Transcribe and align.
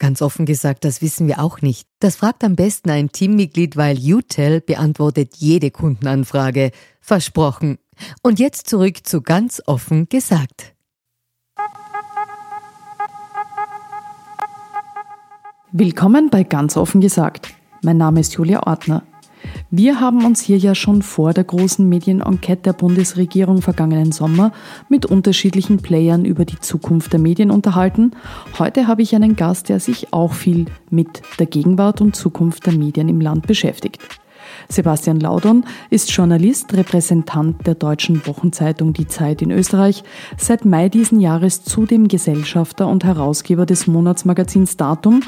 Ganz 0.00 0.22
offen 0.22 0.46
gesagt, 0.46 0.86
das 0.86 1.02
wissen 1.02 1.28
wir 1.28 1.40
auch 1.40 1.60
nicht. 1.60 1.86
Das 1.98 2.16
fragt 2.16 2.42
am 2.42 2.56
besten 2.56 2.88
ein 2.88 3.12
Teammitglied, 3.12 3.76
weil 3.76 3.98
UTEL 3.98 4.62
beantwortet 4.62 5.36
jede 5.36 5.70
Kundenanfrage. 5.70 6.70
Versprochen. 7.02 7.78
Und 8.22 8.38
jetzt 8.40 8.66
zurück 8.66 9.06
zu 9.06 9.20
ganz 9.20 9.62
offen 9.66 10.08
gesagt. 10.08 10.74
Willkommen 15.70 16.30
bei 16.30 16.44
ganz 16.44 16.78
offen 16.78 17.02
gesagt. 17.02 17.52
Mein 17.82 17.98
Name 17.98 18.20
ist 18.20 18.32
Julia 18.32 18.66
Ortner. 18.66 19.02
Wir 19.72 20.00
haben 20.00 20.24
uns 20.24 20.40
hier 20.40 20.58
ja 20.58 20.74
schon 20.74 21.00
vor 21.00 21.32
der 21.32 21.44
großen 21.44 21.88
Medienenquete 21.88 22.62
der 22.62 22.72
Bundesregierung 22.72 23.62
vergangenen 23.62 24.10
Sommer 24.10 24.50
mit 24.88 25.06
unterschiedlichen 25.06 25.76
Playern 25.76 26.24
über 26.24 26.44
die 26.44 26.58
Zukunft 26.58 27.12
der 27.12 27.20
Medien 27.20 27.52
unterhalten. 27.52 28.10
Heute 28.58 28.88
habe 28.88 29.02
ich 29.02 29.14
einen 29.14 29.36
Gast, 29.36 29.68
der 29.68 29.78
sich 29.78 30.12
auch 30.12 30.32
viel 30.32 30.66
mit 30.90 31.22
der 31.38 31.46
Gegenwart 31.46 32.00
und 32.00 32.16
Zukunft 32.16 32.66
der 32.66 32.72
Medien 32.72 33.08
im 33.08 33.20
Land 33.20 33.46
beschäftigt. 33.46 34.00
Sebastian 34.70 35.18
Laudon 35.18 35.64
ist 35.90 36.12
Journalist, 36.12 36.72
Repräsentant 36.74 37.66
der 37.66 37.74
deutschen 37.74 38.24
Wochenzeitung 38.24 38.92
Die 38.92 39.08
Zeit 39.08 39.42
in 39.42 39.50
Österreich, 39.50 40.04
seit 40.36 40.64
Mai 40.64 40.88
diesen 40.88 41.18
Jahres 41.18 41.64
zudem 41.64 42.06
Gesellschafter 42.06 42.86
und 42.86 43.02
Herausgeber 43.02 43.66
des 43.66 43.88
Monatsmagazins 43.88 44.76
Datum 44.76 45.22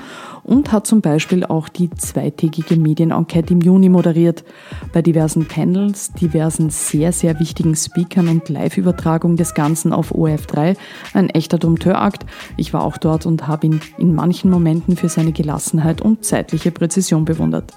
und 0.45 0.71
hat 0.71 0.87
zum 0.87 1.01
Beispiel 1.01 1.45
auch 1.45 1.69
die 1.69 1.91
zweitägige 1.91 2.77
Medienenquete 2.77 3.55
im 3.55 3.61
Juni 3.61 3.89
moderiert. 3.89 4.45
Bei 4.93 5.03
diversen 5.03 5.47
Panels, 5.47 6.13
diversen 6.13 6.71
sehr, 6.71 7.11
sehr 7.11 7.41
wichtigen 7.41 7.75
Speakern 7.75 8.29
und 8.29 8.49
Live-Übertragung 8.49 9.37
des 9.37 9.55
Ganzen 9.55 9.93
auf 9.93 10.15
ORF3, 10.15 10.77
ein 11.15 11.31
echter 11.31 11.59
Dompteurakt. 11.59 12.27
Ich 12.57 12.73
war 12.73 12.85
auch 12.85 12.97
dort 12.97 13.27
und 13.27 13.49
habe 13.49 13.67
ihn 13.67 13.81
in 13.99 14.15
manchen 14.15 14.51
Momenten 14.53 14.97
für 14.97 15.09
seine 15.09 15.33
Gelassenheit 15.33 16.01
und 16.01 16.25
zeitliche 16.25 16.71
Präzision 16.71 17.25
bewundert. 17.25 17.73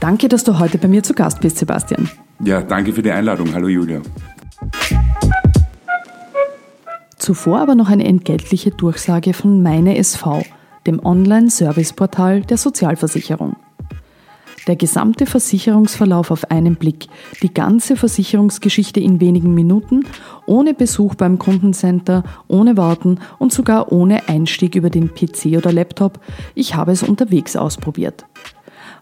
Danke, 0.00 0.28
dass 0.28 0.44
du 0.44 0.58
heute 0.58 0.78
bei 0.78 0.88
mir 0.88 1.02
zu 1.02 1.14
Gast 1.14 1.40
bist, 1.40 1.58
Sebastian. 1.58 2.10
Ja, 2.44 2.62
danke 2.62 2.92
für 2.92 3.02
die 3.02 3.10
Einladung. 3.10 3.52
Hallo 3.54 3.68
Julia. 3.68 4.00
Zuvor 7.18 7.60
aber 7.60 7.76
noch 7.76 7.88
eine 7.88 8.04
entgeltliche 8.04 8.72
Durchsage 8.72 9.32
von 9.32 9.62
Meine 9.62 9.96
SV, 9.96 10.42
dem 10.86 11.04
Online-Serviceportal 11.04 12.42
der 12.42 12.56
Sozialversicherung. 12.56 13.54
Der 14.66 14.76
gesamte 14.76 15.26
Versicherungsverlauf 15.26 16.30
auf 16.30 16.50
einen 16.50 16.76
Blick, 16.76 17.06
die 17.42 17.52
ganze 17.52 17.96
Versicherungsgeschichte 17.96 19.00
in 19.00 19.20
wenigen 19.20 19.54
Minuten, 19.54 20.04
ohne 20.46 20.72
Besuch 20.74 21.16
beim 21.16 21.38
Kundencenter, 21.38 22.22
ohne 22.46 22.76
Warten 22.76 23.18
und 23.38 23.52
sogar 23.52 23.90
ohne 23.90 24.28
Einstieg 24.28 24.76
über 24.76 24.90
den 24.90 25.14
PC 25.14 25.56
oder 25.56 25.72
Laptop. 25.72 26.20
Ich 26.54 26.76
habe 26.76 26.92
es 26.92 27.02
unterwegs 27.02 27.56
ausprobiert. 27.56 28.24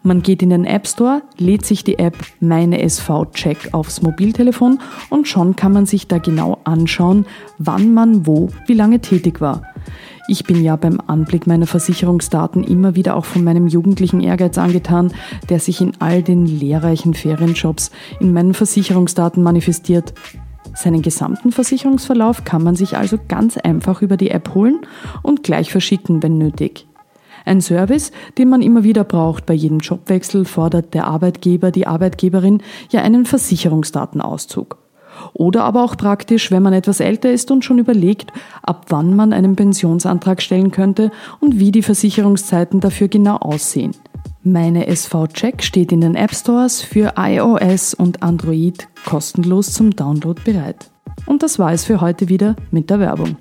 Man 0.02 0.22
geht 0.22 0.42
in 0.42 0.48
den 0.48 0.64
App 0.64 0.88
Store, 0.88 1.22
lädt 1.36 1.66
sich 1.66 1.84
die 1.84 1.98
App 1.98 2.16
Meine 2.40 2.80
SV 2.80 3.26
Check 3.34 3.68
aufs 3.72 4.00
Mobiltelefon 4.00 4.80
und 5.10 5.28
schon 5.28 5.56
kann 5.56 5.74
man 5.74 5.84
sich 5.84 6.08
da 6.08 6.16
genau 6.16 6.58
anschauen, 6.64 7.26
wann 7.58 7.92
man 7.92 8.26
wo, 8.26 8.48
wie 8.66 8.72
lange 8.72 9.00
tätig 9.00 9.42
war. 9.42 9.62
Ich 10.26 10.44
bin 10.44 10.62
ja 10.62 10.76
beim 10.76 11.00
Anblick 11.06 11.46
meiner 11.46 11.66
Versicherungsdaten 11.66 12.64
immer 12.64 12.94
wieder 12.94 13.14
auch 13.16 13.26
von 13.26 13.44
meinem 13.44 13.66
jugendlichen 13.66 14.20
Ehrgeiz 14.20 14.56
angetan, 14.56 15.12
der 15.50 15.60
sich 15.60 15.82
in 15.82 15.92
all 15.98 16.22
den 16.22 16.46
lehrreichen 16.46 17.12
Ferienjobs 17.12 17.90
in 18.20 18.32
meinen 18.32 18.54
Versicherungsdaten 18.54 19.42
manifestiert. 19.42 20.14
Seinen 20.74 21.02
gesamten 21.02 21.52
Versicherungsverlauf 21.52 22.44
kann 22.44 22.62
man 22.62 22.76
sich 22.76 22.96
also 22.96 23.18
ganz 23.28 23.56
einfach 23.56 24.02
über 24.02 24.16
die 24.16 24.30
App 24.30 24.54
holen 24.54 24.80
und 25.22 25.42
gleich 25.42 25.72
verschicken, 25.72 26.22
wenn 26.22 26.38
nötig. 26.38 26.86
Ein 27.44 27.60
Service, 27.60 28.12
den 28.38 28.48
man 28.48 28.62
immer 28.62 28.84
wieder 28.84 29.04
braucht. 29.04 29.46
Bei 29.46 29.54
jedem 29.54 29.78
Jobwechsel 29.78 30.44
fordert 30.44 30.94
der 30.94 31.06
Arbeitgeber, 31.06 31.70
die 31.70 31.86
Arbeitgeberin 31.86 32.62
ja 32.90 33.02
einen 33.02 33.26
Versicherungsdatenauszug. 33.26 34.78
Oder 35.32 35.64
aber 35.64 35.84
auch 35.84 35.96
praktisch, 35.96 36.50
wenn 36.50 36.62
man 36.62 36.72
etwas 36.72 37.00
älter 37.00 37.30
ist 37.30 37.50
und 37.50 37.64
schon 37.64 37.78
überlegt, 37.78 38.32
ab 38.62 38.86
wann 38.88 39.14
man 39.14 39.32
einen 39.32 39.56
Pensionsantrag 39.56 40.42
stellen 40.42 40.70
könnte 40.70 41.10
und 41.40 41.58
wie 41.58 41.72
die 41.72 41.82
Versicherungszeiten 41.82 42.80
dafür 42.80 43.08
genau 43.08 43.36
aussehen. 43.36 43.92
Meine 44.42 44.86
SV-Check 44.86 45.62
steht 45.62 45.92
in 45.92 46.00
den 46.00 46.14
App 46.14 46.34
Stores 46.34 46.80
für 46.80 47.14
iOS 47.18 47.92
und 47.92 48.22
Android 48.22 48.88
kostenlos 49.04 49.72
zum 49.72 49.90
Download 49.90 50.40
bereit. 50.42 50.90
Und 51.26 51.42
das 51.42 51.58
war 51.58 51.72
es 51.72 51.84
für 51.84 52.00
heute 52.00 52.28
wieder 52.28 52.56
mit 52.70 52.88
der 52.88 53.00
Werbung. 53.00 53.36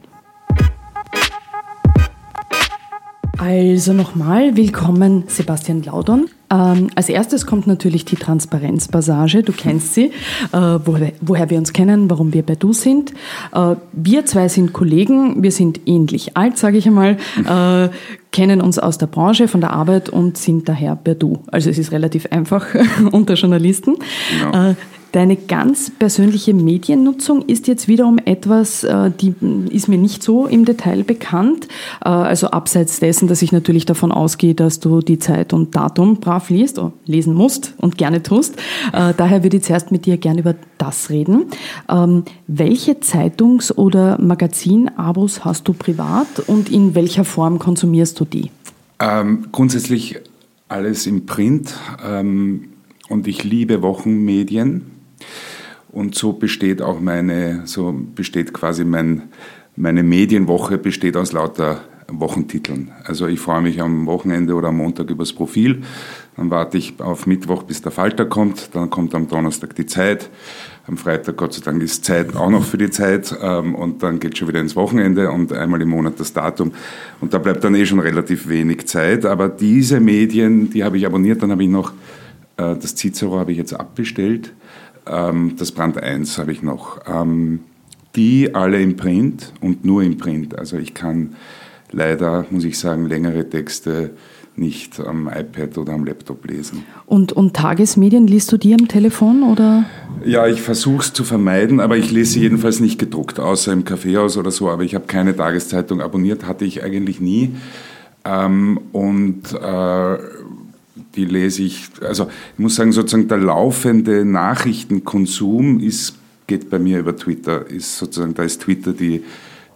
Also 3.40 3.94
nochmal, 3.94 4.58
willkommen 4.58 5.24
Sebastian 5.28 5.82
Laudon. 5.84 6.28
Ähm, 6.52 6.90
als 6.96 7.08
erstes 7.08 7.46
kommt 7.46 7.68
natürlich 7.68 8.04
die 8.04 8.18
Transparenzpassage, 8.18 9.44
du 9.44 9.54
kennst 9.54 9.94
sie, 9.94 10.12
äh, 10.52 10.58
woher, 10.84 11.14
woher, 11.22 11.50
wir 11.50 11.58
uns 11.58 11.72
kennen, 11.72 12.10
warum 12.10 12.34
wir 12.34 12.44
bei 12.44 12.56
Du 12.56 12.74
sind. 12.74 13.14
Äh, 13.54 13.76
wir 13.94 14.26
zwei 14.26 14.50
sind 14.50 14.74
Kollegen, 14.74 15.42
wir 15.42 15.54
sind 15.54 15.80
ähnlich 15.86 16.36
alt, 16.36 16.58
sage 16.58 16.80
ich 16.80 16.86
einmal, 16.86 17.16
äh, 17.46 17.88
kennen 18.34 18.60
uns 18.60 18.78
aus 18.78 18.98
der 18.98 19.08
Branche, 19.08 19.48
von 19.48 19.62
der 19.62 19.72
Arbeit 19.72 20.10
und 20.10 20.38
sind 20.38 20.68
daher 20.68 20.98
per 20.98 21.16
Du. 21.16 21.40
Also 21.50 21.70
es 21.70 21.78
ist 21.78 21.94
relativ 21.94 22.26
einfach 22.32 22.68
unter 23.14 23.36
Journalisten. 23.36 23.96
Genau. 24.38 24.76
Deine 25.12 25.38
ganz 25.38 25.90
persönliche 25.90 26.54
Mediennutzung 26.54 27.42
ist 27.42 27.68
jetzt 27.68 27.88
wiederum 27.88 28.20
etwas, 28.20 28.84
äh, 28.84 29.10
die 29.10 29.34
ist 29.72 29.88
mir 29.88 29.98
nicht 29.98 30.22
so 30.22 30.46
im 30.46 30.66
Detail 30.66 31.04
bekannt. 31.04 31.68
Äh, 32.06 32.10
also 32.10 32.52
abseits 32.52 33.00
dessen, 33.00 33.28
dass 33.28 33.42
ich 33.42 33.52
natürlich 33.52 33.86
davon 33.86 34.12
ausgehe, 34.12 34.54
dass 34.54 34.80
du 34.80 35.02
die 35.02 35.18
Zeit 35.18 35.52
und 35.52 35.76
Datum 35.76 36.18
brav 36.18 36.52
liest, 36.52 36.78
oder 36.78 36.94
lesen 37.06 37.34
musst 37.34 37.74
und 37.78 37.98
gerne 37.98 38.22
tust. 38.22 38.58
Äh, 38.94 39.16
daher 39.18 39.44
würde 39.44 39.58
ich 39.58 39.64
zuerst 39.64 39.92
mit 39.92 40.06
dir 40.06 40.18
gerne 40.18 40.42
über 40.42 40.54
das 40.78 41.10
reden. 41.10 41.48
Ähm, 41.90 42.24
welche 42.46 43.00
Zeitungs- 43.00 43.76
oder 43.76 44.22
Magazin-Abos 44.22 45.44
hast 45.44 45.68
du 45.68 45.74
privat 45.74 46.40
und 46.46 46.72
in 46.72 46.94
welcher 46.94 47.26
Form 47.26 47.58
konsumierst 47.58 48.20
du 48.20 48.26
die? 48.26 48.52
Ähm, 49.00 49.48
grundsätzlich 49.52 50.20
alles 50.68 51.08
im 51.08 51.26
Print 51.26 51.74
ähm, 52.06 52.70
und 53.10 53.28
ich 53.28 53.44
liebe 53.44 53.82
Wochenmedien. 53.82 54.99
Und 55.92 56.16
so 56.16 56.34
besteht 56.34 56.82
auch 56.82 57.00
meine, 57.00 57.62
so 57.66 57.94
besteht 58.16 58.54
quasi 58.54 58.84
mein, 58.84 59.24
meine 59.76 60.04
Medienwoche 60.04 60.78
besteht 60.78 61.18
aus 61.18 61.32
lauter 61.32 61.82
Wochentiteln. 62.12 62.92
Also 63.04 63.28
ich 63.28 63.40
freue 63.40 63.62
mich 63.62 63.82
am 63.82 64.06
Wochenende 64.06 64.54
oder 64.54 64.70
am 64.70 64.78
Montag 64.78 65.10
übers 65.10 65.34
Profil, 65.34 65.84
dann 66.36 66.50
warte 66.50 66.78
ich 66.78 67.00
auf 67.00 67.28
Mittwoch, 67.28 67.64
bis 67.64 67.82
der 67.82 67.92
Falter 67.92 68.26
kommt, 68.26 68.70
dann 68.74 68.90
kommt 68.90 69.14
am 69.14 69.28
Donnerstag 69.28 69.76
die 69.76 69.86
Zeit, 69.86 70.30
am 70.88 70.98
Freitag 70.98 71.38
Gott 71.38 71.54
sei 71.54 71.62
Dank 71.64 71.84
ist 71.84 72.06
Zeit 72.06 72.36
auch 72.36 72.50
noch 72.50 72.64
für 72.64 72.78
die 72.78 72.90
Zeit. 72.90 73.36
Ähm, 73.42 73.76
und 73.76 74.02
dann 74.02 74.20
geht 74.20 74.38
schon 74.38 74.48
wieder 74.48 74.60
ins 74.60 74.76
Wochenende 74.76 75.30
und 75.30 75.54
einmal 75.54 75.82
im 75.82 75.90
Monat 75.90 76.20
das 76.20 76.34
Datum. 76.34 76.72
Und 77.22 77.34
da 77.34 77.38
bleibt 77.38 77.64
dann 77.64 77.76
eh 77.76 77.86
schon 77.86 78.00
relativ 78.00 78.48
wenig 78.50 78.88
Zeit, 78.88 79.26
aber 79.26 79.50
diese 79.50 80.00
Medien, 80.00 80.70
die 80.72 80.84
habe 80.84 80.98
ich 80.98 81.06
abonniert, 81.06 81.44
dann 81.44 81.52
habe 81.52 81.64
ich 81.64 81.70
noch 81.70 81.94
äh, 82.58 82.76
das 82.76 82.96
Cicero 82.96 83.38
habe 83.38 83.52
ich 83.52 83.58
jetzt 83.58 83.74
abbestellt 83.74 84.54
ähm, 85.10 85.56
das 85.58 85.72
Brand 85.72 86.02
1 86.02 86.38
habe 86.38 86.52
ich 86.52 86.62
noch. 86.62 87.00
Ähm, 87.08 87.62
die 88.16 88.56
alle 88.56 88.82
im 88.82 88.96
Print 88.96 89.54
und 89.62 89.86
nur 89.86 90.04
im 90.04 90.18
Print. 90.18 90.58
Also 90.58 90.78
ich 90.78 90.94
kann 90.94 91.36
leider, 91.92 92.46
muss 92.50 92.64
ich 92.64 92.78
sagen, 92.80 93.06
längere 93.06 93.50
Texte 93.50 94.12
nicht 94.56 95.00
am 95.00 95.30
iPad 95.30 95.78
oder 95.78 95.94
am 95.94 96.04
Laptop 96.04 96.46
lesen. 96.46 96.84
Und, 97.06 97.32
und 97.32 97.56
Tagesmedien 97.56 98.28
liest 98.28 98.52
du 98.52 98.58
die 98.58 98.74
am 98.74 98.90
Telefon 98.90 99.44
oder? 99.44 99.86
Ja, 100.26 100.48
ich 100.48 100.62
versuche 100.62 101.02
es 101.02 101.14
zu 101.14 101.24
vermeiden, 101.24 101.80
aber 101.80 101.96
ich 101.96 102.12
lese 102.12 102.34
sie 102.34 102.42
jedenfalls 102.42 102.82
nicht 102.82 103.00
gedruckt, 103.00 103.40
außer 103.40 103.72
im 103.72 103.86
Kaffeehaus 103.86 104.36
oder 104.38 104.52
so. 104.52 104.70
Aber 104.70 104.84
ich 104.84 104.96
habe 104.96 105.06
keine 105.06 105.34
Tageszeitung 105.34 106.02
abonniert, 106.02 106.46
hatte 106.46 106.66
ich 106.66 106.84
eigentlich 106.84 107.22
nie. 107.22 107.56
Ähm, 108.26 108.82
und 108.92 109.54
äh, 109.54 110.18
die 111.16 111.26
lese 111.26 111.64
ich, 111.64 111.90
also 112.02 112.30
ich 112.54 112.60
muss 112.60 112.76
sagen, 112.76 112.92
sozusagen 112.92 113.28
der 113.28 113.40
laufende 113.40 114.26
Nachrichtenkonsum 114.26 115.80
ist, 115.80 116.16
geht 116.48 116.70
bei 116.70 116.80
mir 116.80 117.00
über 117.00 117.16
Twitter, 117.16 117.66
ist 117.66 117.98
sozusagen, 117.98 118.34
da 118.34 118.44
ist 118.44 118.62
Twitter 118.62 118.94
die, 118.94 119.24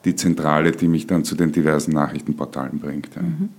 die 0.05 0.15
Zentrale, 0.15 0.71
die 0.71 0.87
mich 0.87 1.07
dann 1.07 1.23
zu 1.23 1.35
den 1.35 1.51
diversen 1.51 1.93
Nachrichtenportalen 1.93 2.79
bringt. 2.79 3.09
Ja. 3.15 3.21
Mhm. 3.21 3.49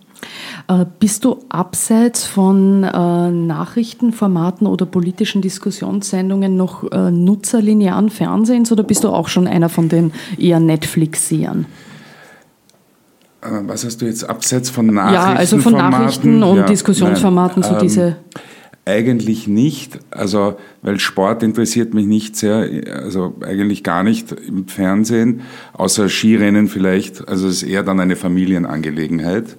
Äh, 0.68 0.86
bist 0.98 1.24
du 1.24 1.38
abseits 1.48 2.24
von 2.24 2.84
äh, 2.84 3.30
Nachrichtenformaten 3.30 4.66
oder 4.66 4.86
politischen 4.86 5.42
Diskussionssendungen 5.42 6.56
noch 6.56 6.90
äh, 6.90 7.10
Nutzer 7.10 7.60
linearen 7.60 8.10
Fernsehens 8.10 8.72
oder 8.72 8.82
bist 8.82 9.04
du 9.04 9.08
auch 9.08 9.28
schon 9.28 9.46
einer 9.46 9.68
von 9.68 9.88
den 9.88 10.12
eher 10.38 10.60
Netflix-Sehern? 10.60 11.66
Äh, 13.44 13.68
was 13.68 13.84
hast 13.84 14.00
du 14.02 14.06
jetzt 14.06 14.28
abseits 14.28 14.70
von 14.70 14.86
Nachrichten? 14.86 15.14
Ja, 15.14 15.34
also 15.34 15.58
von 15.58 15.74
Nachrichten 15.74 16.42
und 16.42 16.56
ja, 16.56 16.62
Diskussionsformaten, 16.64 17.62
nein, 17.62 17.72
so 17.72 17.78
diese. 17.78 18.02
Ähm, 18.02 18.14
eigentlich 18.86 19.48
nicht, 19.48 19.98
also 20.10 20.58
weil 20.82 21.00
Sport 21.00 21.42
interessiert 21.42 21.94
mich 21.94 22.04
nicht 22.06 22.36
sehr, 22.36 22.68
also 23.02 23.34
eigentlich 23.42 23.82
gar 23.82 24.02
nicht 24.02 24.30
im 24.32 24.68
Fernsehen, 24.68 25.40
außer 25.72 26.10
Skirennen 26.10 26.68
vielleicht. 26.68 27.26
Also 27.26 27.48
es 27.48 27.62
ist 27.62 27.68
eher 27.68 27.82
dann 27.82 27.98
eine 28.00 28.14
Familienangelegenheit 28.16 29.56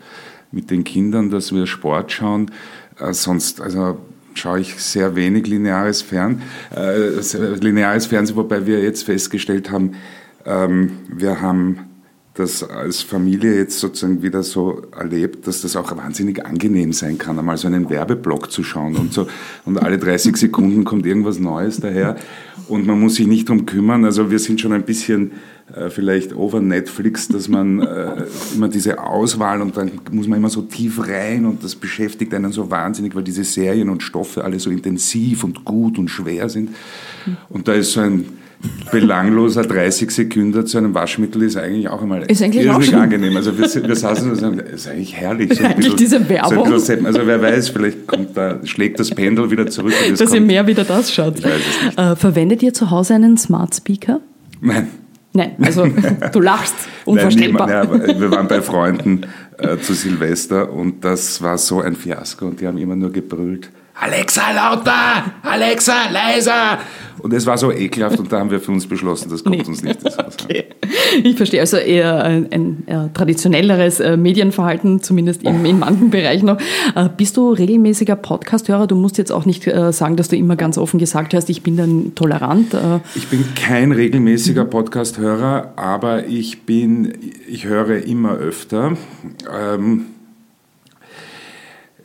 mit 0.51 0.69
den 0.69 0.83
Kindern, 0.83 1.31
dass 1.31 1.53
wir 1.53 1.65
Sport 1.65 2.11
schauen. 2.11 2.51
Äh, 2.99 3.13
sonst, 3.13 3.61
also 3.61 3.97
schaue 4.35 4.59
ich 4.59 4.75
sehr 4.75 5.15
wenig 5.15 5.47
lineares 5.47 6.01
Fern, 6.01 6.43
äh, 6.75 7.09
lineares 7.59 8.05
Fernsehen, 8.05 8.35
wobei 8.35 8.67
wir 8.67 8.81
jetzt 8.83 9.03
festgestellt 9.03 9.71
haben, 9.71 9.93
ähm, 10.45 10.91
wir 11.09 11.41
haben 11.41 11.94
das 12.35 12.63
als 12.63 13.01
Familie 13.01 13.55
jetzt 13.55 13.79
sozusagen 13.79 14.21
wieder 14.21 14.43
so 14.43 14.81
erlebt, 14.91 15.47
dass 15.47 15.61
das 15.61 15.77
auch 15.77 15.95
wahnsinnig 15.95 16.45
angenehm 16.45 16.91
sein 16.91 17.17
kann, 17.17 17.39
einmal 17.39 17.57
so 17.57 17.67
einen 17.67 17.89
Werbeblock 17.89 18.51
zu 18.51 18.61
schauen 18.61 18.97
und 18.97 19.13
so. 19.13 19.27
Und 19.63 19.81
alle 19.81 19.97
30 19.97 20.35
Sekunden 20.35 20.83
kommt 20.83 21.05
irgendwas 21.05 21.39
Neues 21.39 21.79
daher 21.79 22.17
und 22.67 22.85
man 22.85 22.99
muss 22.99 23.15
sich 23.15 23.27
nicht 23.27 23.47
drum 23.47 23.65
kümmern. 23.65 24.03
Also 24.03 24.31
wir 24.31 24.39
sind 24.39 24.59
schon 24.59 24.73
ein 24.73 24.83
bisschen 24.83 25.31
äh, 25.73 25.89
vielleicht 25.89 26.35
over 26.35 26.59
Netflix, 26.59 27.29
dass 27.29 27.47
man 27.47 27.79
äh, 27.79 28.25
immer 28.53 28.67
diese 28.67 29.01
Auswahl 29.01 29.61
und 29.61 29.77
dann 29.77 29.91
muss 30.11 30.27
man 30.27 30.39
immer 30.39 30.49
so 30.49 30.61
tief 30.61 31.07
rein 31.07 31.45
und 31.45 31.63
das 31.63 31.73
beschäftigt 31.73 32.33
einen 32.33 32.51
so 32.51 32.69
wahnsinnig, 32.69 33.15
weil 33.15 33.23
diese 33.23 33.45
Serien 33.45 33.87
und 33.87 34.03
Stoffe 34.03 34.43
alle 34.43 34.59
so 34.59 34.69
intensiv 34.69 35.45
und 35.45 35.63
gut 35.63 35.97
und 35.97 36.09
schwer 36.09 36.49
sind. 36.49 36.71
Und 37.47 37.69
da 37.69 37.73
ist 37.73 37.93
so 37.93 38.01
ein 38.01 38.25
belangloser 38.91 39.63
30 39.63 40.11
Sekunden 40.11 40.65
zu 40.65 40.77
einem 40.77 40.93
Waschmittel 40.93 41.43
ist 41.43 41.57
eigentlich 41.57 41.89
auch 41.89 42.01
einmal 42.01 42.23
ist 42.23 42.41
eigentlich 42.41 42.69
auch 42.69 42.81
schon 42.81 42.95
angenehm. 42.95 43.35
Also 43.35 43.57
wir, 43.57 43.65
wir 43.87 43.95
saßen 43.95 44.29
und 44.29 44.35
sagen, 44.37 44.57
das 44.57 44.81
ist 44.81 44.87
eigentlich 44.87 45.15
herrlich. 45.15 45.53
So 45.53 45.63
eigentlich 45.63 45.75
bisschen, 45.77 45.97
diese 45.97 46.29
Werbung. 46.29 46.79
So 46.79 46.93
also 46.93 47.19
wer 47.25 47.41
weiß, 47.41 47.69
vielleicht 47.69 48.07
kommt 48.07 48.37
da, 48.37 48.59
schlägt 48.65 48.99
das 48.99 49.09
Pendel 49.09 49.51
wieder 49.51 49.67
zurück. 49.67 49.93
Dass 50.09 50.19
kommt, 50.19 50.33
ihr 50.33 50.41
mehr 50.41 50.67
wieder 50.67 50.83
das 50.83 51.13
schaut. 51.13 51.39
Ich 51.39 51.45
weiß 51.45 51.53
es 51.53 51.85
nicht. 51.85 51.99
Äh, 51.99 52.15
verwendet 52.15 52.63
ihr 52.63 52.73
zu 52.73 52.91
Hause 52.91 53.15
einen 53.15 53.37
Smart 53.37 53.75
Speaker? 53.75 54.21
Nein. 54.61 54.87
Nein, 55.33 55.51
also 55.61 55.85
du 56.31 56.39
lachst, 56.39 56.75
unvorstellbar. 57.03 57.67
Nein, 57.67 57.89
niemand, 57.91 58.07
ja, 58.07 58.19
wir 58.21 58.31
waren 58.31 58.47
bei 58.47 58.61
Freunden 58.61 59.25
äh, 59.57 59.77
zu 59.77 59.93
Silvester 59.93 60.71
und 60.71 61.03
das 61.03 61.41
war 61.41 61.57
so 61.57 61.81
ein 61.81 61.95
Fiasko 61.95 62.45
und 62.45 62.61
die 62.61 62.67
haben 62.67 62.77
immer 62.77 62.95
nur 62.95 63.11
gebrüllt. 63.11 63.69
Alexa 63.99 64.51
lauter, 64.51 65.23
Alexa 65.41 66.09
leiser. 66.11 66.79
Und 67.19 67.33
es 67.33 67.45
war 67.45 67.57
so 67.57 67.71
ekelhaft 67.71 68.19
und 68.19 68.31
da 68.31 68.39
haben 68.39 68.51
wir 68.51 68.59
für 68.59 68.71
uns 68.71 68.85
beschlossen, 68.85 69.29
das 69.31 69.43
kommt 69.43 69.57
nee. 69.57 69.63
uns 69.63 69.81
nicht 69.81 70.03
ins 70.03 70.17
Haus. 70.17 70.37
Okay. 70.43 70.65
Ich 71.23 71.37
verstehe 71.37 71.61
also 71.61 71.77
eher 71.77 72.23
ein, 72.23 72.51
ein, 72.51 72.83
ein 72.87 73.13
traditionelleres 73.13 73.99
äh, 73.99 74.17
Medienverhalten, 74.17 75.01
zumindest 75.01 75.43
in, 75.43 75.65
in 75.65 75.79
manchen 75.79 76.09
Bereichen 76.11 76.45
noch. 76.45 76.59
Äh, 76.93 77.09
bist 77.15 77.37
du 77.37 77.51
regelmäßiger 77.51 78.15
Podcast-Hörer? 78.15 78.85
Du 78.85 78.95
musst 78.95 79.17
jetzt 79.17 79.31
auch 79.31 79.45
nicht 79.45 79.65
äh, 79.65 79.91
sagen, 79.93 80.17
dass 80.17 80.27
du 80.27 80.35
immer 80.35 80.55
ganz 80.55 80.77
offen 80.77 80.99
gesagt 80.99 81.33
hast, 81.33 81.49
ich 81.49 81.63
bin 81.63 81.77
dann 81.77 82.13
tolerant. 82.15 82.75
Ich 83.15 83.27
bin 83.29 83.45
kein 83.55 83.91
regelmäßiger 83.91 84.65
Podcast-Hörer, 84.65 85.73
aber 85.77 86.27
ich 86.27 86.63
bin, 86.63 87.13
ich 87.47 87.65
höre 87.65 88.05
immer 88.05 88.33
öfter. 88.33 88.97
Ähm, 89.51 90.05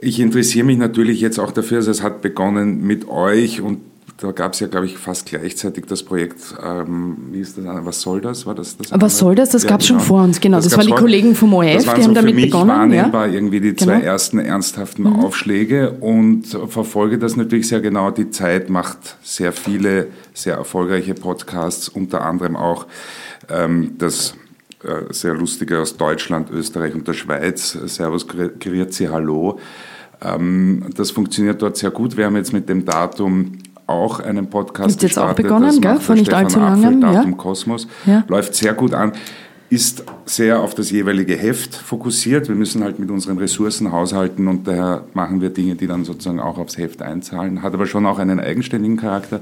ich 0.03 0.21
interessiere 0.21 0.65
mich 0.65 0.79
natürlich 0.79 1.21
jetzt 1.21 1.39
auch 1.39 1.53
dafür, 1.53 1.79
also 1.79 1.91
es 1.91 2.03
hat 2.03 2.23
begonnen 2.23 2.83
mit 2.83 3.09
euch 3.09 3.61
und 3.61 3.81
da 4.17 4.33
gab 4.33 4.53
es 4.53 4.61
ja, 4.61 4.67
glaube 4.67 4.85
ich, 4.85 4.99
fast 4.99 5.27
gleichzeitig 5.27 5.87
das 5.87 6.03
Projekt, 6.03 6.37
ähm, 6.63 7.17
wie 7.33 7.41
ist 7.41 7.57
das, 7.57 7.65
was 7.67 8.01
soll 8.03 8.21
das? 8.21 8.45
War 8.45 8.55
das, 8.55 8.77
das 8.77 8.89
was 8.93 9.17
soll 9.17 9.35
das? 9.35 9.51
Das 9.51 9.63
ja, 9.63 9.71
gab 9.71 9.81
es 9.81 9.89
genau. 9.89 9.99
schon 9.99 10.07
vor 10.07 10.23
uns, 10.23 10.41
genau. 10.41 10.59
Das, 10.59 10.67
das 10.67 10.77
waren 10.77 10.87
die 10.87 10.93
Kollegen 10.93 11.35
vom 11.35 11.55
ORF, 11.55 11.83
die 11.83 11.89
haben 11.89 12.03
so 12.03 12.13
damit 12.13 12.35
für 12.35 12.41
mich 12.41 12.51
begonnen. 12.51 12.69
wahrnehmbar 12.69 13.29
ja? 13.29 13.35
irgendwie 13.35 13.61
die 13.61 13.75
zwei 13.77 13.95
genau. 13.95 14.05
ersten 14.05 14.39
ernsthaften 14.39 15.05
mhm. 15.05 15.21
Aufschläge 15.21 15.93
und 15.93 16.45
verfolge 16.69 17.19
das 17.19 17.37
natürlich 17.37 17.69
sehr 17.69 17.81
genau. 17.81 18.11
Die 18.11 18.31
Zeit 18.31 18.69
macht 18.69 19.17
sehr 19.23 19.53
viele, 19.53 20.09
sehr 20.35 20.57
erfolgreiche 20.57 21.15
Podcasts, 21.15 21.89
unter 21.89 22.23
anderem 22.23 22.57
auch 22.57 22.87
ähm, 23.49 23.93
das 23.97 24.35
äh, 24.85 25.13
sehr 25.13 25.35
lustige 25.35 25.79
aus 25.79 25.97
Deutschland, 25.97 26.51
Österreich 26.51 26.95
und 26.95 27.09
der 27.09 27.15
Schweiz, 27.15 27.73
Servus 27.87 28.27
Grüezi, 28.27 29.07
Hallo. 29.07 29.59
Ähm, 30.23 30.85
das 30.95 31.11
funktioniert 31.11 31.63
dort 31.63 31.77
sehr 31.77 31.91
gut. 31.91 32.17
Wir 32.17 32.27
haben 32.27 32.37
jetzt 32.37 32.53
mit 32.53 32.69
dem 32.69 32.85
Datum 32.85 33.53
auch 33.87 34.21
einen 34.21 34.49
Podcast 34.49 34.91
Ist 34.91 35.03
jetzt 35.03 35.19
auch 35.19 35.35
begonnen, 35.35 35.81
gell? 35.81 35.99
Vor 35.99 36.15
nicht 36.15 36.33
allzu 36.33 36.61
langem. 36.61 37.01
Datum 37.01 37.31
ja. 37.33 37.37
Kosmos. 37.37 37.89
Ja. 38.07 38.25
Läuft 38.29 38.55
sehr 38.55 38.73
gut 38.73 38.95
an. 38.95 39.13
Ist 39.69 40.05
sehr 40.27 40.61
auf 40.61 40.75
das 40.75 40.91
jeweilige 40.91 41.37
Heft 41.37 41.75
fokussiert. 41.75 42.49
Wir 42.49 42.57
müssen 42.57 42.83
halt 42.83 42.99
mit 42.99 43.11
unseren 43.11 43.39
Ressourcen 43.39 43.93
haushalten 43.93 44.49
und 44.49 44.67
daher 44.67 45.05
machen 45.15 45.41
wir 45.41 45.51
Dinge, 45.51 45.77
die 45.77 45.87
dann 45.87 46.05
sozusagen 46.05 46.41
auch 46.41 46.59
aufs 46.59 46.77
Heft 46.77 47.03
einzahlen. 47.03 47.63
Hat 47.63 47.75
aber 47.75 47.87
schon 47.87 48.07
auch 48.07 48.19
einen 48.19 48.41
eigenständigen 48.41 48.97
Charakter. 48.97 49.41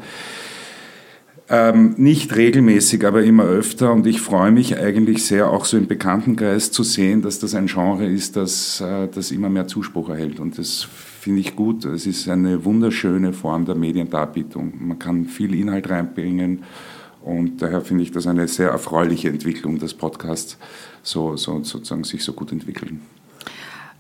Ähm, 1.51 1.95
nicht 1.97 2.37
regelmäßig, 2.37 3.07
aber 3.07 3.23
immer 3.23 3.45
öfter. 3.45 3.93
Und 3.93 4.07
ich 4.07 4.21
freue 4.21 4.51
mich 4.51 4.77
eigentlich 4.77 5.25
sehr, 5.25 5.51
auch 5.51 5.65
so 5.65 5.79
im 5.79 5.87
Bekanntenkreis 5.87 6.71
zu 6.71 6.83
sehen, 6.83 7.23
dass 7.23 7.39
das 7.39 7.55
ein 7.55 7.67
Genre 7.67 8.05
ist, 8.05 8.37
das, 8.37 8.83
äh, 8.83 9.09
das 9.09 9.31
immer 9.31 9.49
mehr 9.49 9.67
Zuspruch 9.67 10.11
erhält. 10.11 10.41
Und 10.41 10.59
das 10.59 10.87
finde 11.21 11.41
ich 11.41 11.57
gut. 11.57 11.87
Es 11.87 12.07
ist 12.07 12.29
eine 12.29 12.67
wunderschöne 12.67 13.33
Form 13.33 13.65
der 13.65 13.77
Mediendarbietung. 13.77 14.75
Man 14.79 14.99
kann 14.99 15.25
viel 15.25 15.55
Inhalt 15.55 15.89
reinbringen. 15.89 16.65
Und 17.23 17.63
daher 17.63 17.81
finde 17.81 18.03
ich 18.05 18.13
das 18.13 18.27
eine 18.27 18.47
sehr 18.47 18.69
erfreuliche 18.69 19.31
Entwicklung, 19.31 19.79
dass 19.79 19.95
Podcasts 19.95 20.59
so, 21.03 21.37
so 21.37 21.63
sozusagen 21.65 22.05
sich 22.05 22.25
so 22.25 22.35
gut 22.35 22.53
entwickeln. 22.53 23.01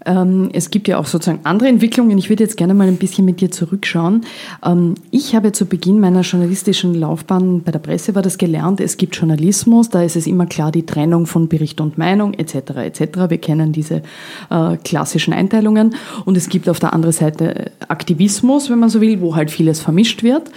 Ähm, 0.06 0.50
es 0.52 0.70
gibt 0.70 0.88
ja 0.88 0.98
auch 0.98 1.06
sozusagen 1.06 1.40
andere 1.44 1.68
Entwicklungen. 1.68 2.16
Ich 2.18 2.28
würde 2.28 2.44
jetzt 2.44 2.56
gerne 2.56 2.74
mal 2.74 2.88
ein 2.88 2.96
bisschen 2.96 3.24
mit 3.24 3.40
dir 3.40 3.50
zurückschauen. 3.50 4.24
Ähm, 4.64 4.94
ich 5.10 5.34
habe 5.34 5.52
zu 5.52 5.66
Beginn 5.66 6.00
meiner 6.00 6.22
journalistischen 6.22 6.94
Laufbahn 6.94 7.62
bei 7.62 7.72
der 7.72 7.78
Presse 7.78 8.14
war 8.14 8.22
das 8.22 8.38
gelernt. 8.38 8.80
Es 8.80 8.96
gibt 8.96 9.16
Journalismus, 9.16 9.90
da 9.90 10.02
ist 10.02 10.16
es 10.16 10.26
immer 10.26 10.46
klar 10.46 10.72
die 10.72 10.86
Trennung 10.86 11.26
von 11.26 11.48
Bericht 11.48 11.80
und 11.80 11.98
Meinung 11.98 12.34
etc. 12.34 12.54
etc. 12.76 13.00
Wir 13.28 13.38
kennen 13.38 13.72
diese 13.72 14.02
äh, 14.50 14.76
klassischen 14.84 15.32
Einteilungen. 15.32 15.94
Und 16.24 16.36
es 16.36 16.48
gibt 16.48 16.68
auf 16.68 16.78
der 16.78 16.92
anderen 16.92 17.12
Seite 17.12 17.72
Aktivismus, 17.88 18.70
wenn 18.70 18.78
man 18.78 18.88
so 18.88 19.00
will, 19.00 19.20
wo 19.20 19.34
halt 19.36 19.50
vieles 19.50 19.80
vermischt 19.80 20.22
wird. 20.22 20.50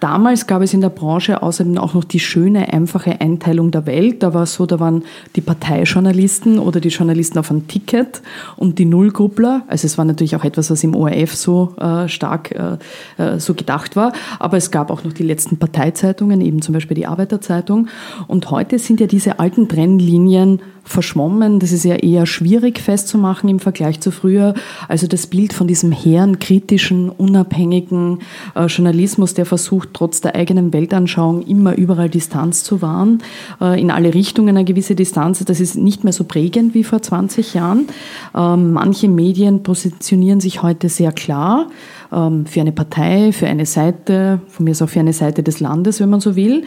Damals 0.00 0.46
gab 0.46 0.62
es 0.62 0.72
in 0.72 0.80
der 0.80 0.88
Branche 0.88 1.42
außerdem 1.42 1.76
auch 1.76 1.92
noch 1.92 2.04
die 2.04 2.20
schöne, 2.20 2.72
einfache 2.72 3.20
Einteilung 3.20 3.70
der 3.70 3.84
Welt. 3.84 4.22
Da 4.22 4.32
war 4.32 4.44
es 4.44 4.54
so, 4.54 4.64
da 4.64 4.80
waren 4.80 5.04
die 5.36 5.42
Parteijournalisten 5.42 6.58
oder 6.58 6.80
die 6.80 6.88
Journalisten 6.88 7.38
auf 7.38 7.50
einem 7.50 7.68
Ticket 7.68 8.22
und 8.56 8.78
die 8.78 8.86
Nullgruppler. 8.86 9.62
Also 9.68 9.86
es 9.86 9.98
war 9.98 10.06
natürlich 10.06 10.34
auch 10.36 10.44
etwas, 10.44 10.70
was 10.70 10.82
im 10.82 10.96
ORF 10.96 11.34
so 11.34 11.74
äh, 11.78 12.08
stark 12.08 12.50
äh, 12.52 12.78
äh, 13.22 13.38
so 13.38 13.52
gedacht 13.52 13.94
war. 13.94 14.14
Aber 14.38 14.56
es 14.56 14.70
gab 14.70 14.90
auch 14.90 15.04
noch 15.04 15.12
die 15.12 15.22
letzten 15.22 15.58
Parteizeitungen, 15.58 16.40
eben 16.40 16.62
zum 16.62 16.72
Beispiel 16.72 16.94
die 16.94 17.06
Arbeiterzeitung. 17.06 17.88
Und 18.26 18.50
heute 18.50 18.78
sind 18.78 19.00
ja 19.00 19.06
diese 19.06 19.38
alten 19.38 19.68
Trennlinien 19.68 20.60
verschwommen. 20.90 21.60
Das 21.60 21.72
ist 21.72 21.84
ja 21.84 21.96
eher 21.96 22.26
schwierig 22.26 22.78
festzumachen 22.80 23.48
im 23.48 23.60
Vergleich 23.60 24.00
zu 24.00 24.10
früher. 24.10 24.54
Also 24.88 25.06
das 25.06 25.26
Bild 25.26 25.52
von 25.52 25.66
diesem 25.66 25.92
hehren, 25.92 26.38
kritischen, 26.38 27.08
unabhängigen 27.08 28.18
äh, 28.54 28.66
Journalismus, 28.66 29.34
der 29.34 29.46
versucht, 29.46 29.90
trotz 29.92 30.20
der 30.20 30.34
eigenen 30.34 30.72
Weltanschauung 30.72 31.42
immer 31.42 31.76
überall 31.76 32.10
Distanz 32.10 32.64
zu 32.64 32.82
wahren, 32.82 33.22
äh, 33.60 33.80
in 33.80 33.90
alle 33.90 34.14
Richtungen 34.14 34.56
eine 34.56 34.64
gewisse 34.64 34.94
Distanz, 34.94 35.44
das 35.44 35.60
ist 35.60 35.76
nicht 35.76 36.04
mehr 36.04 36.12
so 36.12 36.24
prägend 36.24 36.74
wie 36.74 36.84
vor 36.84 37.00
20 37.00 37.54
Jahren. 37.54 37.86
Ähm, 38.34 38.72
manche 38.72 39.08
Medien 39.08 39.62
positionieren 39.62 40.40
sich 40.40 40.62
heute 40.62 40.88
sehr 40.88 41.12
klar 41.12 41.68
für 42.10 42.60
eine 42.60 42.72
Partei, 42.72 43.30
für 43.32 43.46
eine 43.46 43.66
Seite, 43.66 44.40
von 44.48 44.64
mir 44.64 44.72
ist 44.72 44.82
auch 44.82 44.88
für 44.88 45.00
eine 45.00 45.12
Seite 45.12 45.44
des 45.44 45.60
Landes, 45.60 46.00
wenn 46.00 46.10
man 46.10 46.20
so 46.20 46.34
will. 46.34 46.64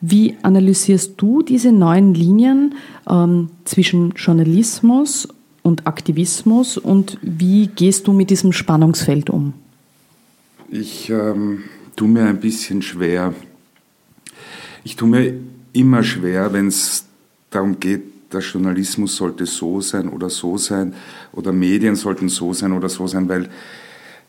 Wie 0.00 0.36
analysierst 0.42 1.14
du 1.16 1.42
diese 1.42 1.72
neuen 1.72 2.14
Linien 2.14 2.74
ähm, 3.10 3.50
zwischen 3.64 4.12
Journalismus 4.12 5.28
und 5.62 5.86
Aktivismus 5.86 6.78
und 6.78 7.18
wie 7.22 7.66
gehst 7.66 8.06
du 8.06 8.12
mit 8.12 8.30
diesem 8.30 8.52
Spannungsfeld 8.52 9.30
um? 9.30 9.54
Ich 10.70 11.10
ähm, 11.10 11.64
tue 11.96 12.08
mir 12.08 12.26
ein 12.26 12.38
bisschen 12.38 12.82
schwer. 12.82 13.34
Ich 14.84 14.94
tue 14.96 15.08
mir 15.08 15.34
immer 15.72 16.02
schwer, 16.04 16.52
wenn 16.52 16.68
es 16.68 17.06
darum 17.50 17.80
geht, 17.80 18.02
der 18.32 18.40
Journalismus 18.40 19.16
sollte 19.16 19.46
so 19.46 19.80
sein 19.80 20.08
oder 20.08 20.28
so 20.28 20.58
sein 20.58 20.94
oder 21.32 21.52
Medien 21.52 21.96
sollten 21.96 22.28
so 22.28 22.52
sein 22.52 22.72
oder 22.72 22.88
so 22.88 23.06
sein, 23.06 23.28
weil 23.28 23.48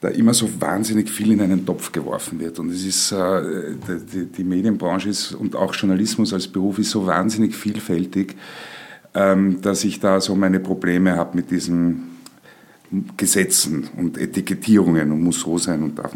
da 0.05 0.12
immer 0.12 0.35
so 0.35 0.47
wahnsinnig 0.62 1.09
viel 1.09 1.31
in 1.31 1.41
einen 1.41 1.65
Topf 1.65 1.91
geworfen 1.91 2.39
wird. 2.39 2.59
Und 2.59 2.69
es 2.69 2.85
ist, 2.85 3.12
äh, 3.12 3.41
die, 4.13 4.25
die, 4.27 4.43
Medienbranche 4.43 5.09
ist 5.09 5.31
und 5.31 5.55
auch 5.55 5.74
Journalismus 5.74 6.31
als 6.31 6.47
Beruf 6.47 6.77
ist 6.77 6.91
so 6.91 7.07
wahnsinnig 7.07 7.55
vielfältig, 7.55 8.35
ähm, 9.15 9.62
dass 9.62 9.83
ich 9.83 10.00
da 10.00 10.21
so 10.21 10.35
meine 10.35 10.59
Probleme 10.59 11.15
habe 11.15 11.35
mit 11.35 11.50
diesen 11.50 12.17
Gesetzen 13.17 13.89
und 13.97 14.19
Etikettierungen 14.19 15.12
und 15.12 15.24
muss 15.24 15.39
so 15.39 15.57
sein 15.57 15.81
und 15.81 15.97
darf. 15.97 16.13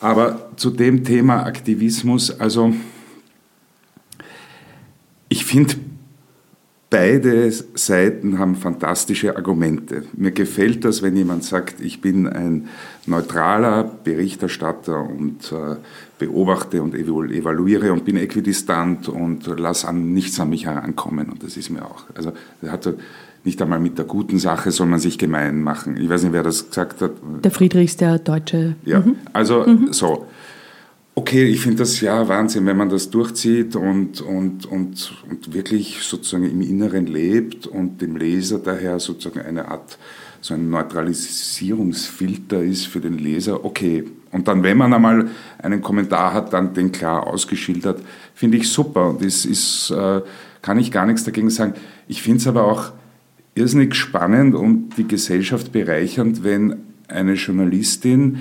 Aber 0.00 0.50
zu 0.56 0.70
dem 0.70 1.04
Thema 1.04 1.44
Aktivismus, 1.44 2.32
also 2.40 2.74
ich 5.28 5.44
finde 5.44 5.74
Beide 6.90 7.52
Seiten 7.74 8.40
haben 8.40 8.56
fantastische 8.56 9.36
Argumente. 9.36 10.02
Mir 10.12 10.32
gefällt 10.32 10.84
das, 10.84 11.02
wenn 11.02 11.14
jemand 11.14 11.44
sagt, 11.44 11.80
ich 11.80 12.00
bin 12.00 12.26
ein 12.26 12.68
neutraler 13.06 13.84
Berichterstatter 13.84 15.00
und 15.00 15.52
äh, 15.52 15.76
beobachte 16.18 16.82
und 16.82 16.96
evaluiere 16.96 17.92
und 17.92 18.04
bin 18.04 18.16
äquidistant 18.16 19.08
und 19.08 19.46
lasse 19.46 19.86
an 19.86 20.12
nichts 20.12 20.40
an 20.40 20.50
mich 20.50 20.66
herankommen. 20.66 21.30
Und 21.30 21.44
das 21.44 21.56
ist 21.56 21.70
mir 21.70 21.84
auch. 21.84 22.06
Also 22.16 22.32
hat 22.66 22.92
nicht 23.44 23.62
einmal 23.62 23.78
mit 23.78 23.96
der 23.96 24.04
guten 24.04 24.40
Sache 24.40 24.72
soll 24.72 24.88
man 24.88 24.98
sich 24.98 25.16
gemein 25.16 25.62
machen. 25.62 25.96
Ich 25.96 26.08
weiß 26.08 26.24
nicht, 26.24 26.32
wer 26.32 26.42
das 26.42 26.68
gesagt 26.70 27.00
hat. 27.02 27.12
Der 27.44 27.52
Friedrichs, 27.52 27.96
der 27.96 28.18
Deutsche. 28.18 28.74
Ja, 28.84 28.98
mhm. 29.00 29.16
also 29.32 29.64
mhm. 29.64 29.92
so. 29.92 30.26
Okay, 31.20 31.44
ich 31.44 31.60
finde 31.60 31.80
das 31.80 32.00
ja 32.00 32.26
Wahnsinn, 32.28 32.64
wenn 32.64 32.78
man 32.78 32.88
das 32.88 33.10
durchzieht 33.10 33.76
und, 33.76 34.22
und, 34.22 34.64
und, 34.64 35.22
und 35.28 35.52
wirklich 35.52 35.98
sozusagen 36.00 36.50
im 36.50 36.62
Inneren 36.62 37.06
lebt 37.06 37.66
und 37.66 38.00
dem 38.00 38.16
Leser 38.16 38.58
daher 38.58 38.98
sozusagen 39.00 39.44
eine 39.46 39.68
Art, 39.68 39.98
so 40.40 40.54
ein 40.54 40.70
Neutralisierungsfilter 40.70 42.62
ist 42.62 42.86
für 42.86 43.00
den 43.00 43.18
Leser. 43.18 43.66
Okay, 43.66 44.04
und 44.32 44.48
dann, 44.48 44.62
wenn 44.62 44.78
man 44.78 44.94
einmal 44.94 45.28
einen 45.58 45.82
Kommentar 45.82 46.32
hat, 46.32 46.54
dann 46.54 46.72
den 46.72 46.90
klar 46.90 47.26
ausgeschildert, 47.26 48.00
finde 48.34 48.56
ich 48.56 48.70
super. 48.70 49.10
Und 49.10 49.22
das 49.22 49.44
ist, 49.44 49.90
äh, 49.90 50.22
kann 50.62 50.78
ich 50.78 50.90
gar 50.90 51.04
nichts 51.04 51.24
dagegen 51.24 51.50
sagen. 51.50 51.74
Ich 52.08 52.22
finde 52.22 52.38
es 52.38 52.46
aber 52.46 52.64
auch 52.64 52.92
irrsinnig 53.54 53.94
spannend 53.94 54.54
und 54.54 54.96
die 54.96 55.06
Gesellschaft 55.06 55.70
bereichernd, 55.70 56.44
wenn 56.44 56.76
eine 57.08 57.34
Journalistin 57.34 58.38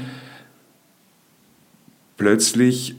plötzlich 2.19 2.95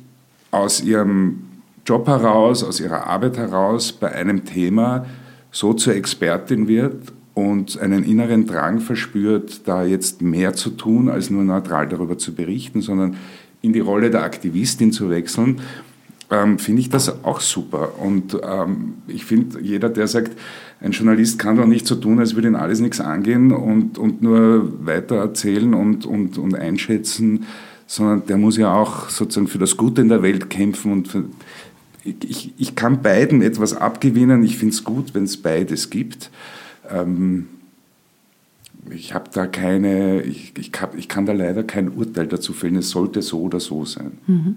aus 0.50 0.82
ihrem 0.82 1.42
Job 1.86 2.08
heraus, 2.08 2.64
aus 2.64 2.80
ihrer 2.80 3.06
Arbeit 3.06 3.36
heraus 3.36 3.92
bei 3.92 4.12
einem 4.12 4.44
Thema 4.44 5.06
so 5.52 5.72
zur 5.74 5.94
Expertin 5.94 6.66
wird 6.66 7.12
und 7.34 7.78
einen 7.78 8.02
inneren 8.04 8.46
Drang 8.46 8.80
verspürt, 8.80 9.68
da 9.68 9.84
jetzt 9.84 10.22
mehr 10.22 10.54
zu 10.54 10.70
tun, 10.70 11.08
als 11.08 11.30
nur 11.30 11.44
neutral 11.44 11.88
darüber 11.88 12.18
zu 12.18 12.34
berichten, 12.34 12.80
sondern 12.80 13.16
in 13.62 13.72
die 13.72 13.80
Rolle 13.80 14.10
der 14.10 14.24
Aktivistin 14.24 14.92
zu 14.92 15.10
wechseln, 15.10 15.60
ähm, 16.30 16.58
finde 16.58 16.80
ich 16.80 16.90
das 16.90 17.24
auch 17.24 17.40
super. 17.40 17.98
Und 17.98 18.38
ähm, 18.42 18.94
ich 19.06 19.24
finde, 19.24 19.60
jeder, 19.60 19.88
der 19.88 20.06
sagt, 20.06 20.32
ein 20.80 20.92
Journalist 20.92 21.38
kann 21.38 21.56
doch 21.56 21.66
nicht 21.66 21.86
so 21.86 21.96
tun, 21.96 22.20
als 22.20 22.36
würde 22.36 22.48
ihn 22.48 22.54
alles 22.54 22.80
nichts 22.80 23.00
angehen 23.00 23.52
und, 23.52 23.98
und 23.98 24.22
nur 24.22 24.86
weiter 24.86 25.16
erzählen 25.16 25.74
und, 25.74 26.06
und, 26.06 26.38
und 26.38 26.54
einschätzen, 26.54 27.46
sondern 27.90 28.24
der 28.26 28.36
muss 28.36 28.56
ja 28.56 28.72
auch 28.72 29.08
sozusagen 29.08 29.48
für 29.48 29.58
das 29.58 29.76
Gute 29.76 30.00
in 30.00 30.08
der 30.08 30.22
Welt 30.22 30.48
kämpfen 30.48 30.92
und 30.92 31.08
für, 31.08 31.24
ich, 32.04 32.52
ich 32.56 32.76
kann 32.76 33.02
beiden 33.02 33.42
etwas 33.42 33.74
abgewinnen. 33.74 34.44
Ich 34.44 34.58
finde 34.58 34.74
es 34.74 34.84
gut, 34.84 35.12
wenn 35.12 35.24
es 35.24 35.36
beides 35.36 35.90
gibt. 35.90 36.30
Ähm, 36.88 37.48
ich 38.90 39.12
habe 39.12 39.24
da 39.32 39.48
keine, 39.48 40.22
ich, 40.22 40.52
ich, 40.56 40.70
hab, 40.80 40.96
ich, 40.96 41.08
kann 41.08 41.26
da 41.26 41.32
leider 41.32 41.64
kein 41.64 41.88
Urteil 41.88 42.28
dazu 42.28 42.52
fällen. 42.52 42.76
Es 42.76 42.90
sollte 42.90 43.22
so 43.22 43.40
oder 43.40 43.58
so 43.58 43.84
sein. 43.84 44.12
Mhm. 44.28 44.54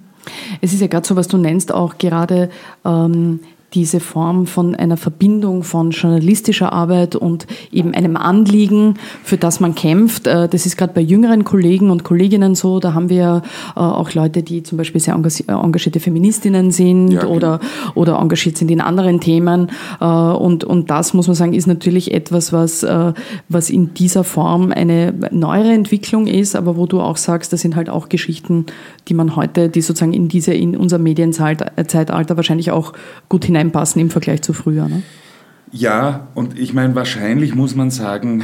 Es 0.62 0.72
ist 0.72 0.82
ja 0.82 0.88
gerade 0.88 1.08
so, 1.08 1.16
was 1.16 1.28
du 1.28 1.38
nennst, 1.38 1.72
auch 1.72 1.98
gerade 1.98 2.52
ähm, 2.86 3.40
diese 3.74 4.00
Form 4.00 4.46
von 4.46 4.76
einer 4.76 4.98
Verbindung 4.98 5.64
von 5.64 5.92
journalistischer 5.92 6.72
Arbeit 6.72 7.16
und 7.16 7.48
eben 7.72 7.94
einem 7.94 8.18
Anliegen, 8.18 8.96
für 9.24 9.38
das 9.38 9.60
man 9.60 9.76
kämpft. 9.76 10.28
Äh, 10.28 10.48
das 10.48 10.66
ist 10.66 10.78
gerade 10.78 10.94
bei 10.94 11.02
jüngeren 11.02 11.44
Kollegen 11.44 11.90
und 11.90 12.04
Kolleginnen 12.04 12.56
so. 12.56 12.80
Da 12.80 12.94
haben 12.94 13.10
wir 13.10 13.42
äh, 13.76 13.80
auch 13.80 14.14
Leute, 14.14 14.44
die 14.44 14.64
zum 14.64 14.78
Beispiel 14.78 15.02
sehr 15.02 15.16
äh, 15.16 15.52
engagierte 15.52 16.00
Feministinnen 16.00 16.72
sind 16.72 17.12
ja, 17.12 17.26
oder, 17.26 17.60
oder 17.96 18.20
engagiert 18.20 18.58
sind 18.58 18.70
in 18.70 18.82
anderen 18.82 19.20
Themen. 19.20 19.72
Und, 20.00 20.64
und 20.64 20.90
das, 20.90 21.14
muss 21.14 21.28
man 21.28 21.36
sagen, 21.36 21.54
ist 21.54 21.68
natürlich 21.68 22.14
etwas, 22.14 22.54
was, 22.54 22.86
was 23.50 23.70
in 23.70 23.94
dieser 23.94 24.24
Form 24.24 24.72
eine 24.72 25.14
neuere 25.32 25.72
Entwicklung 25.72 26.28
ist, 26.28 26.56
aber 26.56 26.78
wo 26.78 26.86
du 26.86 27.02
auch 27.02 27.18
sagst, 27.18 27.54
das 27.54 27.62
sind 27.62 27.76
halt 27.76 27.90
auch 27.90 28.10
Geschichten, 28.10 28.66
die 29.08 29.14
man 29.14 29.36
heute, 29.36 29.70
die 29.70 29.82
sozusagen 29.82 30.14
in 30.14 30.28
diese, 30.28 30.54
in 30.54 30.78
unser 30.78 30.98
Medienzeitalter 30.98 32.38
wahrscheinlich 32.38 32.72
auch 32.72 32.94
gut 33.30 33.46
hinein 33.46 33.64
reinpassen 33.74 34.02
im 34.02 34.10
Vergleich 34.10 34.42
zu 34.42 34.54
früher. 34.54 34.88
Ne? 34.88 35.04
Ja, 35.72 36.28
und 36.36 36.58
ich 36.58 36.74
meine, 36.74 36.96
wahrscheinlich 36.96 37.56
muss 37.56 37.76
man 37.76 37.90
sagen, 37.90 38.44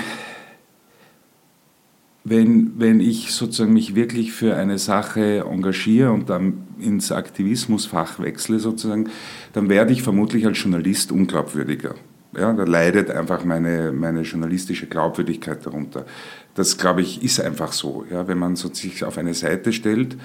wenn, 2.24 2.74
wenn 2.78 3.00
ich 3.00 3.32
sozusagen 3.32 3.74
mich 3.74 3.96
wirklich 3.96 4.32
für 4.32 4.56
eine 4.56 4.78
Sache 4.78 5.46
engagiere 5.50 6.12
und 6.12 6.30
dann 6.30 6.66
ins 6.80 7.12
Aktivismusfach 7.12 8.20
wechsle 8.20 8.60
sozusagen, 8.60 9.10
dann 9.54 9.70
werde 9.70 9.94
ich 9.94 10.04
vermutlich 10.04 10.46
als 10.46 10.62
Journalist 10.62 11.12
unglaubwürdiger. 11.12 11.96
Ja, 12.38 12.54
da 12.54 12.64
leidet 12.64 13.10
einfach 13.10 13.44
meine, 13.44 13.92
meine 13.92 14.22
journalistische 14.22 14.86
Glaubwürdigkeit 14.86 15.66
darunter. 15.66 16.06
Das, 16.54 16.78
glaube 16.78 17.02
ich, 17.02 17.24
ist 17.24 17.42
einfach 17.42 17.72
so. 17.72 18.06
Ja, 18.12 18.28
wenn 18.28 18.38
man 18.38 18.56
sich 18.56 19.04
auf 19.04 19.18
eine 19.18 19.34
Seite 19.34 19.74
stellt, 19.74 20.16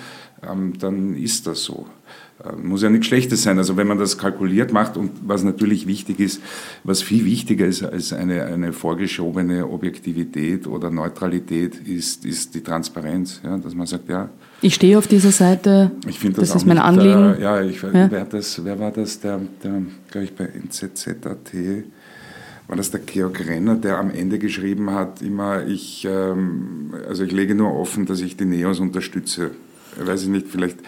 dann 0.43 1.14
ist 1.14 1.47
das 1.47 1.64
so. 1.64 1.87
Äh, 2.43 2.57
muss 2.57 2.83
ja 2.83 2.91
nichts 2.91 3.07
Schlechtes 3.07 3.43
sein. 3.43 3.59
Also 3.59 3.76
wenn 3.76 3.87
man 3.87 3.99
das 3.99 4.19
kalkuliert 4.19 4.73
macht 4.73 4.97
und 4.97 5.11
was 5.23 5.45
natürlich 5.45 5.87
wichtig 5.87 6.19
ist, 6.21 6.41
was 6.83 7.03
viel 7.03 7.25
wichtiger 7.25 7.67
ist 7.67 7.83
als 7.83 8.12
eine, 8.12 8.45
eine 8.45 8.73
vorgeschobene 8.73 9.69
Objektivität 9.69 10.67
oder 10.67 10.91
Neutralität, 10.91 11.76
ist, 11.87 12.25
ist 12.25 12.55
die 12.55 12.62
Transparenz. 12.62 13.41
Ja, 13.45 13.57
dass 13.59 13.75
man 13.75 13.87
sagt, 13.87 14.09
ja. 14.09 14.29
Ich 14.62 14.75
stehe 14.75 14.99
auf 14.99 15.07
dieser 15.07 15.31
Seite. 15.31 15.93
Ich 16.09 16.19
das, 16.21 16.33
das 16.35 16.55
ist 16.57 16.67
mein 16.67 16.76
nicht, 16.76 16.85
Anliegen. 16.85 17.35
Äh, 17.35 17.43
ja, 17.43 17.62
ich, 17.62 17.81
ja. 17.83 18.11
Wer, 18.11 18.25
das, 18.25 18.64
wer 18.64 18.79
war 18.79 18.91
das? 18.91 19.21
Der, 19.21 19.41
der 19.62 19.83
glaube 20.11 20.25
ich, 20.25 20.35
bei 20.35 20.47
NZZ.at 20.47 21.53
war 22.67 22.76
das 22.76 22.91
der 22.91 23.00
Georg 23.00 23.47
Renner, 23.47 23.76
der 23.76 23.99
am 23.99 24.11
Ende 24.11 24.38
geschrieben 24.38 24.91
hat, 24.91 25.21
immer, 25.21 25.67
ich, 25.67 26.09
ähm, 26.11 26.95
also 27.07 27.23
ich 27.23 27.33
lege 27.33 27.55
nur 27.55 27.75
offen, 27.75 28.07
dass 28.07 28.21
ich 28.21 28.37
die 28.37 28.47
Neos 28.47 28.81
unterstütze. 28.81 29.50
Weiß 29.99 30.23
ich 30.23 30.29
nicht, 30.29 30.47
vielleicht 30.49 30.79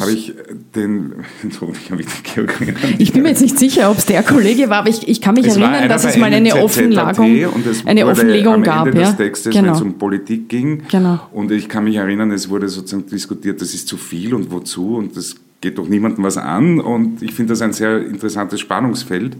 habe 0.00 0.12
ich 0.12 0.34
den, 0.74 1.24
ich, 2.98 3.12
bin 3.12 3.22
mir 3.22 3.30
jetzt 3.30 3.40
nicht 3.40 3.58
sicher, 3.58 3.90
ob 3.90 3.98
es 3.98 4.04
der 4.04 4.22
Kollege 4.22 4.68
war, 4.68 4.80
aber 4.80 4.90
ich, 4.90 5.08
ich 5.08 5.20
kann 5.20 5.34
mich 5.34 5.46
es 5.46 5.56
erinnern, 5.56 5.88
dass 5.88 6.04
es 6.04 6.16
mal 6.18 6.32
eine 6.32 6.54
Offenlegung, 6.56 7.64
eine 7.86 8.06
Offenlegung 8.06 8.54
am 8.54 8.62
gab. 8.62 8.86
Ende 8.86 9.00
ja? 9.00 9.06
des 9.08 9.16
Textes, 9.16 9.54
genau. 9.54 9.68
wenn 9.68 9.74
es 9.74 9.80
um 9.80 9.94
Politik 9.94 10.48
ging. 10.48 10.82
Genau. 10.90 11.20
Und 11.32 11.50
ich 11.50 11.68
kann 11.68 11.84
mich 11.84 11.96
erinnern, 11.96 12.30
es 12.30 12.50
wurde 12.50 12.68
sozusagen 12.68 13.06
diskutiert, 13.06 13.60
das 13.60 13.72
ist 13.72 13.88
zu 13.88 13.96
viel 13.96 14.34
und 14.34 14.50
wozu 14.50 14.96
und 14.96 15.16
das 15.16 15.36
geht 15.60 15.78
doch 15.78 15.88
niemandem 15.88 16.24
was 16.24 16.36
an. 16.36 16.78
Und 16.80 17.22
ich 17.22 17.32
finde 17.32 17.52
das 17.52 17.62
ein 17.62 17.72
sehr 17.72 18.04
interessantes 18.06 18.60
Spannungsfeld. 18.60 19.36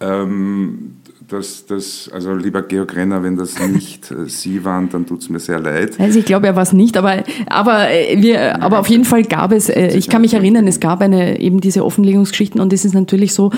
Ähm, 0.00 0.96
dass 1.30 1.66
das, 1.66 2.10
also 2.12 2.34
lieber 2.34 2.62
Georg 2.62 2.96
Renner, 2.96 3.22
wenn 3.22 3.36
das 3.36 3.58
nicht 3.60 4.10
äh, 4.10 4.26
Sie 4.26 4.64
waren, 4.64 4.88
dann 4.90 5.06
tut 5.06 5.22
es 5.22 5.30
mir 5.30 5.38
sehr 5.38 5.60
leid. 5.60 5.98
Also 5.98 6.18
ich 6.18 6.24
glaube, 6.24 6.46
er 6.46 6.56
war 6.56 6.62
es 6.62 6.72
nicht, 6.72 6.96
aber, 6.96 7.22
aber, 7.46 7.90
äh, 7.90 8.20
wir, 8.20 8.62
aber 8.62 8.80
auf 8.80 8.88
jeden 8.88 9.04
Fall 9.04 9.22
gab 9.22 9.52
es, 9.52 9.68
äh, 9.68 9.96
ich 9.96 10.08
kann 10.08 10.22
mich 10.22 10.34
erinnern, 10.34 10.66
es 10.66 10.80
gab 10.80 11.00
eine, 11.00 11.40
eben 11.40 11.60
diese 11.60 11.84
Offenlegungsgeschichten 11.84 12.60
und 12.60 12.72
es 12.72 12.84
ist 12.84 12.94
natürlich 12.94 13.34
so, 13.34 13.50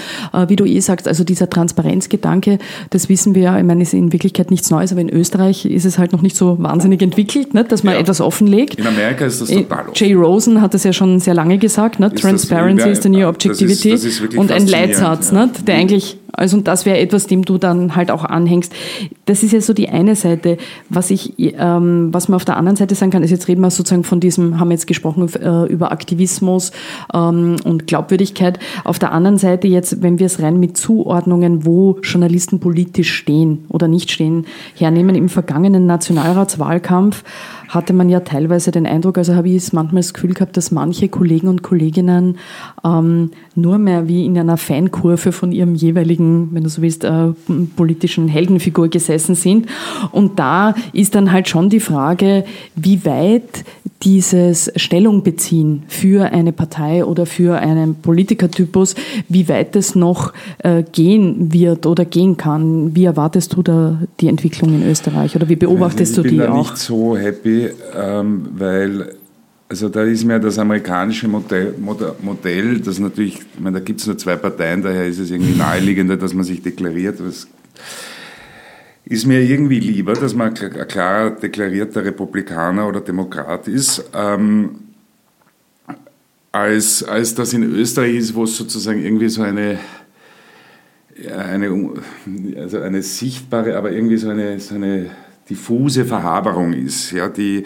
wie 0.48 0.56
du 0.56 0.64
eh 0.64 0.80
sagst, 0.80 1.08
also 1.08 1.24
dieser 1.24 1.48
Transparenzgedanke, 1.48 2.58
das 2.90 3.08
wissen 3.08 3.34
wir 3.34 3.42
ja, 3.42 3.58
ich 3.58 3.64
meine, 3.64 3.82
ist 3.82 3.94
in 3.94 4.12
Wirklichkeit 4.12 4.50
nichts 4.50 4.70
Neues, 4.70 4.92
aber 4.92 5.00
in 5.00 5.10
Österreich 5.10 5.64
ist 5.66 5.84
es 5.84 5.98
halt 5.98 6.12
noch 6.12 6.22
nicht 6.22 6.36
so 6.36 6.58
wahnsinnig 6.60 7.02
entwickelt, 7.02 7.54
ne, 7.54 7.64
dass 7.64 7.82
man 7.82 7.94
ja. 7.94 8.00
etwas 8.00 8.20
offenlegt. 8.20 8.76
In 8.76 8.86
Amerika 8.86 9.24
ist 9.24 9.40
das 9.40 9.48
total 9.48 9.88
offen. 9.88 9.92
Jay 9.94 10.14
Rosen 10.14 10.60
hat 10.60 10.74
das 10.74 10.84
ja 10.84 10.92
schon 10.92 11.20
sehr 11.20 11.34
lange 11.34 11.58
gesagt, 11.58 12.00
ne? 12.00 12.12
Transparency 12.12 12.90
is 12.90 13.02
the 13.02 13.08
new 13.08 13.26
objectivity 13.26 13.90
das 13.90 14.04
ist, 14.04 14.20
das 14.20 14.30
ist 14.30 14.38
und 14.38 14.50
ein 14.52 14.66
Leitsatz, 14.66 15.30
ja. 15.30 15.46
ne? 15.46 15.52
der 15.66 15.76
eigentlich 15.76 16.18
also 16.32 16.56
und 16.56 16.66
das 16.66 16.86
wäre 16.86 16.98
etwas, 16.98 17.26
dem 17.26 17.44
du 17.44 17.58
dann 17.58 17.94
halt 17.94 18.10
auch 18.10 18.24
anhängst. 18.24 18.72
das 19.26 19.42
ist 19.42 19.52
ja 19.52 19.60
so 19.60 19.72
die 19.72 19.88
eine 19.88 20.16
Seite. 20.16 20.56
Was 20.88 21.10
ich, 21.10 21.34
ähm, 21.38 22.08
was 22.12 22.28
man 22.28 22.36
auf 22.36 22.44
der 22.44 22.56
anderen 22.56 22.76
Seite 22.76 22.94
sagen 22.94 23.10
kann, 23.10 23.22
ist 23.22 23.30
jetzt 23.30 23.48
reden 23.48 23.60
wir 23.60 23.70
sozusagen 23.70 24.04
von 24.04 24.20
diesem, 24.20 24.58
haben 24.58 24.68
wir 24.68 24.74
jetzt 24.74 24.86
gesprochen 24.86 25.28
äh, 25.34 25.66
über 25.70 25.92
Aktivismus 25.92 26.72
ähm, 27.12 27.56
und 27.64 27.86
Glaubwürdigkeit. 27.86 28.58
Auf 28.84 28.98
der 28.98 29.12
anderen 29.12 29.38
Seite 29.38 29.68
jetzt, 29.68 30.02
wenn 30.02 30.18
wir 30.18 30.26
es 30.26 30.40
rein 30.40 30.58
mit 30.58 30.76
Zuordnungen, 30.76 31.66
wo 31.66 31.98
Journalisten 32.02 32.60
politisch 32.60 33.12
stehen 33.12 33.66
oder 33.68 33.88
nicht 33.88 34.10
stehen, 34.10 34.46
hernehmen, 34.74 35.14
im 35.14 35.28
vergangenen 35.28 35.86
Nationalratswahlkampf 35.86 37.24
hatte 37.72 37.94
man 37.94 38.10
ja 38.10 38.20
teilweise 38.20 38.70
den 38.70 38.86
Eindruck, 38.86 39.16
also 39.16 39.34
habe 39.34 39.48
ich 39.48 39.56
es 39.56 39.72
manchmal 39.72 40.02
das 40.02 40.12
Gefühl 40.12 40.34
gehabt, 40.34 40.58
dass 40.58 40.70
manche 40.70 41.08
Kollegen 41.08 41.48
und 41.48 41.62
Kolleginnen 41.62 42.36
ähm, 42.84 43.30
nur 43.54 43.78
mehr 43.78 44.08
wie 44.08 44.26
in 44.26 44.38
einer 44.38 44.58
Feinkurve 44.58 45.32
von 45.32 45.52
ihrem 45.52 45.74
jeweiligen, 45.74 46.50
wenn 46.52 46.64
du 46.64 46.68
so 46.68 46.82
willst, 46.82 47.04
äh, 47.04 47.28
politischen 47.74 48.28
Heldenfigur 48.28 48.88
gesessen 48.88 49.34
sind. 49.34 49.68
Und 50.10 50.38
da 50.38 50.74
ist 50.92 51.14
dann 51.14 51.32
halt 51.32 51.48
schon 51.48 51.70
die 51.70 51.80
Frage, 51.80 52.44
wie 52.76 53.06
weit 53.06 53.64
dieses 54.02 54.72
Stellung 54.76 55.22
beziehen 55.22 55.84
für 55.86 56.32
eine 56.32 56.52
Partei 56.52 57.04
oder 57.04 57.24
für 57.26 57.58
einen 57.58 57.94
Politikertypus, 57.94 58.94
wie 59.28 59.48
weit 59.48 59.76
es 59.76 59.94
noch 59.94 60.32
äh, 60.58 60.82
gehen 60.82 61.52
wird 61.52 61.86
oder 61.86 62.04
gehen 62.04 62.36
kann. 62.36 62.94
Wie 62.96 63.04
erwartest 63.04 63.54
du 63.54 63.62
da 63.62 64.00
die 64.20 64.28
Entwicklung 64.28 64.74
in 64.74 64.88
Österreich 64.88 65.36
oder 65.36 65.48
wie 65.48 65.56
beobachtest 65.56 66.16
du 66.16 66.22
die 66.22 66.28
auch? 66.28 66.32
Ich 66.32 66.38
bin 66.38 66.46
da 66.46 66.58
nicht 66.58 66.76
so 66.78 67.16
happy, 67.16 67.61
ähm, 67.94 68.48
weil 68.52 69.16
also 69.72 69.88
da 69.88 70.02
ist 70.02 70.24
mir 70.24 70.38
das 70.38 70.58
amerikanische 70.58 71.26
Modell, 71.28 71.74
Modell 71.78 72.78
das 72.80 72.98
natürlich, 72.98 73.36
ich 73.36 73.58
meine, 73.58 73.78
da 73.78 73.82
gibt 73.82 74.00
es 74.00 74.06
nur 74.06 74.18
zwei 74.18 74.36
Parteien, 74.36 74.82
daher 74.82 75.06
ist 75.06 75.18
es 75.18 75.30
irgendwie 75.30 75.56
naheliegender, 75.56 76.18
dass 76.18 76.34
man 76.34 76.44
sich 76.44 76.60
deklariert. 76.60 77.18
Das 77.20 77.48
ist 79.06 79.26
mir 79.26 79.40
irgendwie 79.40 79.80
lieber, 79.80 80.12
dass 80.12 80.34
man 80.34 80.54
ein 80.54 80.88
klar 80.88 81.30
deklarierter 81.30 82.04
Republikaner 82.04 82.86
oder 82.86 83.00
Demokrat 83.00 83.66
ist, 83.66 84.04
ähm, 84.14 84.72
als, 86.52 87.02
als 87.02 87.34
das 87.34 87.54
in 87.54 87.62
Österreich 87.62 88.16
ist, 88.16 88.34
wo 88.34 88.44
es 88.44 88.54
sozusagen 88.54 89.02
irgendwie 89.02 89.30
so 89.30 89.40
eine, 89.40 89.78
eine, 91.34 91.94
also 92.58 92.78
eine 92.78 93.02
sichtbare, 93.02 93.74
aber 93.78 93.90
irgendwie 93.90 94.18
so 94.18 94.28
eine, 94.28 94.60
so 94.60 94.74
eine 94.74 95.10
diffuse 95.48 96.04
Verhaberung 96.04 96.72
ist, 96.72 97.10
ja, 97.12 97.28
die, 97.28 97.64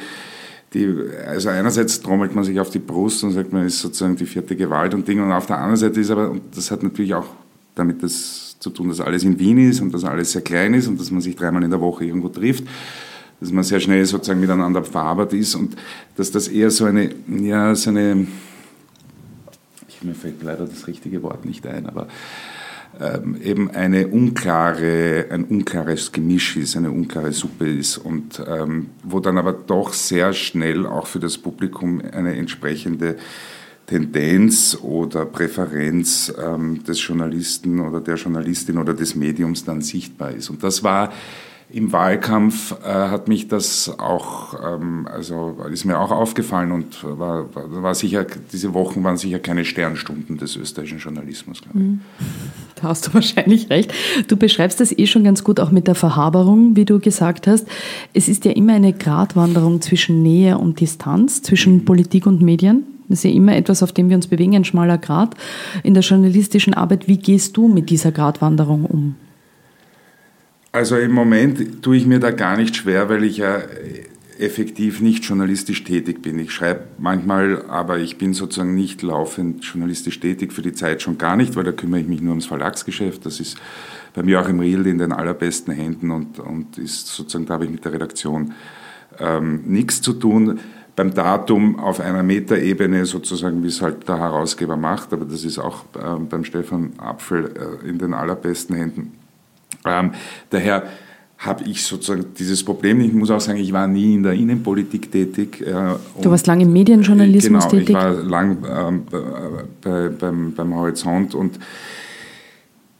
die, 0.74 0.94
also 1.26 1.48
einerseits 1.48 2.00
trommelt 2.00 2.34
man 2.34 2.44
sich 2.44 2.58
auf 2.60 2.70
die 2.70 2.78
Brust 2.78 3.22
und 3.24 3.32
sagt, 3.32 3.52
man 3.52 3.66
ist 3.66 3.80
sozusagen 3.80 4.16
die 4.16 4.26
vierte 4.26 4.56
Gewalt 4.56 4.94
und 4.94 5.06
Ding, 5.06 5.22
und 5.22 5.32
auf 5.32 5.46
der 5.46 5.56
anderen 5.56 5.76
Seite 5.76 6.00
ist 6.00 6.10
aber, 6.10 6.30
und 6.30 6.56
das 6.56 6.70
hat 6.70 6.82
natürlich 6.82 7.14
auch 7.14 7.26
damit 7.74 8.02
das 8.02 8.56
zu 8.58 8.70
tun, 8.70 8.88
dass 8.88 9.00
alles 9.00 9.22
in 9.22 9.38
Wien 9.38 9.58
ist 9.58 9.80
und 9.80 9.92
dass 9.92 10.04
alles 10.04 10.32
sehr 10.32 10.42
klein 10.42 10.74
ist 10.74 10.88
und 10.88 10.98
dass 10.98 11.10
man 11.10 11.20
sich 11.20 11.36
dreimal 11.36 11.62
in 11.62 11.70
der 11.70 11.80
Woche 11.80 12.04
irgendwo 12.04 12.28
trifft, 12.28 12.64
dass 13.38 13.52
man 13.52 13.62
sehr 13.62 13.80
schnell 13.80 14.04
sozusagen 14.06 14.40
miteinander 14.40 14.82
verarbeitet 14.82 15.38
ist 15.40 15.54
und 15.54 15.76
dass 16.16 16.30
das 16.30 16.48
eher 16.48 16.70
so 16.70 16.86
eine, 16.86 17.14
ja, 17.28 17.74
so 17.74 17.90
eine, 17.90 18.26
ich, 19.88 20.02
mir 20.02 20.14
fällt 20.14 20.42
leider 20.42 20.66
das 20.66 20.86
richtige 20.86 21.22
Wort 21.22 21.44
nicht 21.44 21.66
ein, 21.66 21.86
aber 21.86 22.08
eben 23.42 23.70
eine 23.70 24.08
unklare, 24.08 25.26
ein 25.30 25.44
unklares 25.44 26.12
Gemisch 26.12 26.56
ist, 26.56 26.76
eine 26.76 26.90
unklare 26.90 27.32
Suppe 27.32 27.68
ist 27.68 27.98
und 27.98 28.42
ähm, 28.46 28.90
wo 29.02 29.20
dann 29.20 29.38
aber 29.38 29.52
doch 29.52 29.92
sehr 29.92 30.32
schnell 30.32 30.86
auch 30.86 31.06
für 31.06 31.20
das 31.20 31.36
Publikum 31.36 32.00
eine 32.12 32.36
entsprechende 32.36 33.16
Tendenz 33.86 34.76
oder 34.82 35.26
Präferenz 35.26 36.32
ähm, 36.42 36.82
des 36.84 37.06
Journalisten 37.06 37.80
oder 37.80 38.00
der 38.00 38.16
Journalistin 38.16 38.78
oder 38.78 38.94
des 38.94 39.14
Mediums 39.14 39.64
dann 39.64 39.80
sichtbar 39.80 40.32
ist. 40.32 40.50
Und 40.50 40.62
das 40.62 40.82
war 40.82 41.12
im 41.68 41.92
Wahlkampf 41.92 42.76
äh, 42.84 42.86
hat 42.86 43.26
mich 43.26 43.48
das 43.48 43.98
auch, 43.98 44.54
ähm, 44.64 45.08
also 45.12 45.58
ist 45.72 45.84
mir 45.84 45.98
auch 45.98 46.12
aufgefallen 46.12 46.70
und 46.70 47.02
war, 47.02 47.46
war 47.54 47.94
sicher, 47.94 48.24
diese 48.52 48.72
Wochen 48.72 49.02
waren 49.02 49.16
sicher 49.16 49.40
keine 49.40 49.64
Sternstunden 49.64 50.38
des 50.38 50.54
österreichischen 50.54 51.00
Journalismus, 51.00 51.62
glaube 51.62 51.78
ich. 51.78 51.84
Mhm. 51.84 52.00
Da 52.76 52.82
hast 52.84 53.08
du 53.08 53.14
wahrscheinlich 53.14 53.68
recht. 53.68 53.92
Du 54.28 54.36
beschreibst 54.36 54.80
das 54.80 54.96
eh 54.96 55.06
schon 55.06 55.24
ganz 55.24 55.42
gut 55.42 55.58
auch 55.58 55.72
mit 55.72 55.88
der 55.88 55.96
Verhaberung, 55.96 56.76
wie 56.76 56.84
du 56.84 57.00
gesagt 57.00 57.48
hast. 57.48 57.66
Es 58.14 58.28
ist 58.28 58.44
ja 58.44 58.52
immer 58.52 58.74
eine 58.74 58.92
Gratwanderung 58.92 59.80
zwischen 59.80 60.22
Nähe 60.22 60.58
und 60.58 60.78
Distanz, 60.78 61.42
zwischen 61.42 61.84
Politik 61.84 62.26
und 62.26 62.42
Medien. 62.42 62.84
Das 63.08 63.18
ist 63.18 63.24
ja 63.24 63.30
immer 63.30 63.56
etwas, 63.56 63.82
auf 63.82 63.92
dem 63.92 64.08
wir 64.08 64.16
uns 64.16 64.28
bewegen, 64.28 64.54
ein 64.54 64.64
schmaler 64.64 64.98
Grat. 64.98 65.34
In 65.82 65.94
der 65.94 66.02
journalistischen 66.04 66.74
Arbeit, 66.74 67.08
wie 67.08 67.18
gehst 67.18 67.56
du 67.56 67.66
mit 67.66 67.90
dieser 67.90 68.12
Gratwanderung 68.12 68.84
um? 68.84 69.16
Also 70.76 70.98
im 70.98 71.12
Moment 71.12 71.82
tue 71.82 71.96
ich 71.96 72.04
mir 72.04 72.20
da 72.20 72.32
gar 72.32 72.58
nicht 72.58 72.76
schwer, 72.76 73.08
weil 73.08 73.24
ich 73.24 73.38
ja 73.38 73.62
effektiv 74.38 75.00
nicht 75.00 75.24
journalistisch 75.24 75.84
tätig 75.84 76.20
bin. 76.20 76.38
Ich 76.38 76.52
schreibe 76.52 76.82
manchmal, 76.98 77.64
aber 77.70 77.96
ich 77.96 78.18
bin 78.18 78.34
sozusagen 78.34 78.74
nicht 78.74 79.00
laufend 79.00 79.64
journalistisch 79.64 80.20
tätig, 80.20 80.52
für 80.52 80.60
die 80.60 80.74
Zeit 80.74 81.00
schon 81.00 81.16
gar 81.16 81.34
nicht, 81.34 81.56
weil 81.56 81.64
da 81.64 81.72
kümmere 81.72 82.00
ich 82.00 82.06
mich 82.06 82.20
nur 82.20 82.32
ums 82.32 82.44
Verlagsgeschäft. 82.44 83.24
Das 83.24 83.40
ist 83.40 83.56
bei 84.12 84.22
mir 84.22 84.38
auch 84.38 84.50
im 84.50 84.60
Riel 84.60 84.86
in 84.86 84.98
den 84.98 85.12
allerbesten 85.12 85.72
Händen 85.72 86.10
und, 86.10 86.40
und 86.40 86.76
ist 86.76 87.06
sozusagen, 87.06 87.46
da 87.46 87.54
habe 87.54 87.64
ich 87.64 87.70
mit 87.70 87.82
der 87.86 87.94
Redaktion 87.94 88.52
ähm, 89.18 89.62
nichts 89.64 90.02
zu 90.02 90.12
tun. 90.12 90.60
Beim 90.94 91.14
Datum 91.14 91.78
auf 91.78 92.00
einer 92.00 92.22
Metaebene 92.22 93.06
sozusagen, 93.06 93.62
wie 93.62 93.68
es 93.68 93.80
halt 93.80 94.06
der 94.06 94.18
Herausgeber 94.18 94.76
macht, 94.76 95.14
aber 95.14 95.24
das 95.24 95.42
ist 95.42 95.58
auch 95.58 95.84
äh, 95.94 96.20
beim 96.28 96.44
Stefan 96.44 96.92
Apfel 96.98 97.80
äh, 97.82 97.88
in 97.88 97.96
den 97.96 98.12
allerbesten 98.12 98.76
Händen 98.76 99.15
ähm, 99.84 100.12
daher 100.50 100.84
habe 101.38 101.64
ich 101.64 101.84
sozusagen 101.84 102.26
dieses 102.38 102.64
Problem. 102.64 103.00
Ich 103.00 103.12
muss 103.12 103.30
auch 103.30 103.40
sagen, 103.40 103.58
ich 103.58 103.72
war 103.72 103.86
nie 103.86 104.14
in 104.14 104.22
der 104.22 104.32
Innenpolitik 104.32 105.12
tätig. 105.12 105.60
Äh, 105.60 105.94
du 106.22 106.30
warst 106.30 106.46
lange 106.46 106.64
im 106.64 106.72
Medienjournalismus 106.72 107.64
genau, 107.64 107.70
tätig? 107.70 107.90
ich 107.90 107.94
war 107.94 108.12
lang 108.12 108.58
ähm, 108.68 109.02
bei, 109.82 110.08
beim, 110.08 110.54
beim 110.54 110.74
Horizont 110.74 111.34
und 111.34 111.58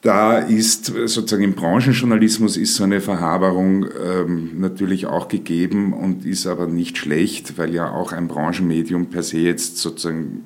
da 0.03 0.39
ist 0.39 0.87
sozusagen 0.87 1.43
im 1.43 1.55
Branchenjournalismus 1.55 2.57
ist 2.57 2.77
so 2.77 2.85
eine 2.85 3.01
Verhaberung 3.01 3.87
ähm, 4.05 4.61
natürlich 4.61 5.07
auch 5.07 5.27
gegeben 5.27 5.93
und 5.93 6.25
ist 6.25 6.47
aber 6.47 6.69
nicht 6.69 6.97
schlecht, 6.97 7.59
weil 7.59 7.75
ja 7.75 7.91
auch 7.91 8.13
ein 8.13 8.29
Branchenmedium 8.29 9.07
per 9.07 9.25
se 9.25 9.39
jetzt 9.39 9.79
sozusagen, 9.79 10.45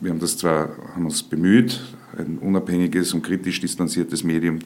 wir 0.00 0.10
haben 0.10 0.20
das 0.20 0.36
zwar, 0.36 0.70
haben 0.94 1.06
uns 1.06 1.22
bemüht, 1.22 1.80
ein 2.18 2.38
unabhängiges 2.38 3.14
und 3.14 3.22
kritisch 3.22 3.60
distanziertes 3.60 4.24
Medium 4.24 4.60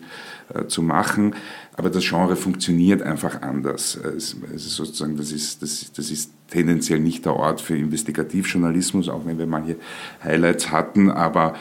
äh, 0.53 0.67
zu 0.67 0.83
machen. 0.83 1.35
Aber 1.77 1.91
das 1.91 2.05
Genre 2.05 2.37
funktioniert 2.37 3.03
einfach 3.03 3.43
anders. 3.43 3.97
Es, 3.97 4.37
es 4.55 4.67
ist 4.67 4.77
sozusagen, 4.77 5.17
das 5.17 5.33
ist, 5.33 5.63
das, 5.63 5.93
das 5.93 6.11
ist 6.11 6.33
tendenziell 6.51 7.01
nicht 7.01 7.25
der 7.25 7.35
Ort 7.35 7.61
für 7.61 7.77
Investigativjournalismus, 7.77 9.09
auch 9.09 9.27
wenn 9.27 9.39
wir 9.39 9.47
manche 9.47 9.77
Highlights 10.23 10.71
hatten, 10.71 11.11
aber 11.11 11.55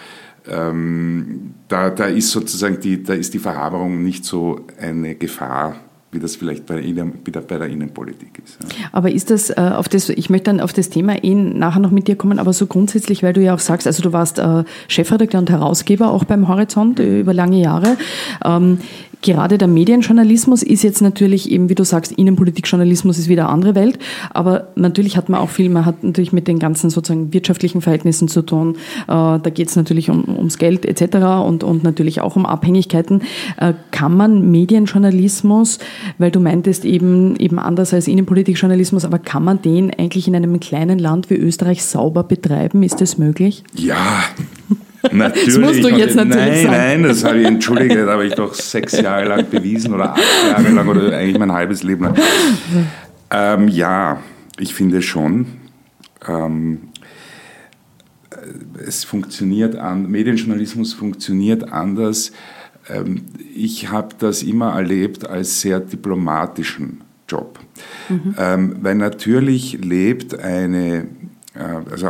ähm, 0.47 1.55
da, 1.67 1.89
da 1.89 2.05
ist 2.05 2.31
sozusagen 2.31 2.79
die, 2.79 3.01
da 3.01 3.13
ist 3.13 3.33
die 3.33 3.39
Verhaberung 3.39 4.03
nicht 4.03 4.25
so 4.25 4.65
eine 4.79 5.15
Gefahr 5.15 5.77
wie 6.15 6.19
das 6.19 6.35
vielleicht 6.35 6.65
bei, 6.65 6.79
Innen, 6.79 7.13
bei 7.23 7.57
der 7.57 7.67
Innenpolitik 7.67 8.41
ist. 8.43 8.57
Ja. 8.61 8.87
Aber 8.91 9.11
ist 9.11 9.29
das 9.29 9.49
äh, 9.49 9.55
auf 9.55 9.89
das, 9.89 10.09
ich 10.09 10.29
möchte 10.29 10.45
dann 10.45 10.59
auf 10.59 10.73
das 10.73 10.89
Thema 10.89 11.23
eh 11.23 11.35
nachher 11.35 11.79
noch 11.79 11.91
mit 11.91 12.07
dir 12.07 12.15
kommen, 12.15 12.39
aber 12.39 12.53
so 12.53 12.65
grundsätzlich, 12.65 13.21
weil 13.21 13.33
du 13.33 13.41
ja 13.41 13.53
auch 13.53 13.59
sagst, 13.59 13.85
also 13.85 14.01
du 14.01 14.13
warst 14.13 14.39
äh, 14.39 14.63
Chefredakteur 14.87 15.39
und 15.39 15.49
Herausgeber 15.49 16.09
auch 16.09 16.23
beim 16.23 16.47
Horizont 16.47 16.99
äh, 16.99 17.19
über 17.19 17.33
lange 17.33 17.61
Jahre. 17.61 17.97
Ähm, 18.43 18.79
gerade 19.25 19.57
der 19.57 19.67
Medienjournalismus 19.67 20.61
ist 20.61 20.83
jetzt 20.83 21.01
natürlich 21.01 21.49
eben, 21.49 21.67
wie 21.67 21.75
du 21.75 21.83
sagst, 21.83 22.11
Innenpolitikjournalismus 22.11 23.17
ist 23.17 23.27
wieder 23.27 23.45
eine 23.45 23.53
andere 23.53 23.75
Welt, 23.75 23.97
aber 24.29 24.67
natürlich 24.75 25.17
hat 25.17 25.29
man 25.29 25.41
auch 25.41 25.49
viel, 25.49 25.69
man 25.69 25.83
hat 25.85 26.03
natürlich 26.03 26.31
mit 26.31 26.47
den 26.47 26.59
ganzen 26.59 26.91
sozusagen 26.91 27.33
wirtschaftlichen 27.33 27.81
Verhältnissen 27.81 28.27
zu 28.27 28.43
tun. 28.43 28.75
Äh, 29.07 29.07
da 29.07 29.49
geht 29.51 29.69
es 29.69 29.75
natürlich 29.75 30.11
um, 30.11 30.23
ums 30.37 30.59
Geld 30.59 30.85
etc. 30.85 31.17
Und, 31.43 31.63
und 31.63 31.83
natürlich 31.83 32.21
auch 32.21 32.35
um 32.35 32.45
Abhängigkeiten. 32.45 33.23
Äh, 33.57 33.73
kann 33.89 34.15
man 34.15 34.51
Medienjournalismus, 34.51 35.79
weil 36.19 36.29
du 36.29 36.39
meintest 36.39 36.85
eben, 36.85 37.35
eben 37.37 37.57
anders 37.57 37.95
als 37.95 38.07
Innenpolitikjournalismus, 38.07 39.05
aber 39.05 39.17
kann 39.17 39.43
man 39.43 39.59
den 39.59 39.91
eigentlich 39.91 40.27
in 40.27 40.35
einem 40.35 40.59
kleinen 40.59 40.99
Land 40.99 41.31
wie 41.31 41.35
Österreich 41.35 41.83
sauber 41.83 42.23
betreiben? 42.23 42.83
Ist 42.83 43.01
das 43.01 43.17
möglich? 43.17 43.63
Ja, 43.73 44.23
Natürlich. 45.11 45.45
Das 45.45 45.57
musst 45.57 45.83
du 45.83 45.89
jetzt 45.89 46.15
natürlich 46.15 46.45
nein, 46.45 46.63
sagen. 46.63 46.77
Nein, 46.77 47.03
das 47.03 47.23
habe 47.23 47.39
ich, 47.39 47.47
entschuldige, 47.47 48.05
das 48.05 48.09
habe 48.09 48.25
ich 48.25 48.33
doch 48.33 48.53
sechs 48.53 48.99
Jahre 48.99 49.25
lang 49.25 49.49
bewiesen 49.49 49.93
oder 49.93 50.13
acht 50.13 50.21
Jahre 50.49 50.69
lang 50.69 50.87
oder 50.87 51.15
eigentlich 51.15 51.37
mein 51.37 51.51
halbes 51.51 51.83
Leben 51.83 52.05
lang. 52.05 52.15
Ähm, 53.31 53.67
ja, 53.67 54.21
ich 54.59 54.73
finde 54.73 55.01
schon. 55.01 55.47
Ähm, 56.27 56.89
es 58.85 59.03
funktioniert 59.03 59.75
an, 59.75 60.09
Medienjournalismus 60.09 60.93
funktioniert 60.93 61.71
anders. 61.71 62.31
Ähm, 62.89 63.23
ich 63.55 63.89
habe 63.89 64.09
das 64.17 64.43
immer 64.43 64.73
erlebt 64.73 65.27
als 65.27 65.61
sehr 65.61 65.79
diplomatischen 65.79 67.01
Job. 67.27 67.59
Mhm. 68.09 68.35
Ähm, 68.37 68.75
weil 68.81 68.95
natürlich 68.95 69.79
lebt 69.83 70.37
eine, 70.39 71.07
äh, 71.55 71.91
also 71.91 72.09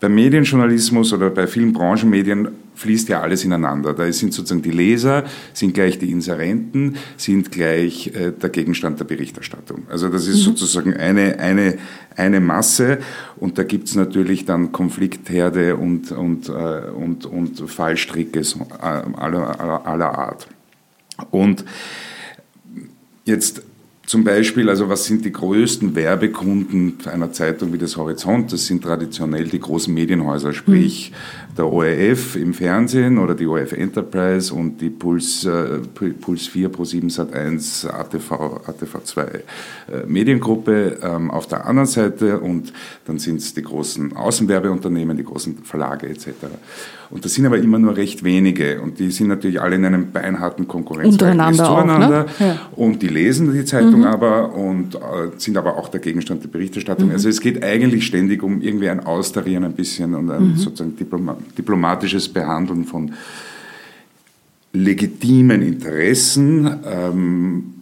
beim 0.00 0.14
Medienjournalismus 0.14 1.12
oder 1.12 1.30
bei 1.30 1.46
vielen 1.46 1.72
Branchenmedien 1.72 2.48
fließt 2.74 3.08
ja 3.08 3.20
alles 3.20 3.44
ineinander. 3.44 3.94
Da 3.94 4.10
sind 4.12 4.34
sozusagen 4.34 4.62
die 4.62 4.70
Leser, 4.70 5.24
sind 5.52 5.74
gleich 5.74 5.98
die 5.98 6.10
Inserenten, 6.10 6.96
sind 7.16 7.52
gleich 7.52 8.08
äh, 8.08 8.32
der 8.32 8.50
Gegenstand 8.50 8.98
der 9.00 9.04
Berichterstattung. 9.04 9.84
Also 9.88 10.08
das 10.08 10.26
ist 10.26 10.40
mhm. 10.40 10.42
sozusagen 10.42 10.94
eine, 10.94 11.38
eine, 11.38 11.78
eine 12.16 12.40
Masse 12.40 12.98
und 13.36 13.58
da 13.58 13.62
gibt's 13.62 13.94
natürlich 13.94 14.44
dann 14.44 14.72
Konfliktherde 14.72 15.76
und, 15.76 16.10
und, 16.12 16.48
äh, 16.48 16.52
und, 16.52 17.26
und 17.26 17.70
Fallstricke 17.70 18.42
aller, 18.80 19.60
aller, 19.60 19.86
aller 19.86 20.18
Art. 20.18 20.48
Und 21.30 21.64
jetzt 23.24 23.62
zum 24.06 24.22
Beispiel, 24.22 24.68
also 24.68 24.88
was 24.88 25.06
sind 25.06 25.24
die 25.24 25.32
größten 25.32 25.94
Werbekunden 25.94 26.98
einer 27.10 27.32
Zeitung 27.32 27.72
wie 27.72 27.78
das 27.78 27.96
Horizont? 27.96 28.52
Das 28.52 28.66
sind 28.66 28.82
traditionell 28.82 29.48
die 29.48 29.60
großen 29.60 29.92
Medienhäuser, 29.92 30.52
sprich 30.52 31.10
mhm. 31.10 31.43
Der 31.56 31.66
ORF 31.66 32.36
im 32.36 32.52
Fernsehen 32.52 33.18
oder 33.18 33.34
die 33.34 33.46
ORF 33.46 33.72
Enterprise 33.72 34.52
und 34.52 34.80
die 34.80 34.90
Puls, 34.90 35.44
äh, 35.44 35.78
Puls 36.20 36.48
4 36.48 36.68
Pro 36.68 36.84
7 36.84 37.10
Sat 37.10 37.32
1 37.32 37.86
ATV, 37.86 38.32
ATV 38.66 39.04
2 39.04 39.22
äh, 39.22 39.40
Mediengruppe 40.06 40.98
ähm, 41.02 41.30
auf 41.30 41.46
der 41.46 41.66
anderen 41.66 41.86
Seite 41.86 42.40
und 42.40 42.72
dann 43.06 43.18
sind 43.18 43.36
es 43.36 43.54
die 43.54 43.62
großen 43.62 44.16
Außenwerbeunternehmen, 44.16 45.16
die 45.16 45.24
großen 45.24 45.58
Verlage 45.58 46.08
etc. 46.08 46.30
Und 47.10 47.24
das 47.24 47.34
sind 47.34 47.46
aber 47.46 47.58
immer 47.58 47.78
nur 47.78 47.96
recht 47.96 48.24
wenige 48.24 48.80
und 48.80 48.98
die 48.98 49.10
sind 49.12 49.28
natürlich 49.28 49.60
alle 49.60 49.76
in 49.76 49.84
einem 49.84 50.10
beinharten 50.10 50.66
Konkurrenzverhältnis 50.66 51.58
zueinander 51.58 52.22
auch, 52.24 52.40
ne? 52.40 52.46
ja. 52.46 52.58
und 52.72 53.02
die 53.02 53.08
lesen 53.08 53.52
die 53.52 53.64
Zeitung 53.64 54.00
mhm. 54.00 54.06
aber 54.06 54.54
und 54.54 54.96
äh, 54.96 54.98
sind 55.36 55.56
aber 55.56 55.76
auch 55.76 55.88
der 55.88 56.00
Gegenstand 56.00 56.42
der 56.42 56.48
Berichterstattung. 56.48 57.08
Mhm. 57.08 57.14
Also 57.14 57.28
es 57.28 57.40
geht 57.40 57.62
eigentlich 57.62 58.06
ständig 58.06 58.42
um 58.42 58.60
irgendwie 58.60 58.88
ein 58.88 59.00
Austarieren 59.06 59.64
ein 59.64 59.74
bisschen 59.74 60.14
und 60.14 60.30
ein 60.30 60.52
mhm. 60.52 60.56
sozusagen 60.56 60.96
diplomatisches 61.56 62.28
Behandeln 62.28 62.84
von 62.84 63.12
legitimen 64.72 65.62
Interessen, 65.62 66.78
ähm, 66.84 67.74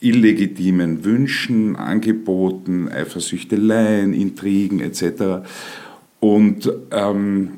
illegitimen 0.00 1.04
Wünschen, 1.04 1.76
Angeboten, 1.76 2.88
Eifersüchteleien, 2.88 4.12
Intrigen 4.12 4.80
etc. 4.80 5.46
Und 6.18 6.70
ähm, 6.90 7.50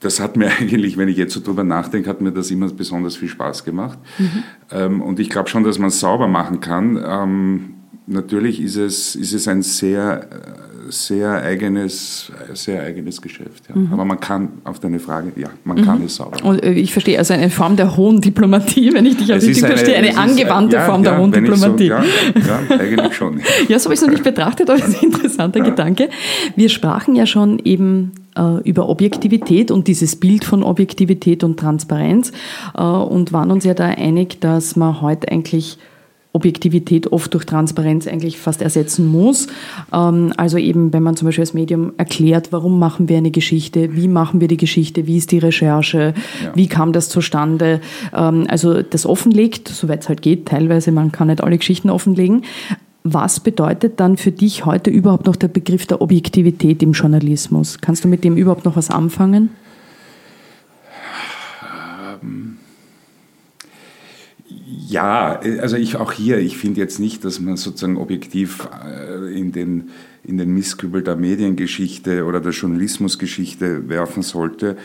das 0.00 0.20
hat 0.20 0.36
mir 0.36 0.50
eigentlich, 0.60 0.96
wenn 0.96 1.08
ich 1.08 1.16
jetzt 1.16 1.34
so 1.34 1.40
drüber 1.40 1.64
nachdenke, 1.64 2.08
hat 2.08 2.20
mir 2.20 2.32
das 2.32 2.50
immer 2.50 2.68
besonders 2.68 3.16
viel 3.16 3.28
Spaß 3.28 3.64
gemacht. 3.64 3.98
Mhm. 4.18 4.42
Ähm, 4.70 5.00
und 5.00 5.20
ich 5.20 5.30
glaube 5.30 5.48
schon, 5.48 5.64
dass 5.64 5.78
man 5.78 5.88
es 5.88 6.00
sauber 6.00 6.28
machen 6.28 6.60
kann. 6.60 7.02
Ähm, 7.06 7.74
natürlich 8.06 8.60
ist 8.60 8.76
es, 8.76 9.14
ist 9.14 9.32
es 9.32 9.46
ein 9.48 9.62
sehr, 9.62 10.28
sehr 10.88 11.42
eigenes, 11.42 12.30
sehr 12.54 12.82
eigenes 12.82 13.20
Geschäft. 13.20 13.64
Ja. 13.68 13.76
Mhm. 13.76 13.92
Aber 13.92 14.04
man 14.04 14.20
kann, 14.20 14.48
auf 14.64 14.80
deine 14.80 14.98
Frage, 14.98 15.32
ja, 15.36 15.48
man 15.64 15.78
mhm. 15.78 15.84
kann 15.84 16.04
es 16.04 16.16
sauber. 16.16 16.44
Und 16.44 16.62
äh, 16.62 16.72
ich 16.72 16.92
verstehe, 16.92 17.18
also 17.18 17.34
eine 17.34 17.50
Form 17.50 17.76
der 17.76 17.96
hohen 17.96 18.20
Diplomatie, 18.20 18.92
wenn 18.92 19.06
ich 19.06 19.16
dich 19.16 19.30
richtig 19.30 19.60
verstehe, 19.60 19.96
eine 19.96 20.16
angewandte 20.16 20.76
ja, 20.76 20.84
Form 20.86 21.04
ja, 21.04 21.10
der 21.10 21.20
hohen 21.20 21.32
Diplomatie. 21.32 21.88
So, 21.88 21.94
ja, 21.94 22.04
ja, 22.34 22.78
eigentlich 22.78 23.14
schon. 23.14 23.40
ja, 23.68 23.78
so 23.78 23.86
habe 23.86 23.94
ich 23.94 24.00
es 24.00 24.06
noch 24.06 24.12
nicht 24.12 24.24
betrachtet, 24.24 24.70
aber 24.70 24.78
das 24.78 24.88
ist 24.88 25.02
ein 25.02 25.10
interessanter 25.10 25.60
Gedanke. 25.60 26.08
Wir 26.56 26.68
sprachen 26.68 27.14
ja 27.14 27.26
schon 27.26 27.58
eben 27.64 28.12
äh, 28.36 28.60
über 28.68 28.88
Objektivität 28.88 29.70
und 29.70 29.88
dieses 29.88 30.16
Bild 30.16 30.44
von 30.44 30.62
Objektivität 30.62 31.44
und 31.44 31.58
Transparenz 31.58 32.32
äh, 32.76 32.82
und 32.82 33.32
waren 33.32 33.50
uns 33.50 33.64
ja 33.64 33.74
da 33.74 33.86
einig, 33.86 34.40
dass 34.40 34.76
man 34.76 35.00
heute 35.00 35.30
eigentlich 35.30 35.78
Objektivität 36.34 37.12
oft 37.12 37.34
durch 37.34 37.44
Transparenz 37.44 38.06
eigentlich 38.06 38.38
fast 38.38 38.62
ersetzen 38.62 39.06
muss. 39.06 39.48
Ähm, 39.92 40.32
also 40.36 40.56
eben, 40.56 40.92
wenn 40.92 41.02
man 41.02 41.16
zum 41.16 41.26
Beispiel 41.26 41.42
als 41.42 41.54
Medium 41.54 41.92
erklärt, 41.98 42.52
warum 42.52 42.78
machen 42.78 43.08
wir 43.08 43.18
eine 43.18 43.30
Geschichte, 43.30 43.94
wie 43.94 44.08
machen 44.08 44.40
wir 44.40 44.48
die 44.48 44.56
Geschichte, 44.56 45.06
wie 45.06 45.18
ist 45.18 45.30
die 45.30 45.38
Recherche, 45.38 46.14
ja. 46.42 46.52
wie 46.54 46.68
kam 46.68 46.92
das 46.92 47.08
zustande. 47.10 47.80
Ähm, 48.14 48.46
also 48.48 48.82
das 48.82 49.04
offenlegt, 49.04 49.68
soweit 49.68 50.02
es 50.02 50.08
halt 50.08 50.22
geht, 50.22 50.46
teilweise, 50.46 50.90
man 50.90 51.12
kann 51.12 51.28
nicht 51.28 51.42
alle 51.42 51.58
Geschichten 51.58 51.90
offenlegen. 51.90 52.42
Was 53.04 53.40
bedeutet 53.40 53.98
dann 53.98 54.16
für 54.16 54.30
dich 54.30 54.64
heute 54.64 54.88
überhaupt 54.88 55.26
noch 55.26 55.36
der 55.36 55.48
Begriff 55.48 55.86
der 55.86 56.00
Objektivität 56.00 56.82
im 56.82 56.92
Journalismus? 56.92 57.78
Kannst 57.80 58.04
du 58.04 58.08
mit 58.08 58.22
dem 58.22 58.36
überhaupt 58.36 58.64
noch 58.64 58.76
was 58.76 58.90
anfangen? 58.90 59.50
Ja, 64.88 65.40
also 65.60 65.76
ich 65.76 65.96
auch 65.96 66.12
hier, 66.12 66.38
ich 66.38 66.56
finde 66.56 66.80
jetzt 66.80 66.98
nicht, 66.98 67.24
dass 67.24 67.40
man 67.40 67.56
sozusagen 67.56 67.96
objektiv 67.96 68.68
äh, 68.84 69.38
in 69.38 69.52
den, 69.52 69.90
in 70.24 70.38
den 70.38 70.52
Misskübel 70.54 71.02
der 71.02 71.16
Mediengeschichte 71.16 72.24
oder 72.24 72.40
der 72.40 72.52
Journalismusgeschichte 72.52 73.88
werfen 73.88 74.22
sollte. 74.22 74.76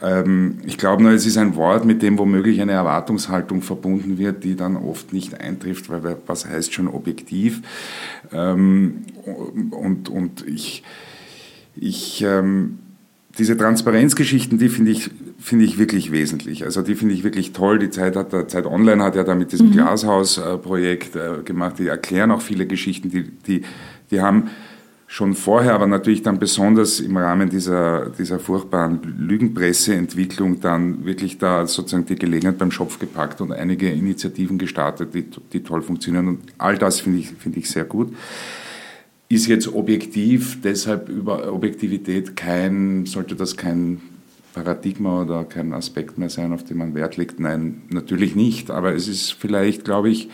Ähm, 0.00 0.58
ich 0.64 0.78
glaube 0.78 1.02
nur, 1.02 1.12
es 1.12 1.26
ist 1.26 1.36
ein 1.36 1.56
Wort, 1.56 1.84
mit 1.84 2.02
dem 2.02 2.18
womöglich 2.18 2.60
eine 2.60 2.72
Erwartungshaltung 2.72 3.62
verbunden 3.62 4.18
wird, 4.18 4.44
die 4.44 4.56
dann 4.56 4.76
oft 4.76 5.12
nicht 5.12 5.40
eintrifft, 5.40 5.90
weil 5.90 6.16
was 6.26 6.46
heißt 6.46 6.72
schon 6.72 6.88
objektiv? 6.88 7.62
Ähm, 8.32 9.02
und, 9.70 10.08
und 10.08 10.46
ich, 10.46 10.82
ich 11.76 12.22
ähm, 12.22 12.78
diese 13.38 13.56
Transparenzgeschichten, 13.56 14.58
die 14.58 14.68
finde 14.68 14.90
ich, 14.90 15.10
finde 15.38 15.64
ich 15.64 15.78
wirklich 15.78 16.10
wesentlich. 16.10 16.64
Also 16.64 16.82
die 16.82 16.94
finde 16.94 17.14
ich 17.14 17.22
wirklich 17.22 17.52
toll. 17.52 17.78
Die 17.78 17.90
Zeit 17.90 18.16
hat, 18.16 18.50
Zeit 18.50 18.66
Online 18.66 19.02
hat 19.02 19.14
ja 19.14 19.22
da 19.22 19.34
mit 19.34 19.52
diesem 19.52 19.68
mhm. 19.68 19.72
Glashaus-Projekt 19.72 21.16
äh, 21.16 21.42
gemacht. 21.44 21.78
Die 21.78 21.86
erklären 21.86 22.30
auch 22.30 22.42
viele 22.42 22.66
Geschichten, 22.66 23.10
die, 23.10 23.24
die, 23.46 23.62
die 24.10 24.20
haben 24.20 24.50
schon 25.10 25.34
vorher, 25.34 25.72
aber 25.72 25.86
natürlich 25.86 26.22
dann 26.22 26.38
besonders 26.38 27.00
im 27.00 27.16
Rahmen 27.16 27.48
dieser, 27.48 28.10
dieser 28.10 28.38
furchtbaren 28.38 29.00
Lügenpresseentwicklung 29.18 30.60
dann 30.60 31.06
wirklich 31.06 31.38
da 31.38 31.66
sozusagen 31.66 32.04
die 32.04 32.16
Gelegenheit 32.16 32.58
beim 32.58 32.70
Schopf 32.70 32.98
gepackt 32.98 33.40
und 33.40 33.52
einige 33.52 33.90
Initiativen 33.90 34.58
gestartet, 34.58 35.14
die, 35.14 35.24
die 35.52 35.62
toll 35.62 35.80
funktionieren. 35.80 36.28
Und 36.28 36.40
all 36.58 36.76
das 36.76 37.00
finde 37.00 37.20
ich, 37.20 37.30
finde 37.30 37.60
ich 37.60 37.70
sehr 37.70 37.84
gut. 37.84 38.14
Ist 39.30 39.46
jetzt 39.46 39.72
objektiv, 39.72 40.60
deshalb 40.62 41.08
über 41.08 41.50
Objektivität 41.52 42.36
kein, 42.36 43.06
sollte 43.06 43.34
das 43.34 43.56
kein 43.56 44.02
Paradigma 44.58 45.22
oder 45.22 45.44
kein 45.44 45.72
Aspekt 45.72 46.18
mehr 46.18 46.30
sein, 46.30 46.52
auf 46.52 46.64
den 46.64 46.78
man 46.78 46.94
Wert 46.94 47.16
legt? 47.16 47.38
Nein, 47.38 47.82
natürlich 47.90 48.34
nicht. 48.34 48.70
Aber 48.70 48.92
es 48.94 49.06
ist 49.06 49.32
vielleicht, 49.32 49.84
glaube 49.84 50.10
ich, 50.10 50.28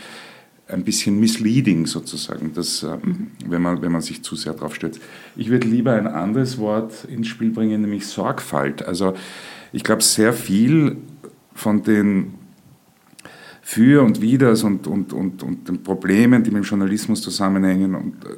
ein 0.67 0.83
bisschen 0.83 1.21
misleading 1.21 1.85
sozusagen, 1.87 2.55
dass, 2.55 2.83
ähm, 2.83 3.33
wenn, 3.47 3.61
man, 3.61 3.83
wenn 3.83 3.93
man 3.93 4.01
sich 4.01 4.23
zu 4.23 4.35
sehr 4.35 4.55
drauf 4.55 4.75
stürzt. 4.75 5.01
Ich 5.37 5.51
würde 5.51 5.69
lieber 5.69 5.93
ein 5.93 6.07
anderes 6.07 6.57
Wort 6.57 7.05
ins 7.05 7.29
Spiel 7.29 7.51
bringen, 7.51 7.83
nämlich 7.83 8.07
Sorgfalt. 8.07 8.83
Also 8.83 9.15
ich 9.73 9.85
glaube, 9.85 10.03
sehr 10.03 10.33
viel 10.33 10.97
von 11.55 11.83
den 11.83 12.35
Für 13.61 14.03
und 14.03 14.23
Widers 14.23 14.63
und, 14.63 14.87
und, 14.87 15.13
und, 15.13 15.43
und 15.43 15.69
den 15.69 15.83
Problemen, 15.83 16.43
die 16.43 16.51
mit 16.51 16.65
dem 16.65 16.67
Journalismus 16.67 17.21
zusammenhängen, 17.21 17.95
und, 17.95 18.25
äh, 18.25 18.37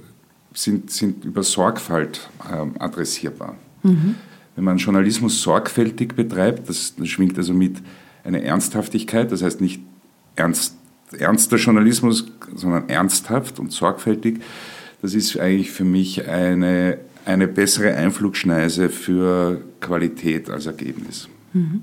sind, 0.53 0.91
sind 0.91 1.25
über 1.25 1.45
Sorgfalt 1.45 2.29
äh, 2.51 2.81
adressierbar. 2.81 3.55
Mhm. 3.85 4.17
Wenn 4.57 4.65
man 4.65 4.79
Journalismus 4.79 5.43
sorgfältig 5.43 6.17
betreibt, 6.17 6.69
das, 6.69 6.95
das 6.97 7.09
schwingt 7.09 7.39
also 7.39 7.53
mit 7.53 7.77
einer 8.25 8.43
Ernsthaftigkeit, 8.43 9.31
das 9.31 9.43
heißt 9.43 9.61
nicht 9.61 9.81
ernst 10.35 10.75
ernster 11.17 11.57
Journalismus, 11.57 12.27
sondern 12.53 12.89
ernsthaft 12.89 13.61
und 13.61 13.71
sorgfältig. 13.71 14.41
Das 15.03 15.15
ist 15.15 15.39
eigentlich 15.39 15.71
für 15.71 15.85
mich 15.85 16.27
eine, 16.29 16.99
eine 17.25 17.47
bessere 17.47 17.95
Einflugschneise 17.95 18.89
für 18.89 19.61
Qualität 19.81 20.51
als 20.51 20.67
Ergebnis. 20.67 21.29
Mhm 21.53 21.83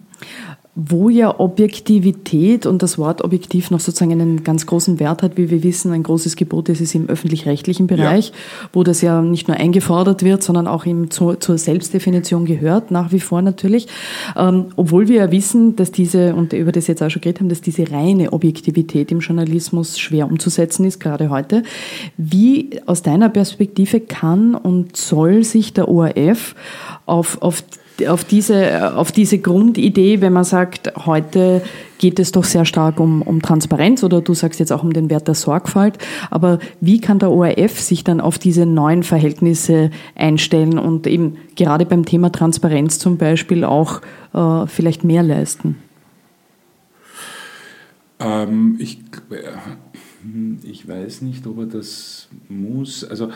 wo 0.76 1.10
ja 1.10 1.40
Objektivität 1.40 2.66
und 2.66 2.82
das 2.82 2.98
Wort 2.98 3.24
objektiv 3.24 3.70
noch 3.70 3.80
sozusagen 3.80 4.12
einen 4.14 4.44
ganz 4.44 4.66
großen 4.66 5.00
Wert 5.00 5.22
hat, 5.22 5.38
wie 5.38 5.52
wir 5.52 5.62
wissen, 5.62 5.92
ein 5.92 6.02
großes 6.02 6.36
Gebot 6.36 6.68
ist 6.68 6.82
es 6.82 6.96
im 6.96 7.08
öffentlich-rechtlichen 7.10 7.86
Bereich, 7.86 8.30
ja. 8.30 8.34
wo 8.74 8.84
das 8.84 9.02
ja 9.02 9.22
nicht 9.22 9.48
nur 9.48 9.58
eingefordert 9.58 10.24
wird, 10.24 10.42
sondern 10.42 10.68
auch 10.68 10.88
eben 10.88 11.12
zu, 11.12 11.36
zur 11.36 11.60
Selbstdefinition 11.60 12.46
gehört, 12.46 12.90
nach 12.90 13.12
wie 13.12 13.20
vor 13.20 13.44
natürlich. 13.44 13.88
Ähm, 14.36 14.66
obwohl 14.76 15.08
wir 15.08 15.18
ja 15.18 15.32
wissen, 15.32 15.76
dass 15.76 15.92
diese, 15.92 16.34
und 16.34 16.54
über 16.54 16.72
das 16.72 16.88
jetzt 16.88 17.04
auch 17.04 17.10
schon 17.12 17.22
geredet 17.22 17.42
haben, 17.42 17.50
dass 17.50 17.62
diese 17.62 17.92
reine 17.92 18.34
Objektivität 18.34 19.12
im 19.12 19.20
Journalismus 19.20 20.00
schwer 20.00 20.26
umzusetzen 20.26 20.86
ist, 20.86 21.00
gerade 21.00 21.30
heute. 21.30 21.62
Wie 22.18 22.82
aus 22.88 23.04
deiner 23.04 23.30
Perspektive 23.30 24.00
kann 24.00 24.56
und 24.56 24.98
soll 24.98 25.44
sich 25.44 25.74
der 25.74 25.88
ORF 25.88 26.56
auf, 27.06 27.40
auf 27.44 27.64
auf 28.08 28.24
diese, 28.24 28.96
auf 28.96 29.12
diese 29.12 29.40
Grundidee, 29.40 30.22
wenn 30.22 30.34
man 30.34 30.44
sagt, 30.44 30.92
heute 31.06 31.62
geht 32.00 32.20
es 32.20 32.32
doch 32.32 32.44
sehr 32.44 32.66
stark 32.66 33.00
um, 33.00 33.22
um 33.22 33.42
Transparenz 33.42 34.04
oder 34.04 34.22
du 34.22 34.34
sagst 34.34 34.60
jetzt 34.60 34.72
auch 34.72 34.84
um 34.84 34.94
den 34.94 35.10
Wert 35.10 35.28
der 35.28 35.36
Sorgfalt, 35.36 35.98
aber 36.30 36.60
wie 36.82 37.00
kann 37.00 37.20
der 37.20 37.32
ORF 37.32 37.80
sich 37.80 38.04
dann 38.04 38.20
auf 38.20 38.40
diese 38.40 38.66
neuen 38.66 39.04
Verhältnisse 39.04 39.92
einstellen 40.16 40.80
und 40.80 41.08
eben 41.08 41.38
gerade 41.56 41.86
beim 41.86 42.06
Thema 42.06 42.32
Transparenz 42.32 43.00
zum 43.00 43.18
Beispiel 43.18 43.64
auch 43.64 44.02
äh, 44.34 44.68
vielleicht 44.68 45.04
mehr 45.04 45.24
leisten? 45.24 45.78
Ähm, 48.20 48.76
ich, 48.80 49.00
Hm, 50.24 50.60
ich 50.64 50.88
weiß 50.88 51.22
nicht, 51.22 51.46
ob 51.48 51.60
er 51.60 51.66
das 51.66 52.30
muss. 52.48 53.04
Also 53.04 53.30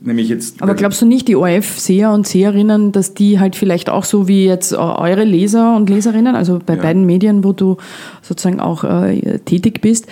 nämlich 0.00 0.28
jetzt. 0.28 0.62
Aber 0.62 0.74
glaubst 0.74 1.02
du 1.02 1.06
nicht, 1.06 1.28
die 1.28 1.36
ORF-Seher 1.36 2.12
und 2.12 2.26
Seherinnen, 2.26 2.92
dass 2.92 3.14
die 3.14 3.38
halt 3.38 3.56
vielleicht 3.56 3.90
auch 3.90 4.04
so 4.04 4.28
wie 4.28 4.46
jetzt 4.46 4.72
eure 4.72 5.24
Leser 5.24 5.76
und 5.76 5.90
Leserinnen, 5.90 6.34
also 6.36 6.58
bei 6.64 6.76
ja. 6.76 6.82
beiden 6.82 7.06
Medien, 7.06 7.44
wo 7.44 7.52
du 7.52 7.76
sozusagen 8.22 8.60
auch 8.60 8.84
äh, 8.84 9.38
tätig 9.40 9.80
bist, 9.80 10.06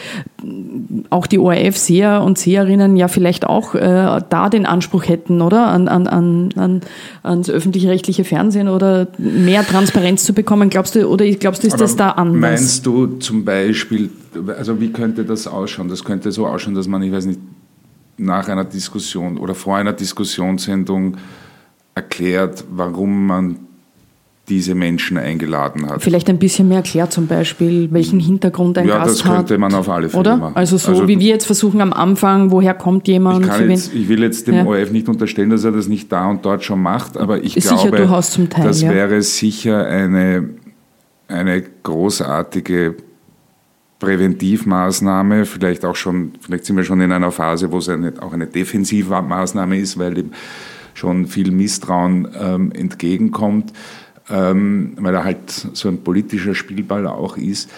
auch 1.11 1.27
die 1.27 1.39
ORF-Seher 1.39 2.23
und 2.23 2.39
Seherinnen 2.39 2.97
ja 2.97 3.09
vielleicht 3.09 3.47
auch 3.47 3.75
äh, 3.75 4.21
da 4.29 4.49
den 4.49 4.67
Anspruch 4.67 5.09
hätten, 5.09 5.41
oder? 5.41 5.69
An, 5.69 5.89
an, 5.89 6.07
an, 6.07 6.51
an, 6.57 6.81
ans 7.23 7.51
öffentlich-rechtliche 7.51 8.25
Fernsehen 8.25 8.69
oder 8.69 9.09
mehr 9.19 9.67
Transparenz 9.67 10.25
zu 10.25 10.33
bekommen. 10.33 10.71
Glaubst 10.71 10.95
du, 10.95 11.07
oder 11.07 11.27
glaubst 11.33 11.63
du, 11.63 11.67
ist 11.67 11.75
Aber 11.75 11.83
das 11.85 11.97
da 11.97 12.11
anders? 12.11 12.41
Meinst 12.41 12.87
du 12.87 13.07
zum 13.19 13.45
Beispiel, 13.45 14.11
also 14.59 14.81
wie 14.81 14.91
könnte 14.93 15.25
das 15.25 15.47
ausschauen? 15.47 15.89
Das 15.89 16.05
könnte 16.05 16.31
so 16.33 16.47
ausschauen, 16.47 16.75
dass 16.75 16.89
man, 16.89 17.03
ich 17.03 17.13
weiß 17.13 17.27
nicht, 17.27 17.41
nach 18.19 18.49
einer 18.49 18.65
Diskussion 18.65 19.39
oder 19.39 19.55
vor 19.55 19.77
einer 19.77 19.93
Diskussionssendung 19.93 21.17
erklärt, 21.95 22.65
warum 22.71 23.27
man 23.27 23.59
diese 24.49 24.75
Menschen 24.75 25.19
eingeladen 25.19 25.89
hat. 25.89 26.03
Vielleicht 26.03 26.29
ein 26.31 26.39
bisschen 26.39 26.69
mehr 26.69 26.79
erklärt 26.79 27.13
zum 27.13 27.27
Beispiel, 27.27 27.89
welchen 27.93 28.19
Hintergrund 28.19 28.79
ein 28.79 28.89
ja, 28.89 28.99
Gast 28.99 29.25
hat. 29.25 29.25
Ja, 29.25 29.31
das 29.31 29.37
könnte 29.37 29.59
man 29.59 29.75
auf 29.75 29.89
alle 29.89 30.09
Fälle 30.09 30.21
oder? 30.21 30.37
machen. 30.37 30.57
Also 30.57 30.79
so 30.79 30.93
also, 30.93 31.09
wie 31.09 31.19
wir 31.19 31.29
jetzt 31.29 31.45
versuchen 31.45 31.81
am 31.81 31.93
Anfang, 31.93 32.51
woher 32.51 32.75
kommt 32.75 33.09
jemand? 33.09 33.45
Ich, 33.47 33.69
jetzt, 33.69 33.95
ich 33.95 34.09
will 34.09 34.23
jetzt 34.23 34.47
dem 34.47 34.55
ja. 34.55 34.65
ORF 34.65 34.91
nicht 34.91 35.09
unterstellen, 35.09 35.51
dass 35.51 35.65
er 35.65 35.73
das 35.73 35.89
nicht 35.89 36.11
da 36.11 36.29
und 36.29 36.45
dort 36.45 36.65
schon 36.65 36.81
macht, 36.81 37.17
aber 37.19 37.43
ich 37.43 37.57
Ist 37.57 37.69
glaube, 37.69 37.91
Teil, 38.49 38.65
das 38.65 38.81
ja. 38.81 38.91
wäre 38.91 39.21
sicher 39.23 39.87
eine, 39.87 40.49
eine 41.29 41.63
großartige 41.83 42.97
Präventivmaßnahme, 43.99 45.45
vielleicht 45.45 45.85
auch 45.85 45.97
schon, 45.97 46.33
vielleicht 46.41 46.65
sind 46.65 46.77
wir 46.77 46.85
schon 46.85 47.01
in 47.01 47.13
einer 47.13 47.33
Phase, 47.33 47.73
wo 47.73 47.79
es 47.79 47.89
eine, 47.89 48.13
auch 48.21 48.33
eine 48.33 48.47
Defensivmaßnahme 48.47 49.79
ist, 49.79 49.99
weil 49.99 50.15
dem 50.15 50.33
schon 50.95 51.27
viel 51.27 51.51
Misstrauen 51.51 52.29
ähm, 52.39 52.73
entgegenkommt, 52.73 53.73
ähm, 54.31 54.95
weil 54.99 55.15
er 55.15 55.25
halt 55.25 55.51
so 55.51 55.89
ein 55.89 56.03
politischer 56.03 56.55
Spielball 56.55 57.07
auch 57.07 57.37
ist. 57.37 57.71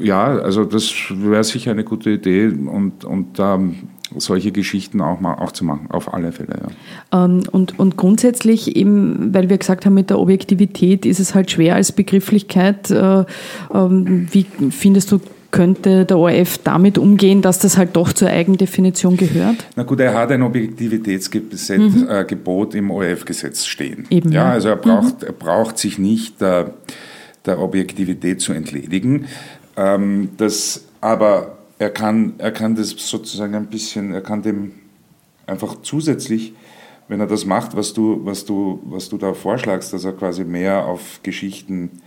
Ja, 0.00 0.24
also 0.24 0.64
das 0.64 0.92
wäre 1.10 1.44
sicher 1.44 1.70
eine 1.70 1.84
gute 1.84 2.10
Idee 2.10 2.48
und, 2.48 3.04
und 3.04 3.38
ähm, 3.38 3.76
solche 4.16 4.52
Geschichten 4.52 5.00
auch, 5.00 5.20
mal, 5.20 5.34
auch 5.34 5.52
zu 5.52 5.64
machen, 5.64 5.86
auf 5.90 6.12
alle 6.12 6.32
Fälle. 6.32 6.60
Ja. 7.12 7.24
Ähm, 7.24 7.42
und, 7.50 7.78
und 7.78 7.96
grundsätzlich 7.96 8.76
eben, 8.76 9.32
weil 9.32 9.48
wir 9.48 9.58
gesagt 9.58 9.86
haben, 9.86 9.94
mit 9.94 10.10
der 10.10 10.18
Objektivität 10.18 11.06
ist 11.06 11.20
es 11.20 11.34
halt 11.34 11.50
schwer 11.50 11.76
als 11.76 11.92
Begrifflichkeit. 11.92 12.90
Äh, 12.90 13.24
ähm, 13.72 14.28
wie 14.30 14.46
findest 14.70 15.12
du, 15.12 15.20
könnte 15.50 16.04
der 16.04 16.18
ORF 16.18 16.58
damit 16.58 16.98
umgehen, 16.98 17.42
dass 17.42 17.58
das 17.58 17.76
halt 17.76 17.96
doch 17.96 18.12
zur 18.12 18.28
Eigendefinition 18.28 19.16
gehört? 19.16 19.56
Na 19.74 19.82
gut, 19.82 19.98
er 20.00 20.14
hat 20.14 20.30
ein 20.30 20.42
Objektivitätsgebot 20.42 22.72
mhm. 22.72 22.78
im 22.78 22.90
ORF-Gesetz 22.90 23.66
stehen. 23.66 24.06
Eben, 24.10 24.32
ja, 24.32 24.50
also 24.50 24.68
er 24.68 24.76
braucht, 24.76 25.22
mhm. 25.22 25.26
er 25.26 25.32
braucht 25.32 25.78
sich 25.78 25.98
nicht 25.98 26.40
der, 26.40 26.74
der 27.46 27.60
Objektivität 27.60 28.40
zu 28.40 28.52
entledigen. 28.52 29.26
Ähm, 29.80 30.30
das 30.36 30.84
aber 31.00 31.56
er 31.78 31.90
kann, 31.90 32.34
er 32.36 32.52
kann 32.52 32.74
das 32.74 32.90
sozusagen 32.90 33.54
ein 33.54 33.68
bisschen, 33.68 34.12
er 34.12 34.20
kann 34.20 34.42
dem 34.42 34.72
einfach 35.46 35.80
zusätzlich, 35.80 36.52
wenn 37.08 37.20
er 37.20 37.26
das 37.26 37.46
macht, 37.46 37.74
was 37.74 37.94
du, 37.94 38.20
was 38.24 38.44
du, 38.44 38.80
was 38.84 39.08
du 39.08 39.16
da 39.16 39.32
vorschlagst, 39.32 39.92
dass 39.92 40.04
er 40.04 40.12
quasi 40.12 40.44
mehr 40.44 40.84
auf 40.84 41.20
Geschichten 41.22 42.02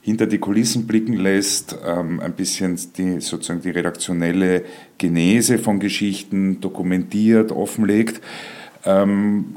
hinter 0.00 0.26
die 0.26 0.38
Kulissen 0.38 0.88
blicken 0.88 1.12
lässt, 1.12 1.78
ähm, 1.86 2.18
ein 2.18 2.32
bisschen 2.32 2.76
die, 2.96 3.20
sozusagen 3.20 3.62
die 3.62 3.70
redaktionelle 3.70 4.64
Genese 4.98 5.58
von 5.58 5.78
Geschichten 5.78 6.60
dokumentiert, 6.60 7.52
offenlegt, 7.52 8.20
ähm, 8.84 9.56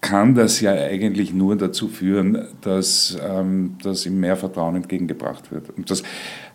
kann 0.00 0.34
das 0.34 0.60
ja 0.60 0.72
eigentlich 0.72 1.32
nur 1.32 1.56
dazu 1.56 1.88
führen, 1.88 2.46
dass, 2.60 3.16
ähm, 3.22 3.76
dass 3.82 4.06
ihm 4.06 4.20
mehr 4.20 4.36
Vertrauen 4.36 4.76
entgegengebracht 4.76 5.52
wird. 5.52 5.70
Und 5.76 5.90
das 5.90 6.02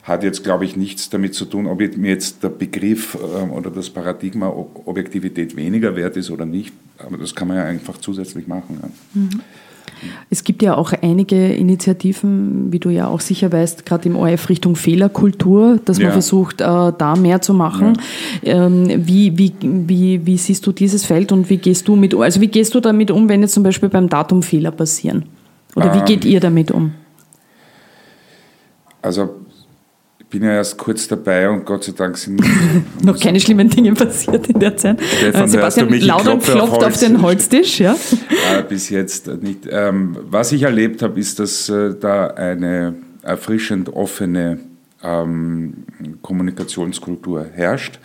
hat 0.04 0.24
jetzt, 0.24 0.44
glaube 0.44 0.66
ich, 0.66 0.76
nichts 0.76 1.10
damit 1.10 1.34
zu 1.34 1.46
tun, 1.46 1.66
ob 1.66 1.80
mir 1.80 2.10
jetzt 2.10 2.44
der 2.44 2.50
Begriff 2.50 3.18
ähm, 3.42 3.52
oder 3.52 3.72
das 3.72 3.89
Paradigma 3.89 4.48
Objektivität 4.86 5.56
weniger 5.56 5.96
wert 5.96 6.18
ist 6.18 6.30
oder 6.30 6.46
nicht. 6.46 6.74
Aber 6.98 7.18
das 7.18 7.34
kann 7.34 7.48
man 7.48 7.58
ja 7.58 7.63
einfach 7.63 7.98
zusätzlich 7.98 8.46
machen. 8.46 8.80
Mhm. 9.13 9.42
Es 10.30 10.44
gibt 10.44 10.62
ja 10.62 10.76
auch 10.76 10.92
einige 11.02 11.54
Initiativen, 11.54 12.74
wie 12.74 12.80
du 12.80 12.89
ja 12.89 13.08
auch 13.08 13.22
sicher 13.22 13.52
weißt, 13.52 13.86
gerade 13.86 14.10
im 14.10 14.18
ORF 14.18 14.50
Richtung 14.50 14.76
Fehlerkultur, 14.76 15.80
dass 15.86 15.98
man 15.98 16.08
ja. 16.08 16.12
versucht, 16.12 16.60
äh, 16.60 16.66
da 16.66 17.16
mehr 17.16 17.42
zu 17.42 17.54
machen. 17.54 17.94
Ja. 18.42 18.66
Ähm, 18.66 19.08
wie, 19.08 19.38
wie, 19.38 19.54
wie, 19.62 20.26
wie 20.26 20.38
siehst 20.38 20.68
du 20.68 20.74
dieses 20.74 21.06
Feld 21.06 21.32
und 21.32 21.50
wie 21.50 21.58
gehst 21.58 21.88
du 21.88 21.96
mit 21.96 22.13
Also 22.13 22.42
wie 22.42 22.48
gehst 22.48 22.76
du 22.76 22.82
damit 22.82 23.12
um, 23.12 23.30
wenn 23.30 23.42
jetzt 23.42 23.54
zum 23.54 23.63
Beispiel 23.63 23.88
beim 23.88 24.10
Datum 24.10 24.44
Fehler 24.44 24.72
passieren? 24.72 25.24
Oder 25.76 25.94
wie 25.94 26.00
ähm, 26.00 26.06
geht 26.06 26.26
ihr 26.26 26.42
damit 26.42 26.72
um? 26.72 26.94
Also 29.02 29.30
bin 30.34 30.43
ja 30.43 30.54
erst 30.54 30.80
kurz 30.80 31.08
dabei 31.08 31.48
und 31.48 31.63
Gott 31.63 31.84
sei 31.84 31.91
Dank 31.91 32.17
sind 32.17 32.41
noch 33.04 33.19
keine 33.19 33.39
schlimmen 33.39 33.69
Dinge 33.69 33.93
passiert 33.93 34.48
in 34.48 34.60
der 34.60 34.76
Zeit. 34.76 35.00
Stefan, 35.00 35.48
Sebastian 35.48 35.89
Laudern 36.00 36.39
klopft 36.39 36.84
auf, 36.84 36.98
den 36.98 37.22
Holztisch. 37.22 37.80
Ja? 37.80 37.96
Äh, 38.52 38.63
bis 38.63 38.89
jetzt 38.89 39.28
nicht. 39.41 39.67
Ähm, 39.69 40.17
was 40.24 40.52
ich 40.52 40.63
erlebt 40.63 41.02
habe, 41.02 41.19
ist, 41.19 41.39
dass 41.39 41.69
äh, 41.69 41.93
da 41.98 42.28
eine 42.28 42.96
erfrischend 43.22 43.93
offene 43.93 44.60
ähm, 45.04 45.86
Kommunikationskultur 46.22 47.46
herrscht. 47.54 48.00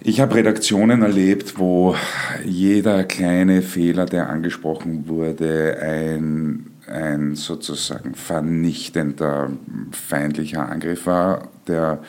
Ich 0.00 0.20
habe 0.20 0.34
Redaktionen 0.34 1.02
erlebt, 1.02 1.54
wo 1.56 1.94
jeder 2.44 3.04
kleine 3.04 3.62
Fehler, 3.62 4.06
der 4.06 4.28
angesprochen 4.28 5.08
wurde, 5.08 5.78
ein 5.80 6.75
ein 6.88 7.34
sozusagen 7.34 8.14
vernichtender 8.14 9.50
feindlicher 9.92 10.68
Angriff 10.68 11.06
war, 11.06 11.48
der 11.66 12.02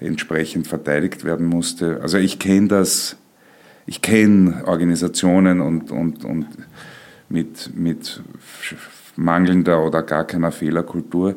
entsprechend 0.00 0.66
verteidigt 0.66 1.24
werden 1.24 1.46
musste. 1.46 2.00
Also 2.02 2.18
ich 2.18 2.38
kenne 2.38 2.68
das, 2.68 3.16
ich 3.86 4.02
kenne 4.02 4.64
Organisationen 4.66 5.60
und, 5.60 5.90
und, 5.90 6.24
und 6.24 6.46
mit, 7.28 7.74
mit 7.74 8.22
mangelnder 9.16 9.84
oder 9.84 10.02
gar 10.02 10.26
keiner 10.26 10.52
Fehlerkultur. 10.52 11.36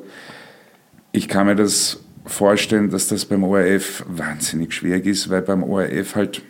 Ich 1.12 1.27
kann 1.27 1.47
mir 1.47 1.56
das 1.56 1.99
vorstellen, 2.25 2.89
dass 2.89 3.08
das 3.08 3.25
beim 3.25 3.43
ORF 3.43 4.06
wahnsinnig 4.08 4.73
schwierig 4.73 5.06
ist, 5.06 5.30
weil 5.30 5.41
beim 5.41 5.63
ORF 5.63 6.15
halt 6.15 6.41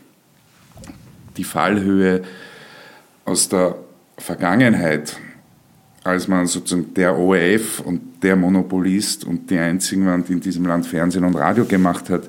die 1.37 1.43
Fallhöhe 1.43 2.23
aus 3.25 3.47
der 3.49 3.75
Vergangenheit 4.17 5.15
als 6.03 6.27
man 6.27 6.47
sozusagen 6.47 6.93
der 6.93 7.17
ORF 7.17 7.79
und 7.81 8.23
der 8.23 8.35
Monopolist 8.35 9.23
und 9.23 9.49
die 9.49 9.57
einzigen 9.57 10.05
waren, 10.07 10.23
die 10.25 10.33
in 10.33 10.41
diesem 10.41 10.65
Land 10.65 10.85
Fernsehen 10.85 11.23
und 11.23 11.35
Radio 11.35 11.65
gemacht 11.65 12.09
hat 12.09 12.23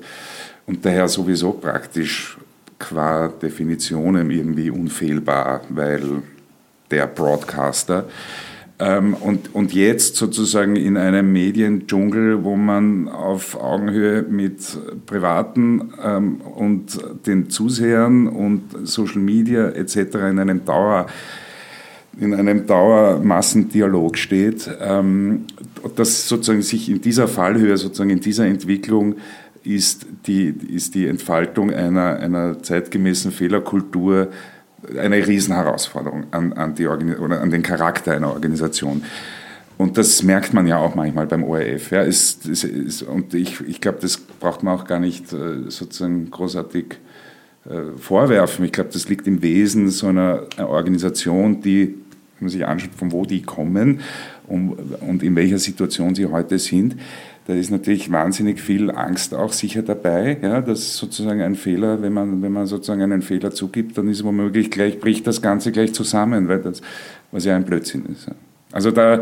und 0.65 0.85
daher 0.85 1.07
sowieso 1.07 1.51
praktisch 1.51 2.37
qua 2.77 3.27
Definition 3.27 4.29
irgendwie 4.29 4.69
unfehlbar, 4.69 5.61
weil 5.69 6.21
der 6.91 7.07
Broadcaster. 7.07 8.05
Ähm, 8.79 9.13
und, 9.13 9.53
und 9.53 9.73
jetzt 9.73 10.15
sozusagen 10.15 10.75
in 10.75 10.97
einem 10.97 11.31
Mediendschungel, 11.31 12.43
wo 12.43 12.55
man 12.55 13.07
auf 13.07 13.59
Augenhöhe 13.59 14.23
mit 14.23 14.77
Privaten 15.05 15.93
ähm, 16.03 16.41
und 16.41 16.99
den 17.25 17.49
Zusehern 17.49 18.27
und 18.27 18.63
Social 18.83 19.21
Media 19.21 19.69
etc. 19.69 20.15
in 20.31 20.39
einem 20.39 20.65
Dauer 20.65 21.07
in 22.19 22.33
einem 22.33 22.67
Dauermassendialog 22.67 24.17
steht, 24.17 24.69
ähm, 24.79 25.45
dass 25.95 26.27
sozusagen 26.27 26.61
sich 26.61 26.89
in 26.89 27.01
dieser 27.01 27.27
Fallhöhe, 27.27 27.77
sozusagen 27.77 28.11
in 28.11 28.19
dieser 28.19 28.45
Entwicklung 28.45 29.15
ist 29.63 30.05
die, 30.27 30.49
ist 30.49 30.93
die 30.95 31.07
Entfaltung 31.07 31.71
einer, 31.71 32.19
einer 32.19 32.61
zeitgemäßen 32.61 33.31
Fehlerkultur 33.31 34.29
eine 34.97 35.25
Riesenherausforderung 35.25 36.25
an, 36.31 36.53
an, 36.53 36.75
die 36.75 36.87
oder 36.87 37.41
an 37.41 37.49
den 37.49 37.63
Charakter 37.63 38.11
einer 38.11 38.29
Organisation. 38.31 39.03
Und 39.77 39.97
das 39.97 40.23
merkt 40.23 40.53
man 40.53 40.67
ja 40.67 40.77
auch 40.77 40.95
manchmal 40.95 41.25
beim 41.25 41.43
ORF. 41.43 41.91
Ja, 41.91 42.03
es, 42.03 42.39
es, 42.45 42.63
es, 42.63 43.01
und 43.01 43.33
ich, 43.33 43.61
ich 43.61 43.81
glaube, 43.81 43.99
das 44.01 44.17
braucht 44.17 44.63
man 44.63 44.77
auch 44.77 44.85
gar 44.85 44.99
nicht 44.99 45.33
äh, 45.33 45.69
sozusagen 45.69 46.29
großartig 46.29 46.97
äh, 47.65 47.97
vorwerfen. 47.97 48.65
Ich 48.65 48.71
glaube, 48.71 48.91
das 48.93 49.09
liegt 49.09 49.25
im 49.25 49.41
Wesen 49.41 49.89
so 49.89 50.07
einer 50.07 50.43
Organisation, 50.59 51.61
die 51.61 51.95
man 52.43 52.49
sich 52.49 52.65
anschaut, 52.65 52.91
von 52.95 53.11
wo 53.11 53.25
die 53.25 53.41
kommen 53.41 54.01
und, 54.47 54.75
und 55.01 55.23
in 55.23 55.35
welcher 55.35 55.57
Situation 55.57 56.15
sie 56.15 56.27
heute 56.27 56.59
sind, 56.59 56.95
da 57.45 57.53
ist 57.53 57.71
natürlich 57.71 58.09
wahnsinnig 58.09 58.61
viel 58.61 58.89
Angst 58.89 59.33
auch 59.33 59.51
sicher 59.51 59.81
dabei, 59.81 60.37
ja, 60.41 60.61
dass 60.61 60.95
sozusagen 60.95 61.41
ein 61.41 61.55
Fehler, 61.55 62.01
wenn 62.01 62.13
man, 62.13 62.41
wenn 62.41 62.53
man 62.53 62.67
sozusagen 62.67 63.01
einen 63.01 63.21
Fehler 63.21 63.51
zugibt, 63.51 63.97
dann 63.97 64.07
ist 64.07 64.23
womöglich 64.23 64.71
gleich, 64.71 64.99
bricht 64.99 65.27
das 65.27 65.41
Ganze 65.41 65.73
gleich 65.73 65.93
zusammen, 65.93 66.47
weil 66.47 66.59
das, 66.59 66.81
was 67.31 67.43
ja 67.43 67.55
ein 67.55 67.65
Blödsinn 67.65 68.05
ist. 68.05 68.27
Also 68.71 68.91
da, 68.91 69.21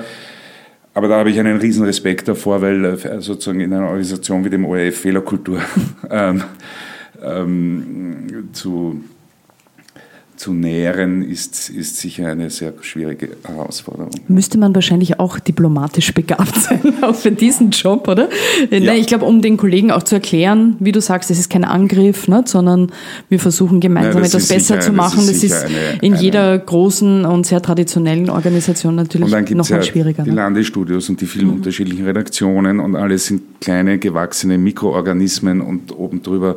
aber 0.93 1.07
da 1.07 1.17
habe 1.17 1.31
ich 1.31 1.39
einen 1.39 1.57
riesen 1.57 1.83
Respekt 1.83 2.27
davor, 2.27 2.61
weil 2.61 2.85
äh, 2.85 3.21
sozusagen 3.21 3.59
in 3.59 3.73
einer 3.73 3.87
Organisation 3.87 4.45
wie 4.45 4.49
dem 4.51 4.65
ORF 4.65 4.97
Fehlerkultur 4.97 5.59
ähm, 6.09 6.43
ähm, 7.23 8.49
zu 8.53 9.03
zu 10.41 10.53
nähren, 10.53 11.21
ist, 11.21 11.69
ist 11.69 11.97
sicher 11.97 12.27
eine 12.27 12.49
sehr 12.49 12.73
schwierige 12.81 13.29
Herausforderung. 13.43 14.09
Müsste 14.27 14.57
man 14.57 14.73
wahrscheinlich 14.73 15.19
auch 15.19 15.37
diplomatisch 15.37 16.15
begabt 16.15 16.55
sein, 16.55 16.81
auch 17.03 17.13
für 17.13 17.31
diesen 17.31 17.69
Job, 17.69 18.07
oder? 18.07 18.27
Ja. 18.71 18.79
Nein, 18.79 18.97
ich 18.97 19.05
glaube, 19.05 19.25
um 19.25 19.43
den 19.43 19.57
Kollegen 19.57 19.91
auch 19.91 20.01
zu 20.01 20.15
erklären, 20.15 20.77
wie 20.79 20.91
du 20.91 20.99
sagst, 20.99 21.29
es 21.29 21.37
ist 21.37 21.51
kein 21.51 21.63
Angriff, 21.63 22.27
nicht, 22.27 22.47
sondern 22.47 22.91
wir 23.29 23.39
versuchen 23.39 23.79
gemeinsam 23.79 24.13
Nein, 24.13 24.23
etwas 24.23 24.47
besser 24.47 24.79
zu 24.79 24.91
machen. 24.91 25.27
Das 25.27 25.43
ist, 25.43 25.43
das 25.43 25.59
ist 25.59 25.65
eine, 25.65 25.99
in 26.01 26.13
eine 26.13 26.21
jeder 26.23 26.57
großen 26.57 27.23
und 27.23 27.45
sehr 27.45 27.61
traditionellen 27.61 28.31
Organisation 28.31 28.95
natürlich 28.95 29.31
noch 29.31 29.69
mal 29.69 29.77
ja 29.77 29.83
schwieriger. 29.83 30.23
Die 30.23 30.31
ne? 30.31 30.37
Landesstudios 30.37 31.07
und 31.07 31.21
die 31.21 31.27
vielen 31.27 31.49
mhm. 31.49 31.53
unterschiedlichen 31.53 32.05
Redaktionen 32.05 32.79
und 32.79 32.95
alles 32.95 33.27
sind 33.27 33.43
kleine, 33.61 33.99
gewachsene 33.99 34.57
Mikroorganismen 34.57 35.61
und 35.61 35.95
oben 35.95 36.23
drüber 36.23 36.55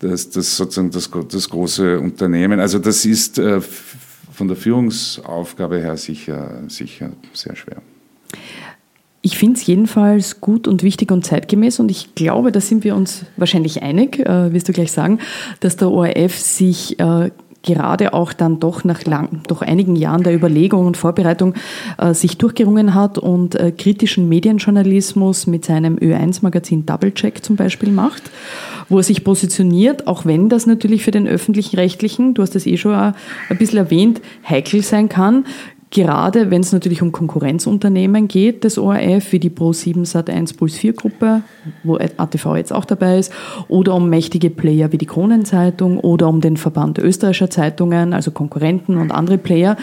das, 0.00 0.30
das 0.30 0.56
sozusagen 0.56 0.90
das, 0.90 1.10
das 1.30 1.48
große 1.48 1.98
Unternehmen. 2.00 2.60
Also 2.60 2.78
das 2.78 3.04
ist 3.04 3.38
äh, 3.38 3.60
von 3.60 4.48
der 4.48 4.56
Führungsaufgabe 4.56 5.80
her 5.80 5.96
sicher, 5.96 6.62
sicher 6.68 7.10
sehr 7.32 7.56
schwer. 7.56 7.82
Ich 9.20 9.36
finde 9.36 9.58
es 9.58 9.66
jedenfalls 9.66 10.40
gut 10.40 10.68
und 10.68 10.84
wichtig 10.84 11.10
und 11.10 11.26
zeitgemäß 11.26 11.80
und 11.80 11.90
ich 11.90 12.14
glaube, 12.14 12.52
da 12.52 12.60
sind 12.60 12.84
wir 12.84 12.94
uns 12.94 13.24
wahrscheinlich 13.36 13.82
einig, 13.82 14.20
äh, 14.20 14.52
wirst 14.52 14.68
du 14.68 14.72
gleich 14.72 14.92
sagen, 14.92 15.18
dass 15.60 15.76
der 15.76 15.90
ORF 15.90 16.38
sich 16.38 17.00
äh, 17.00 17.30
gerade 17.68 18.14
auch 18.14 18.32
dann 18.32 18.58
doch 18.58 18.82
nach 18.82 19.04
lang, 19.04 19.42
doch 19.46 19.62
einigen 19.62 19.94
Jahren 19.94 20.22
der 20.22 20.34
Überlegung 20.34 20.86
und 20.86 20.96
Vorbereitung 20.96 21.54
äh, 21.98 22.14
sich 22.14 22.38
durchgerungen 22.38 22.94
hat 22.94 23.18
und 23.18 23.54
äh, 23.54 23.70
kritischen 23.70 24.28
Medienjournalismus 24.28 25.46
mit 25.46 25.64
seinem 25.64 25.96
Ö1-Magazin 25.96 26.86
Doublecheck 26.86 27.44
zum 27.44 27.56
Beispiel 27.56 27.90
macht 27.90 28.30
wo 28.88 28.98
er 28.98 29.02
sich 29.02 29.24
positioniert, 29.24 30.06
auch 30.06 30.24
wenn 30.24 30.48
das 30.48 30.66
natürlich 30.66 31.04
für 31.04 31.10
den 31.10 31.28
öffentlichen 31.28 31.76
Rechtlichen, 31.76 32.34
du 32.34 32.42
hast 32.42 32.54
das 32.54 32.66
eh 32.66 32.76
schon 32.76 32.94
ein 32.94 33.14
bisschen 33.58 33.78
erwähnt, 33.78 34.20
heikel 34.48 34.82
sein 34.82 35.08
kann. 35.08 35.44
Gerade 35.90 36.50
wenn 36.50 36.60
es 36.60 36.72
natürlich 36.72 37.00
um 37.00 37.12
Konkurrenzunternehmen 37.12 38.28
geht 38.28 38.64
des 38.64 38.76
ORF, 38.76 39.32
wie 39.32 39.38
die 39.38 39.48
Pro7 39.48 40.06
Sat1 40.06 40.56
Puls 40.56 40.76
4 40.76 40.92
Gruppe, 40.92 41.42
wo 41.82 41.96
ATV 41.96 42.56
jetzt 42.56 42.74
auch 42.74 42.84
dabei 42.84 43.18
ist, 43.18 43.32
oder 43.68 43.94
um 43.94 44.10
mächtige 44.10 44.50
Player 44.50 44.92
wie 44.92 44.98
die 44.98 45.06
Kronenzeitung 45.06 45.98
oder 45.98 46.28
um 46.28 46.42
den 46.42 46.58
Verband 46.58 46.98
österreichischer 46.98 47.48
Zeitungen, 47.48 48.12
also 48.12 48.32
Konkurrenten 48.32 48.98
und 48.98 49.12
andere 49.12 49.38
Player. 49.38 49.78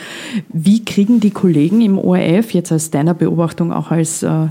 Wie 0.50 0.86
kriegen 0.86 1.20
die 1.20 1.32
Kollegen 1.32 1.82
im 1.82 1.98
ORF 1.98 2.52
jetzt 2.52 2.72
aus 2.72 2.92
deiner 2.92 3.16
Beobachtung 3.16 3.74
auch 3.74 3.90
als 3.90 4.22
äh, 4.22 4.48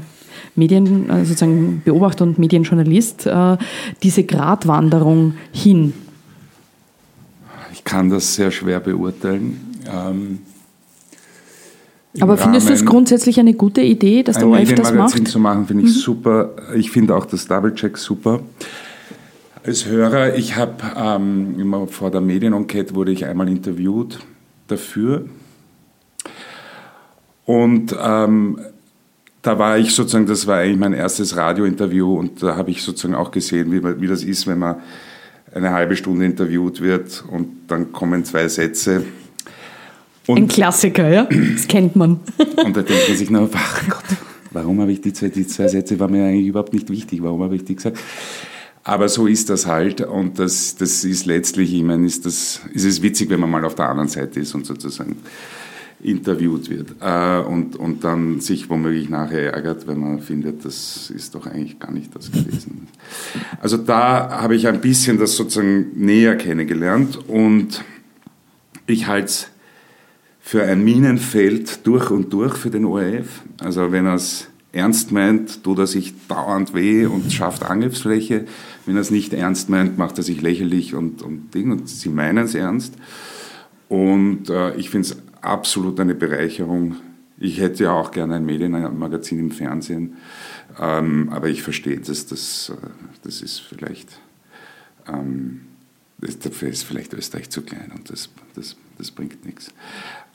Medien, 0.57 1.09
äh, 1.09 1.25
sozusagen 1.25 1.83
Beobachter 1.85 2.25
und 2.25 2.37
Medienjournalist, 2.37 3.27
äh, 3.27 3.57
diese 4.03 4.25
Gratwanderung 4.25 5.35
hin? 5.53 5.93
Ich 7.73 7.85
kann 7.85 8.11
das 8.11 8.35
sehr 8.35 8.51
schwer 8.51 8.81
beurteilen. 8.81 9.61
Ähm, 9.89 10.41
aber 12.21 12.37
findest 12.37 12.69
du 12.69 12.73
es 12.73 12.85
grundsätzlich 12.85 13.41
eine 13.41 13.55
gute 13.55 13.81
Idee, 13.81 14.23
dass 14.23 14.39
der 14.39 14.49
ORF 14.49 14.75
das 14.75 14.93
macht? 14.93 15.29
zu 15.29 15.39
machen, 15.39 15.67
finde 15.67 15.85
ich 15.85 15.91
mhm. 15.91 16.01
super. 16.01 16.51
Ich 16.75 16.91
finde 16.91 17.17
auch 17.17 17.27
das 17.27 17.47
Double-Check 17.47 17.99
super. 17.99 18.41
Als 19.65 19.87
Hörer, 19.87 20.37
ich 20.37 20.57
habe 20.57 20.75
ähm, 20.97 21.59
immer 21.59 21.87
vor 21.87 22.11
der 22.11 22.21
Medienenquete 22.21 22.95
wurde 22.95 23.13
ich 23.13 23.25
einmal 23.25 23.49
interviewt 23.49 24.21
dafür. 24.69 25.25
Und 27.47 27.97
ähm, 28.01 28.59
da 29.43 29.59
war 29.59 29.79
ich 29.79 29.95
sozusagen, 29.95 30.27
das 30.27 30.47
war 30.47 30.59
eigentlich 30.59 30.79
mein 30.79 30.93
erstes 30.93 31.37
Radiointerview 31.37 32.19
und 32.19 32.43
da 32.43 32.57
habe 32.57 32.71
ich 32.71 32.83
sozusagen 32.83 33.15
auch 33.15 33.31
gesehen, 33.31 33.73
wie, 33.73 34.01
wie 34.01 34.07
das 34.07 34.23
ist, 34.25 34.47
wenn 34.47 34.59
man 34.59 34.77
eine 35.55 35.71
halbe 35.71 35.97
Stunde 35.97 36.25
interviewt 36.25 36.81
wird 36.81 37.25
und 37.31 37.49
dann 37.69 37.93
kommen 37.93 38.25
zwei 38.25 38.49
Sätze. 38.49 39.05
Und 40.27 40.39
Ein 40.39 40.49
Klassiker, 40.49 41.09
ja, 41.09 41.29
das 41.55 41.69
kennt 41.69 41.97
man. 41.97 42.21
und 42.65 42.77
da 42.77 42.83
denkt 42.83 43.09
man 43.09 43.17
sich 43.17 43.31
nur, 43.31 43.51
ach 43.53 43.89
Gott, 43.89 44.19
warum 44.53 44.81
habe 44.81 44.93
ich 44.93 45.01
die 45.01 45.13
zwei, 45.13 45.29
die 45.29 45.47
zwei 45.47 45.69
Sätze, 45.69 46.01
war 46.01 46.09
mir 46.09 46.25
eigentlich 46.25 46.47
überhaupt 46.47 46.73
nicht 46.73 46.89
wichtig, 46.89 47.23
warum 47.23 47.43
habe 47.43 47.57
ich 47.57 47.65
die 47.65 47.75
gesagt? 47.75 47.99
Aber 48.85 49.09
so 49.09 49.27
ist 49.27 49.49
das 49.49 49.67
halt 49.67 50.03
und 50.03 50.39
das, 50.39 50.77
das 50.77 51.05
ist 51.05 51.25
letztlich, 51.25 51.73
ich 51.73 51.83
meine, 51.83 52.07
ist, 52.07 52.27
das, 52.27 52.61
ist 52.73 52.85
es 52.85 53.03
witzig, 53.03 53.31
wenn 53.31 53.41
man 53.41 53.51
mal 53.51 53.65
auf 53.65 53.75
der 53.75 53.89
anderen 53.89 54.09
Seite 54.09 54.41
ist 54.41 54.55
und 54.55 54.67
sozusagen 54.67 55.17
interviewt 56.03 56.69
wird 56.69 56.97
äh, 57.01 57.39
und, 57.39 57.77
und 57.77 58.05
dann 58.05 58.41
sich 58.41 58.69
womöglich 58.69 59.09
nachher 59.09 59.55
ärgert, 59.55 59.87
wenn 59.87 59.99
man 59.99 60.21
findet, 60.21 60.65
das 60.67 61.11
ist 61.11 61.35
doch 61.35 61.47
eigentlich 61.47 61.79
gar 61.79 61.93
nicht 61.93 62.15
das 62.15 62.31
gewesen. 62.31 62.89
Also 63.61 63.79
da 63.79 64.43
habe 64.43 64.55
ich 64.55 64.69
ein 64.69 64.83
bisschen 64.83 65.19
das 65.19 65.35
sozusagen 65.35 65.93
näher 65.95 66.37
kennengelernt 66.37 67.19
und 67.27 67.83
ich 68.87 69.07
halte 69.07 69.27
es 69.27 69.49
für 70.47 70.63
ein 70.63 70.85
Minenfeld 70.85 71.87
durch 71.87 72.11
und 72.11 72.31
durch 72.35 72.55
für 72.59 72.69
den 72.69 72.85
ORF. 72.85 73.43
Also 73.61 73.93
wenn 73.93 74.05
er 74.05 74.17
es 74.17 74.49
ernst 74.73 75.11
meint, 75.11 75.65
tut 75.65 75.79
er 75.79 75.87
sich 75.87 76.13
dauernd 76.29 76.75
weh 76.75 77.07
und 77.07 77.33
schafft 77.33 77.63
Angriffsfläche. 77.63 78.45
Wenn 78.85 78.95
er 78.95 79.01
es 79.01 79.11
nicht 79.11 79.33
ernst 79.33 79.71
meint, 79.71 79.97
macht 79.97 80.19
er 80.19 80.23
sich 80.23 80.43
lächerlich 80.43 80.95
und, 80.95 81.23
und 81.23 81.55
Ding 81.55 81.73
und 81.73 81.89
sie 81.89 82.11
meinen 82.11 82.45
es 82.45 82.55
ernst. 82.55 82.95
Und 83.89 84.51
äh, 84.51 84.77
ich 84.77 84.91
finde 84.91 85.09
es 85.09 85.17
absolut 85.41 85.99
eine 85.99 86.15
Bereicherung. 86.15 86.97
Ich 87.39 87.59
hätte 87.59 87.85
ja 87.85 87.93
auch 87.93 88.11
gerne 88.11 88.35
ein 88.35 88.45
Medienmagazin 88.45 89.39
im 89.39 89.51
Fernsehen, 89.51 90.19
ähm, 90.79 91.31
aber 91.33 91.49
ich 91.49 91.63
verstehe, 91.63 91.99
dass 91.99 92.27
das, 92.27 92.71
äh, 92.71 92.87
das 93.23 93.41
ist 93.41 93.61
vielleicht, 93.61 94.21
ähm, 95.09 95.63
dafür 96.19 96.69
ist 96.69 96.85
vielleicht 96.85 97.15
Österreich 97.15 97.49
zu 97.49 97.63
klein 97.63 97.93
und 97.95 98.11
das, 98.11 98.29
das, 98.55 98.77
das 98.99 99.11
bringt 99.11 99.47
nichts. 99.47 99.71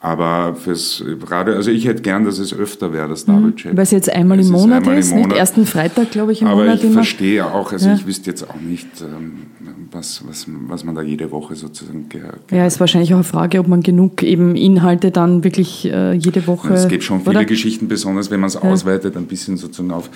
Aber 0.02 0.56
fürs 0.56 1.04
Radio, 1.28 1.56
also 1.56 1.72
ich 1.72 1.86
hätte 1.86 2.02
gern, 2.02 2.24
dass 2.24 2.40
es 2.40 2.54
öfter 2.54 2.94
wäre, 2.94 3.10
das 3.10 3.26
Double 3.26 3.54
Chat. 3.54 3.76
Weil 3.76 3.84
es 3.84 3.92
jetzt 3.92 4.10
einmal 4.10 4.40
im 4.40 4.48
Monat 4.48 4.84
einmal 4.84 4.98
ist, 4.98 5.10
im 5.10 5.18
Monat. 5.18 5.32
nicht 5.32 5.40
ersten 5.40 5.66
Freitag, 5.66 6.12
glaube 6.12 6.32
ich, 6.32 6.42
im 6.42 6.48
Aber 6.48 6.62
Monat. 6.62 6.70
Aber 6.70 6.80
ich 6.80 6.86
immer. 6.86 6.94
verstehe 6.94 7.46
auch, 7.46 7.74
also 7.74 7.90
ja. 7.90 7.96
ich 7.96 8.08
wüsste 8.08 8.30
jetzt 8.30 8.50
auch 8.50 8.56
nicht, 8.56 8.88
ähm, 9.02 9.48
was, 9.92 10.24
was, 10.26 10.46
was 10.68 10.86
man 10.86 10.96
da 10.96 11.02
jede 11.02 11.32
Woche 11.32 11.56
sozusagen 11.56 12.08
gehört. 12.08 12.40
Ja, 12.50 12.66
ist 12.66 12.80
wahrscheinlich 12.80 13.12
auch 13.12 13.18
eine 13.18 13.24
Frage, 13.26 13.60
ob 13.60 13.68
man 13.68 13.82
genug 13.82 14.24
eben 14.24 14.56
Inhalte 14.56 15.12
dann 15.12 15.44
wirklich 15.44 15.86
äh, 15.92 16.14
jede 16.14 16.48
Woche. 16.48 16.74
es 16.74 16.88
gibt 16.88 17.04
schon 17.04 17.20
viele 17.20 17.40
oder? 17.40 17.46
Geschichten, 17.46 17.90
besonders 17.90 18.32
wenn 18.32 18.40
man 18.40 18.48
es 18.48 18.54
ja. 18.54 18.62
ausweitet, 18.62 19.18
ein 19.18 19.26
bisschen 19.26 19.58
sozusagen 19.58 19.92
auf 19.92 20.10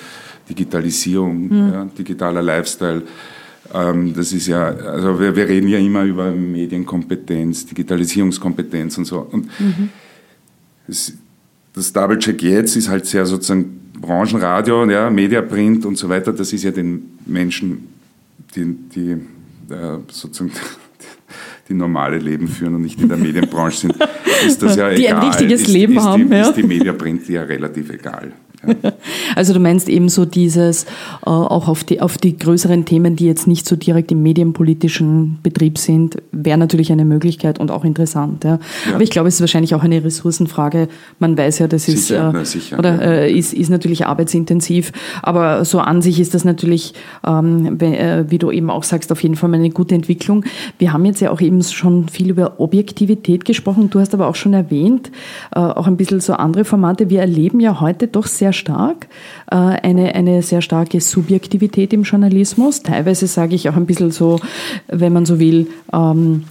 Digitalisierung, 0.49 1.47
mhm. 1.47 1.73
ja, 1.73 1.85
digitaler 1.97 2.41
Lifestyle 2.41 3.01
das 3.73 4.33
ist 4.33 4.47
ja, 4.47 4.67
also 4.67 5.19
wir, 5.19 5.35
wir, 5.35 5.49
reden 5.49 5.67
ja 5.67 5.79
immer 5.79 6.03
über 6.03 6.29
Medienkompetenz, 6.29 7.65
Digitalisierungskompetenz 7.65 8.99
und 8.99 9.05
so. 9.05 9.19
Und 9.31 9.47
mhm. 9.59 9.89
das, 10.87 11.13
das 11.73 11.91
Double 11.91 12.19
Check 12.19 12.43
jetzt 12.43 12.75
ist 12.75 12.87
halt 12.87 13.07
sehr 13.07 13.25
sozusagen 13.25 13.79
Branchenradio, 13.99 14.87
ja, 14.89 15.09
Mediaprint 15.09 15.85
und 15.85 15.97
so 15.97 16.07
weiter. 16.07 16.31
Das 16.33 16.53
ist 16.53 16.63
ja 16.63 16.69
den 16.69 17.17
Menschen, 17.25 17.87
die, 18.55 18.75
die 18.93 19.11
äh, 19.73 19.97
sozusagen 20.11 20.51
die 21.67 21.73
normale 21.73 22.19
Leben 22.19 22.47
führen 22.47 22.75
und 22.75 22.83
nicht 22.83 23.01
in 23.01 23.07
der 23.07 23.17
Medienbranche 23.17 23.77
sind, 23.77 23.95
ist 24.45 24.61
das 24.61 24.75
ja 24.75 24.89
die 24.91 24.95
egal. 25.05 25.19
Die 25.19 25.25
ein 25.25 25.27
richtiges 25.29 25.61
ist, 25.61 25.67
Leben 25.69 25.97
ist 25.97 26.03
haben. 26.03 26.29
Die, 26.29 26.35
ja. 26.35 26.49
Ist 26.49 26.57
die 26.57 26.63
Mediaprint 26.63 27.27
ja 27.27 27.41
relativ 27.41 27.89
egal. 27.89 28.33
Also 29.35 29.53
du 29.53 29.59
meinst 29.59 29.89
eben 29.89 30.09
so 30.09 30.25
dieses, 30.25 30.83
äh, 30.83 31.29
auch 31.29 31.67
auf 31.67 31.83
die, 31.83 32.01
auf 32.01 32.17
die 32.17 32.37
größeren 32.37 32.85
Themen, 32.85 33.15
die 33.15 33.25
jetzt 33.25 33.47
nicht 33.47 33.67
so 33.67 33.75
direkt 33.75 34.11
im 34.11 34.21
medienpolitischen 34.21 35.39
Betrieb 35.41 35.77
sind, 35.77 36.17
wäre 36.31 36.57
natürlich 36.57 36.91
eine 36.91 37.05
Möglichkeit 37.05 37.59
und 37.59 37.71
auch 37.71 37.83
interessant. 37.83 38.43
Ja. 38.43 38.59
ja. 38.87 38.95
Aber 38.95 39.03
ich 39.03 39.09
glaube, 39.09 39.27
es 39.27 39.35
ist 39.35 39.41
wahrscheinlich 39.41 39.73
auch 39.75 39.83
eine 39.83 40.03
Ressourcenfrage. 40.03 40.87
Man 41.19 41.37
weiß 41.37 41.59
ja, 41.59 41.67
das 41.67 41.87
ist, 41.87 42.07
sicher, 42.07 42.29
äh, 42.29 42.33
na, 42.33 42.45
sicher, 42.45 42.79
oder, 42.79 43.01
äh, 43.01 43.31
ist, 43.31 43.53
ist 43.53 43.69
natürlich 43.69 44.05
arbeitsintensiv. 44.05 44.91
Aber 45.21 45.65
so 45.65 45.79
an 45.79 46.01
sich 46.01 46.19
ist 46.19 46.33
das 46.33 46.45
natürlich, 46.45 46.93
ähm, 47.25 47.79
wie, 47.79 47.85
äh, 47.85 48.25
wie 48.29 48.37
du 48.37 48.51
eben 48.51 48.69
auch 48.69 48.83
sagst, 48.83 49.11
auf 49.11 49.21
jeden 49.23 49.35
Fall 49.35 49.53
eine 49.53 49.69
gute 49.69 49.95
Entwicklung. 49.95 50.45
Wir 50.77 50.93
haben 50.93 51.05
jetzt 51.05 51.21
ja 51.21 51.31
auch 51.31 51.41
eben 51.41 51.61
schon 51.63 52.07
viel 52.09 52.29
über 52.29 52.59
Objektivität 52.59 53.45
gesprochen. 53.45 53.89
Du 53.89 53.99
hast 53.99 54.13
aber 54.13 54.27
auch 54.27 54.35
schon 54.35 54.53
erwähnt, 54.53 55.11
äh, 55.55 55.59
auch 55.59 55.87
ein 55.87 55.97
bisschen 55.97 56.19
so 56.19 56.33
andere 56.33 56.65
Formate. 56.65 57.09
Wir 57.09 57.21
erleben 57.21 57.59
ja 57.59 57.79
heute 57.79 58.07
doch 58.07 58.27
sehr 58.27 58.52
stark, 58.53 59.07
äh, 59.51 59.55
eine, 59.55 60.15
eine 60.15 60.41
sehr 60.41 60.61
starke 60.61 61.01
Subjektivität 61.01 61.93
im 61.93 62.03
Journalismus. 62.03 62.83
Teilweise 62.83 63.27
sage 63.27 63.55
ich 63.55 63.69
auch 63.69 63.75
ein 63.75 63.85
bisschen 63.85 64.11
so, 64.11 64.39
wenn 64.87 65.13
man 65.13 65.25
so 65.25 65.39
will, 65.39 65.67
ähm, 65.91 66.45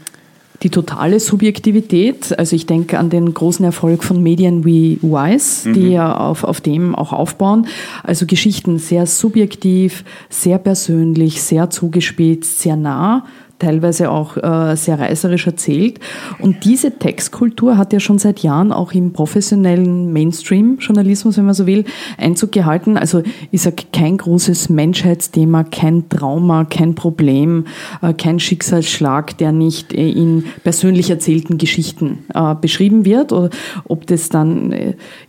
die 0.62 0.70
totale 0.70 1.18
Subjektivität. 1.20 2.38
Also 2.38 2.56
ich 2.56 2.66
denke 2.66 2.98
an 2.98 3.10
den 3.10 3.34
großen 3.34 3.64
Erfolg 3.64 4.04
von 4.04 4.22
Medien 4.22 4.64
wie 4.64 4.98
Wise, 5.02 5.68
mhm. 5.68 5.74
die 5.74 5.90
ja 5.90 6.16
auf, 6.16 6.44
auf 6.44 6.60
dem 6.60 6.94
auch 6.94 7.12
aufbauen. 7.12 7.66
Also 8.02 8.26
Geschichten 8.26 8.78
sehr 8.78 9.06
subjektiv, 9.06 10.04
sehr 10.28 10.58
persönlich, 10.58 11.42
sehr 11.42 11.70
zugespitzt, 11.70 12.60
sehr 12.60 12.76
nah 12.76 13.24
teilweise 13.62 14.10
auch 14.10 14.36
äh, 14.36 14.76
sehr 14.76 14.98
reißerisch 14.98 15.46
erzählt. 15.46 16.00
Und 16.40 16.64
diese 16.64 16.98
Textkultur 16.98 17.78
hat 17.78 17.92
ja 17.92 18.00
schon 18.00 18.18
seit 18.18 18.40
Jahren 18.40 18.72
auch 18.72 18.92
im 18.92 19.12
professionellen 19.12 20.12
Mainstream-Journalismus, 20.12 21.36
wenn 21.36 21.44
man 21.44 21.54
so 21.54 21.66
will, 21.66 21.84
Einzug 22.18 22.50
gehalten. 22.50 22.96
Also 22.96 23.22
ich 23.52 23.62
sage, 23.62 23.84
kein 23.92 24.16
großes 24.16 24.68
Menschheitsthema, 24.68 25.62
kein 25.62 26.08
Trauma, 26.08 26.64
kein 26.64 26.96
Problem, 26.96 27.66
äh, 28.02 28.12
kein 28.12 28.40
Schicksalsschlag, 28.40 29.38
der 29.38 29.52
nicht 29.52 29.92
äh, 29.92 30.10
in 30.10 30.44
persönlich 30.64 31.10
erzählten 31.10 31.58
Geschichten 31.58 32.24
beschrieben 32.60 33.04
wird. 33.04 33.32
Oder 33.32 33.50
ob 33.86 34.06
das 34.06 34.28
dann 34.28 34.74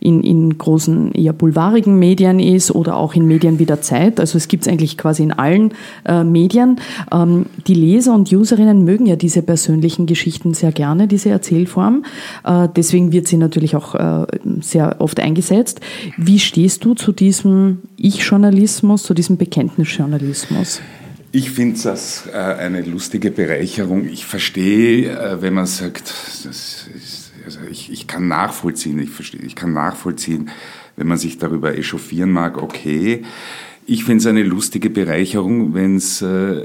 in, 0.00 0.22
in 0.22 0.58
großen, 0.58 1.12
eher 1.12 1.32
boulevarigen 1.32 1.98
Medien 1.98 2.40
ist 2.40 2.74
oder 2.74 2.96
auch 2.96 3.14
in 3.14 3.26
Medien 3.26 3.58
wie 3.58 3.66
der 3.66 3.80
Zeit. 3.80 4.18
Also 4.18 4.38
es 4.38 4.48
gibt 4.48 4.66
es 4.66 4.72
eigentlich 4.72 4.96
quasi 4.96 5.22
in 5.22 5.32
allen 5.32 5.72
Medien. 6.24 6.80
Ähm, 7.12 7.46
die 7.66 7.74
Leser 7.74 8.14
und 8.14 8.23
Userinnen 8.32 8.84
mögen 8.84 9.06
ja 9.06 9.16
diese 9.16 9.42
persönlichen 9.42 10.06
Geschichten 10.06 10.54
sehr 10.54 10.72
gerne, 10.72 11.08
diese 11.08 11.30
Erzählform. 11.30 12.04
Äh, 12.44 12.68
deswegen 12.74 13.12
wird 13.12 13.28
sie 13.28 13.36
natürlich 13.36 13.76
auch 13.76 13.94
äh, 13.94 14.26
sehr 14.60 15.00
oft 15.00 15.20
eingesetzt. 15.20 15.80
Wie 16.16 16.38
stehst 16.38 16.84
du 16.84 16.94
zu 16.94 17.12
diesem 17.12 17.78
Ich-Journalismus, 17.96 19.02
zu 19.02 19.14
diesem 19.14 19.36
Bekenntnisjournalismus? 19.36 20.80
Ich 21.32 21.50
finde 21.50 21.80
das 21.82 22.28
äh, 22.32 22.36
eine 22.36 22.82
lustige 22.82 23.30
Bereicherung. 23.30 24.06
Ich 24.08 24.24
verstehe, 24.24 25.38
wenn 25.40 25.54
man 25.54 25.66
sagt, 25.66 26.14
ist, 26.48 27.32
also 27.44 27.58
ich, 27.70 27.92
ich, 27.92 28.06
kann 28.06 28.28
nachvollziehen, 28.28 28.98
ich, 28.98 29.10
verstehe, 29.10 29.40
ich 29.42 29.54
kann 29.54 29.72
nachvollziehen, 29.72 30.50
wenn 30.96 31.06
man 31.06 31.18
sich 31.18 31.38
darüber 31.38 31.76
echauffieren 31.76 32.30
mag, 32.30 32.62
okay. 32.62 33.24
Ich 33.86 34.04
finde 34.04 34.22
es 34.22 34.26
eine 34.26 34.42
lustige 34.42 34.88
Bereicherung, 34.88 35.74
wenn 35.74 35.98
äh, 35.98 36.62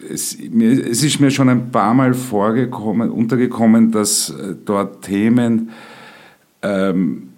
es, 0.00 0.36
es 0.36 1.02
ist 1.02 1.20
mir 1.20 1.30
schon 1.30 1.48
ein 1.48 1.70
paar 1.70 1.94
Mal 1.94 2.14
vorgekommen, 2.14 3.10
untergekommen, 3.10 3.92
dass 3.92 4.30
äh, 4.30 4.54
dort 4.64 5.02
Themen, 5.02 5.70
ähm, 6.62 7.30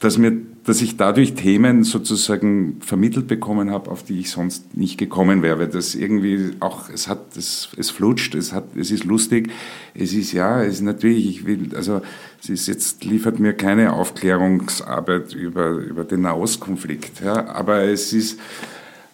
dass 0.00 0.18
mir 0.18 0.32
dass 0.66 0.82
ich 0.82 0.96
dadurch 0.96 1.34
Themen 1.34 1.84
sozusagen 1.84 2.80
vermittelt 2.80 3.28
bekommen 3.28 3.70
habe, 3.70 3.88
auf 3.88 4.02
die 4.02 4.18
ich 4.18 4.30
sonst 4.30 4.76
nicht 4.76 4.98
gekommen 4.98 5.40
wäre. 5.40 5.68
Das 5.68 5.94
irgendwie 5.94 6.54
auch, 6.58 6.90
es 6.90 7.06
hat, 7.06 7.36
es, 7.36 7.68
es 7.76 7.90
flutscht, 7.90 8.34
es 8.34 8.52
hat, 8.52 8.74
es 8.76 8.90
ist 8.90 9.04
lustig, 9.04 9.48
es 9.94 10.12
ist 10.12 10.32
ja, 10.32 10.64
es 10.64 10.74
ist 10.74 10.80
natürlich, 10.80 11.28
ich 11.28 11.46
will, 11.46 11.70
also 11.76 12.02
es 12.42 12.48
ist 12.48 12.66
jetzt 12.66 13.04
liefert 13.04 13.38
mir 13.38 13.52
keine 13.52 13.92
Aufklärungsarbeit 13.92 15.34
über 15.34 15.70
über 15.70 16.02
den 16.02 16.22
Nahostkonflikt, 16.22 17.20
ja, 17.24 17.46
aber 17.46 17.84
es 17.84 18.12
ist 18.12 18.40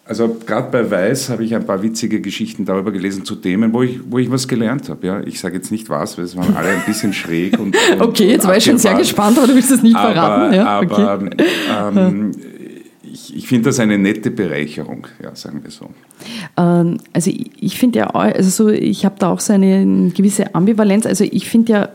also 0.05 0.37
gerade 0.47 0.71
bei 0.71 0.91
Weiß 0.91 1.29
habe 1.29 1.45
ich 1.45 1.55
ein 1.55 1.65
paar 1.65 1.83
witzige 1.83 2.21
Geschichten 2.21 2.65
darüber 2.65 2.91
gelesen 2.91 3.25
zu 3.25 3.37
Themen, 3.37 3.73
wo 3.73 3.83
ich, 3.83 4.01
wo 4.11 4.19
ich 4.19 4.31
was 4.31 4.49
gelernt 4.49 4.89
habe. 4.89 5.07
Ja, 5.07 5.21
ich 5.21 5.39
sage 5.39 5.57
jetzt 5.57 5.71
nicht 5.71 5.89
was, 5.89 6.19
weil 6.19 6.25
es 6.25 6.37
waren 6.37 6.57
alle 6.57 6.71
ein 6.71 6.83
bisschen 6.85 7.13
schräg. 7.13 7.59
Und, 7.59 7.77
und 7.93 8.03
okay, 8.03 8.29
jetzt 8.29 8.47
war 8.47 8.57
ich 8.57 8.65
schon 8.65 8.79
sehr 8.79 8.95
gespannt, 8.95 9.39
aber 9.39 9.47
du 9.47 9.55
willst 9.55 9.71
es 9.71 9.83
nicht 9.83 9.95
aber, 9.95 10.13
verraten. 10.13 10.55
Ja, 10.55 10.67
aber 10.67 11.27
okay. 11.27 11.45
ähm, 11.89 12.33
ich, 13.03 13.37
ich 13.37 13.47
finde 13.47 13.69
das 13.69 13.79
eine 13.79 13.97
nette 13.97 14.31
Bereicherung, 14.31 15.07
ja, 15.23 15.37
sagen 15.37 15.63
wir 15.63 15.71
so. 15.71 15.89
Ähm, 16.57 16.99
also 17.13 17.31
ich, 17.31 17.51
ich 17.61 17.79
finde 17.79 18.01
ja, 18.01 18.11
also 18.11 18.51
so, 18.51 18.69
ich 18.71 19.05
habe 19.05 19.15
da 19.19 19.31
auch 19.31 19.41
so 19.41 19.53
eine 19.53 20.11
gewisse 20.11 20.55
Ambivalenz. 20.55 21.07
Also 21.07 21.25
ich 21.25 21.49
finde 21.49 21.73
ja, 21.73 21.89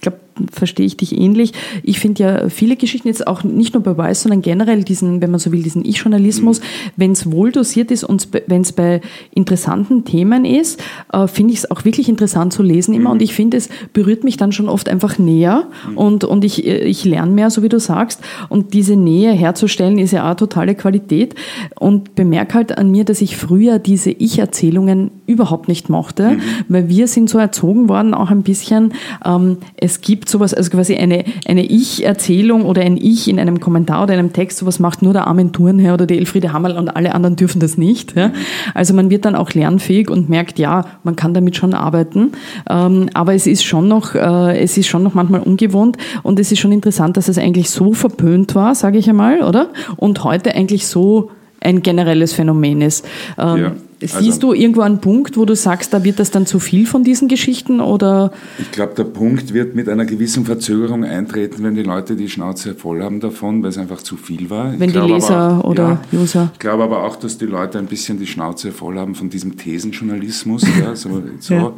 glaube, 0.00 0.18
verstehe 0.52 0.86
ich 0.86 0.96
dich 0.96 1.18
ähnlich. 1.18 1.52
Ich 1.82 1.98
finde 1.98 2.22
ja 2.22 2.48
viele 2.48 2.76
Geschichten 2.76 3.08
jetzt 3.08 3.26
auch 3.26 3.42
nicht 3.42 3.74
nur 3.74 3.82
bei 3.82 3.96
Weiß, 3.96 4.22
sondern 4.22 4.42
generell 4.42 4.84
diesen, 4.84 5.20
wenn 5.20 5.30
man 5.30 5.40
so 5.40 5.52
will, 5.52 5.62
diesen 5.62 5.84
Ich-Journalismus, 5.84 6.60
mhm. 6.60 6.64
wenn 6.96 7.12
es 7.12 7.30
wohl 7.30 7.52
dosiert 7.52 7.90
ist 7.90 8.04
und 8.04 8.28
wenn 8.46 8.62
es 8.62 8.72
bei 8.72 9.00
interessanten 9.34 10.04
Themen 10.04 10.44
ist, 10.44 10.80
äh, 11.12 11.26
finde 11.26 11.52
ich 11.52 11.60
es 11.60 11.70
auch 11.70 11.84
wirklich 11.84 12.08
interessant 12.08 12.52
zu 12.52 12.62
lesen 12.62 12.94
immer. 12.94 13.10
Mhm. 13.10 13.14
Und 13.14 13.22
ich 13.22 13.34
finde, 13.34 13.56
es 13.56 13.68
berührt 13.92 14.24
mich 14.24 14.36
dann 14.36 14.52
schon 14.52 14.68
oft 14.68 14.88
einfach 14.88 15.18
näher 15.18 15.66
mhm. 15.90 15.96
und, 15.96 16.24
und 16.24 16.44
ich, 16.44 16.66
ich 16.66 17.04
lerne 17.04 17.32
mehr, 17.32 17.50
so 17.50 17.62
wie 17.62 17.68
du 17.68 17.80
sagst. 17.80 18.20
Und 18.48 18.74
diese 18.74 18.96
Nähe 18.96 19.32
herzustellen 19.32 19.98
ist 19.98 20.12
ja 20.12 20.30
auch 20.30 20.36
totale 20.36 20.74
Qualität. 20.74 21.34
Und 21.78 22.14
bemerke 22.14 22.54
halt 22.54 22.78
an 22.78 22.90
mir, 22.90 23.04
dass 23.04 23.20
ich 23.20 23.36
früher 23.36 23.78
diese 23.78 24.10
Ich-Erzählungen 24.10 25.10
überhaupt 25.26 25.68
nicht 25.68 25.88
mochte, 25.88 26.30
mhm. 26.30 26.40
weil 26.68 26.88
wir 26.88 27.08
sind 27.08 27.28
so 27.30 27.38
erzogen 27.38 27.88
worden, 27.88 28.14
auch 28.14 28.30
ein 28.30 28.42
bisschen, 28.42 28.94
ähm, 29.24 29.58
es 29.76 30.00
gibt 30.00 30.28
sowas, 30.28 30.54
also 30.54 30.70
quasi 30.70 30.96
eine, 30.96 31.24
eine 31.46 31.64
Ich-Erzählung 31.64 32.64
oder 32.64 32.82
ein 32.82 32.96
Ich 32.96 33.28
in 33.28 33.38
einem 33.38 33.60
Kommentar 33.60 34.04
oder 34.04 34.14
einem 34.14 34.32
Text, 34.32 34.58
sowas 34.58 34.78
macht 34.78 35.02
nur 35.02 35.12
der 35.12 35.26
Armin 35.26 35.52
Thurnherr 35.52 35.94
oder 35.94 36.06
die 36.06 36.18
Elfriede 36.18 36.52
Hammerl 36.52 36.76
und 36.76 36.88
alle 36.88 37.14
anderen 37.14 37.36
dürfen 37.36 37.60
das 37.60 37.78
nicht. 37.78 38.16
Ja? 38.16 38.32
Also 38.74 38.94
man 38.94 39.10
wird 39.10 39.24
dann 39.24 39.34
auch 39.34 39.50
lernfähig 39.50 40.10
und 40.10 40.28
merkt, 40.28 40.58
ja, 40.58 40.84
man 41.04 41.16
kann 41.16 41.34
damit 41.34 41.56
schon 41.56 41.74
arbeiten, 41.74 42.32
ähm, 42.68 43.08
aber 43.14 43.34
es 43.34 43.46
ist 43.46 43.64
schon 43.64 43.88
noch, 43.88 44.14
äh, 44.14 44.60
es 44.60 44.76
ist 44.76 44.88
schon 44.88 45.02
noch 45.02 45.14
manchmal 45.14 45.40
ungewohnt 45.40 45.96
und 46.22 46.38
es 46.40 46.52
ist 46.52 46.58
schon 46.58 46.72
interessant, 46.72 47.16
dass 47.16 47.28
es 47.28 47.38
eigentlich 47.38 47.70
so 47.70 47.92
verpönt 47.92 48.54
war, 48.54 48.74
sage 48.74 48.98
ich 48.98 49.08
einmal, 49.08 49.42
oder? 49.42 49.68
Und 49.96 50.24
heute 50.24 50.54
eigentlich 50.54 50.86
so 50.86 51.30
ein 51.60 51.82
generelles 51.82 52.32
Phänomen 52.32 52.80
ist. 52.82 53.04
Ähm, 53.36 53.58
ja. 53.58 53.72
Also, 54.00 54.20
Siehst 54.20 54.42
du 54.42 54.52
irgendwo 54.52 54.82
einen 54.82 55.00
Punkt, 55.00 55.36
wo 55.36 55.44
du 55.44 55.56
sagst, 55.56 55.92
da 55.92 56.04
wird 56.04 56.20
das 56.20 56.30
dann 56.30 56.46
zu 56.46 56.60
viel 56.60 56.86
von 56.86 57.02
diesen 57.02 57.26
Geschichten 57.26 57.80
oder? 57.80 58.32
Ich 58.58 58.70
glaube, 58.70 58.94
der 58.94 59.04
Punkt 59.04 59.52
wird 59.52 59.74
mit 59.74 59.88
einer 59.88 60.04
gewissen 60.04 60.44
Verzögerung 60.44 61.04
eintreten, 61.04 61.64
wenn 61.64 61.74
die 61.74 61.82
Leute 61.82 62.14
die 62.14 62.28
Schnauze 62.28 62.74
voll 62.74 63.02
haben 63.02 63.18
davon, 63.18 63.62
weil 63.62 63.70
es 63.70 63.78
einfach 63.78 64.00
zu 64.02 64.16
viel 64.16 64.50
war. 64.50 64.78
Wenn 64.78 64.92
die 64.92 64.98
Leser 64.98 65.58
auch, 65.58 65.70
oder 65.70 66.00
ja, 66.12 66.20
User. 66.20 66.50
Ich 66.52 66.58
glaube 66.60 66.84
aber 66.84 67.04
auch, 67.04 67.16
dass 67.16 67.38
die 67.38 67.46
Leute 67.46 67.78
ein 67.78 67.86
bisschen 67.86 68.18
die 68.18 68.26
Schnauze 68.26 68.70
voll 68.70 68.98
haben 68.98 69.16
von 69.16 69.30
diesem 69.30 69.56
Thesenjournalismus. 69.56 70.62
ja, 70.80 70.94
so, 70.94 71.22
so 71.40 71.54
ja. 71.54 71.72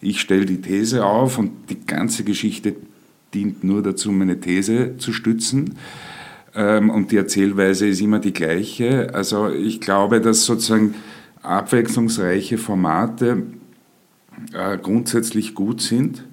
Ich 0.00 0.20
stelle 0.20 0.46
die 0.46 0.60
These 0.60 1.04
auf 1.04 1.38
und 1.38 1.50
die 1.68 1.84
ganze 1.84 2.22
Geschichte 2.22 2.76
dient 3.34 3.64
nur 3.64 3.82
dazu, 3.82 4.12
meine 4.12 4.38
These 4.38 4.98
zu 4.98 5.12
stützen 5.12 5.74
ähm, 6.56 6.90
und 6.90 7.12
die 7.12 7.16
Erzählweise 7.16 7.86
ist 7.86 8.00
immer 8.00 8.18
die 8.18 8.32
gleiche. 8.32 9.14
Also 9.14 9.50
ich 9.50 9.80
glaube, 9.80 10.20
dass 10.20 10.44
sozusagen 10.44 10.94
abwechslungsreiche 11.46 12.58
Formate 12.58 13.44
äh, 14.52 14.76
grundsätzlich 14.78 15.54
gut 15.54 15.80
sind 15.80 16.24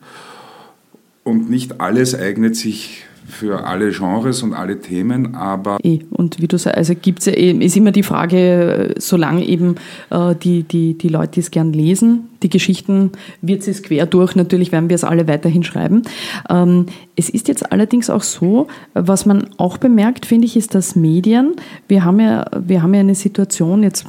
und 1.24 1.50
nicht 1.50 1.80
alles 1.80 2.16
eignet 2.16 2.56
sich 2.56 3.06
für 3.26 3.66
alle 3.66 3.92
Genres 3.92 4.44
und 4.44 4.54
alle 4.54 4.80
Themen, 4.80 5.36
aber. 5.36 5.78
Eh, 5.84 6.00
und 6.12 6.42
wie 6.42 6.48
du 6.48 6.58
sagst, 6.58 6.78
also 6.78 6.94
gibt's 6.94 7.26
ja, 7.26 7.34
ist 7.34 7.76
immer 7.78 7.92
die 7.92 8.04
Frage, 8.04 8.94
solange 8.98 9.46
eben 9.46 9.76
äh, 10.10 10.36
die, 10.36 10.64
die, 10.64 10.98
die 10.98 11.08
Leute 11.08 11.40
es 11.40 11.52
gern 11.52 11.74
lesen, 11.74 12.30
die 12.44 12.50
Geschichten 12.50 13.12
wird 13.42 13.66
es 13.68 13.82
quer 13.82 14.06
durch, 14.06 14.36
natürlich 14.36 14.72
werden 14.72 14.90
wir 14.90 14.96
es 14.96 15.04
alle 15.04 15.28
weiterhin 15.28 15.64
schreiben. 15.64 16.04
Ähm, 16.50 16.88
es 17.16 17.30
ist 17.30 17.48
jetzt 17.48 17.72
allerdings 17.72 18.10
auch 18.10 18.24
so, 18.24 18.68
was 18.94 19.26
man 19.26 19.48
auch 19.58 19.78
bemerkt, 19.78 20.26
finde 20.26 20.46
ich, 20.46 20.58
ist, 20.58 20.76
dass 20.76 20.96
Medien, 20.96 21.54
wir 21.88 22.04
haben 22.04 22.20
ja, 22.20 22.46
wir 22.60 22.84
haben 22.84 22.94
ja 22.94 23.00
eine 23.00 23.16
Situation, 23.16 23.84
jetzt 23.84 24.06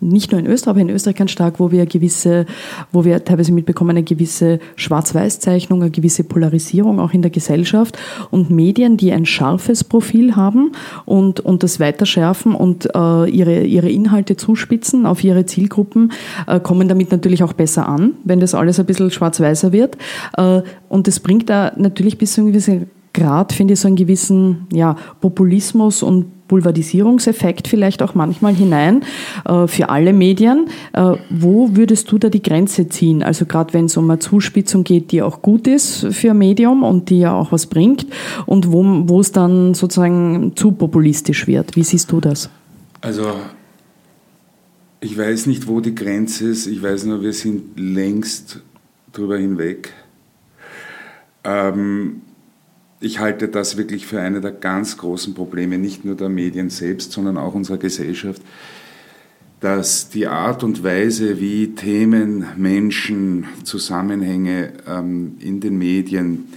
nicht 0.00 0.32
nur 0.32 0.40
in 0.40 0.46
Österreich, 0.46 0.70
aber 0.70 0.80
in 0.80 0.90
Österreich 0.90 1.16
ganz 1.16 1.30
stark, 1.30 1.60
wo 1.60 1.70
wir 1.70 1.86
gewisse, 1.86 2.46
wo 2.92 3.04
wir 3.04 3.24
teilweise 3.24 3.52
mitbekommen, 3.52 3.90
eine 3.90 4.02
gewisse 4.02 4.58
Schwarz-Weiß-Zeichnung, 4.76 5.82
eine 5.82 5.90
gewisse 5.90 6.24
Polarisierung 6.24 7.00
auch 7.00 7.12
in 7.12 7.22
der 7.22 7.30
Gesellschaft 7.30 7.98
und 8.30 8.50
Medien, 8.50 8.96
die 8.96 9.12
ein 9.12 9.26
scharfes 9.26 9.84
Profil 9.84 10.36
haben 10.36 10.72
und, 11.04 11.40
und 11.40 11.62
das 11.62 11.80
weiter 11.80 12.06
schärfen 12.06 12.54
und 12.54 12.86
äh, 12.94 13.30
ihre, 13.30 13.64
ihre 13.64 13.90
Inhalte 13.90 14.36
zuspitzen 14.36 15.06
auf 15.06 15.22
ihre 15.24 15.46
Zielgruppen, 15.46 16.12
äh, 16.46 16.60
kommen 16.60 16.88
damit 16.88 17.10
natürlich 17.12 17.42
auch 17.42 17.52
besser 17.52 17.88
an, 17.88 18.12
wenn 18.24 18.40
das 18.40 18.54
alles 18.54 18.78
ein 18.78 18.86
bisschen 18.86 19.10
schwarz-weißer 19.10 19.72
wird. 19.72 19.96
Äh, 20.36 20.62
und 20.88 21.06
das 21.06 21.20
bringt 21.20 21.50
da 21.50 21.72
natürlich 21.76 22.18
bis 22.18 22.34
zu 22.34 22.40
einem 22.40 22.50
gewissen 22.50 22.90
Grad, 23.12 23.52
finde 23.52 23.74
ich, 23.74 23.80
so 23.80 23.88
einen 23.88 23.96
gewissen 23.96 24.66
ja, 24.72 24.96
Populismus 25.20 26.02
und 26.02 26.26
Pulverisierungseffekt 26.48 27.68
vielleicht 27.68 28.02
auch 28.02 28.14
manchmal 28.14 28.54
hinein 28.54 29.04
äh, 29.44 29.66
für 29.66 29.88
alle 29.88 30.12
Medien. 30.12 30.68
Äh, 30.92 31.14
wo 31.30 31.76
würdest 31.76 32.10
du 32.10 32.18
da 32.18 32.28
die 32.28 32.42
Grenze 32.42 32.88
ziehen? 32.88 33.22
Also 33.22 33.46
gerade 33.46 33.72
wenn 33.74 33.86
es 33.86 33.96
um 33.96 34.08
eine 34.10 34.18
Zuspitzung 34.18 34.84
geht, 34.84 35.12
die 35.12 35.22
auch 35.22 35.42
gut 35.42 35.66
ist 35.66 36.06
für 36.12 36.30
ein 36.30 36.38
Medium 36.38 36.82
und 36.82 37.10
die 37.10 37.20
ja 37.20 37.34
auch 37.34 37.52
was 37.52 37.66
bringt 37.66 38.06
und 38.46 38.72
wo, 38.72 39.20
es 39.20 39.32
dann 39.32 39.74
sozusagen 39.74 40.52
zu 40.56 40.72
populistisch 40.72 41.46
wird. 41.46 41.76
Wie 41.76 41.84
siehst 41.84 42.12
du 42.12 42.20
das? 42.20 42.50
Also 43.00 43.34
ich 45.00 45.16
weiß 45.16 45.46
nicht, 45.46 45.66
wo 45.66 45.80
die 45.80 45.94
Grenze 45.94 46.48
ist. 46.48 46.66
Ich 46.66 46.82
weiß 46.82 47.04
nur, 47.04 47.22
wir 47.22 47.32
sind 47.32 47.78
längst 47.78 48.60
drüber 49.12 49.38
hinweg. 49.38 49.92
Ähm, 51.44 52.22
ich 53.00 53.18
halte 53.18 53.48
das 53.48 53.76
wirklich 53.76 54.06
für 54.06 54.20
eine 54.20 54.40
der 54.40 54.52
ganz 54.52 54.96
großen 54.96 55.34
Probleme, 55.34 55.78
nicht 55.78 56.04
nur 56.04 56.14
der 56.14 56.28
Medien 56.28 56.70
selbst, 56.70 57.12
sondern 57.12 57.36
auch 57.36 57.54
unserer 57.54 57.78
Gesellschaft, 57.78 58.42
dass 59.60 60.08
die 60.08 60.26
Art 60.26 60.62
und 60.62 60.82
Weise, 60.82 61.40
wie 61.40 61.74
Themen, 61.74 62.46
Menschen, 62.56 63.46
Zusammenhänge 63.64 64.72
ähm, 64.86 65.36
in 65.40 65.60
den 65.60 65.78
Medien 65.78 66.52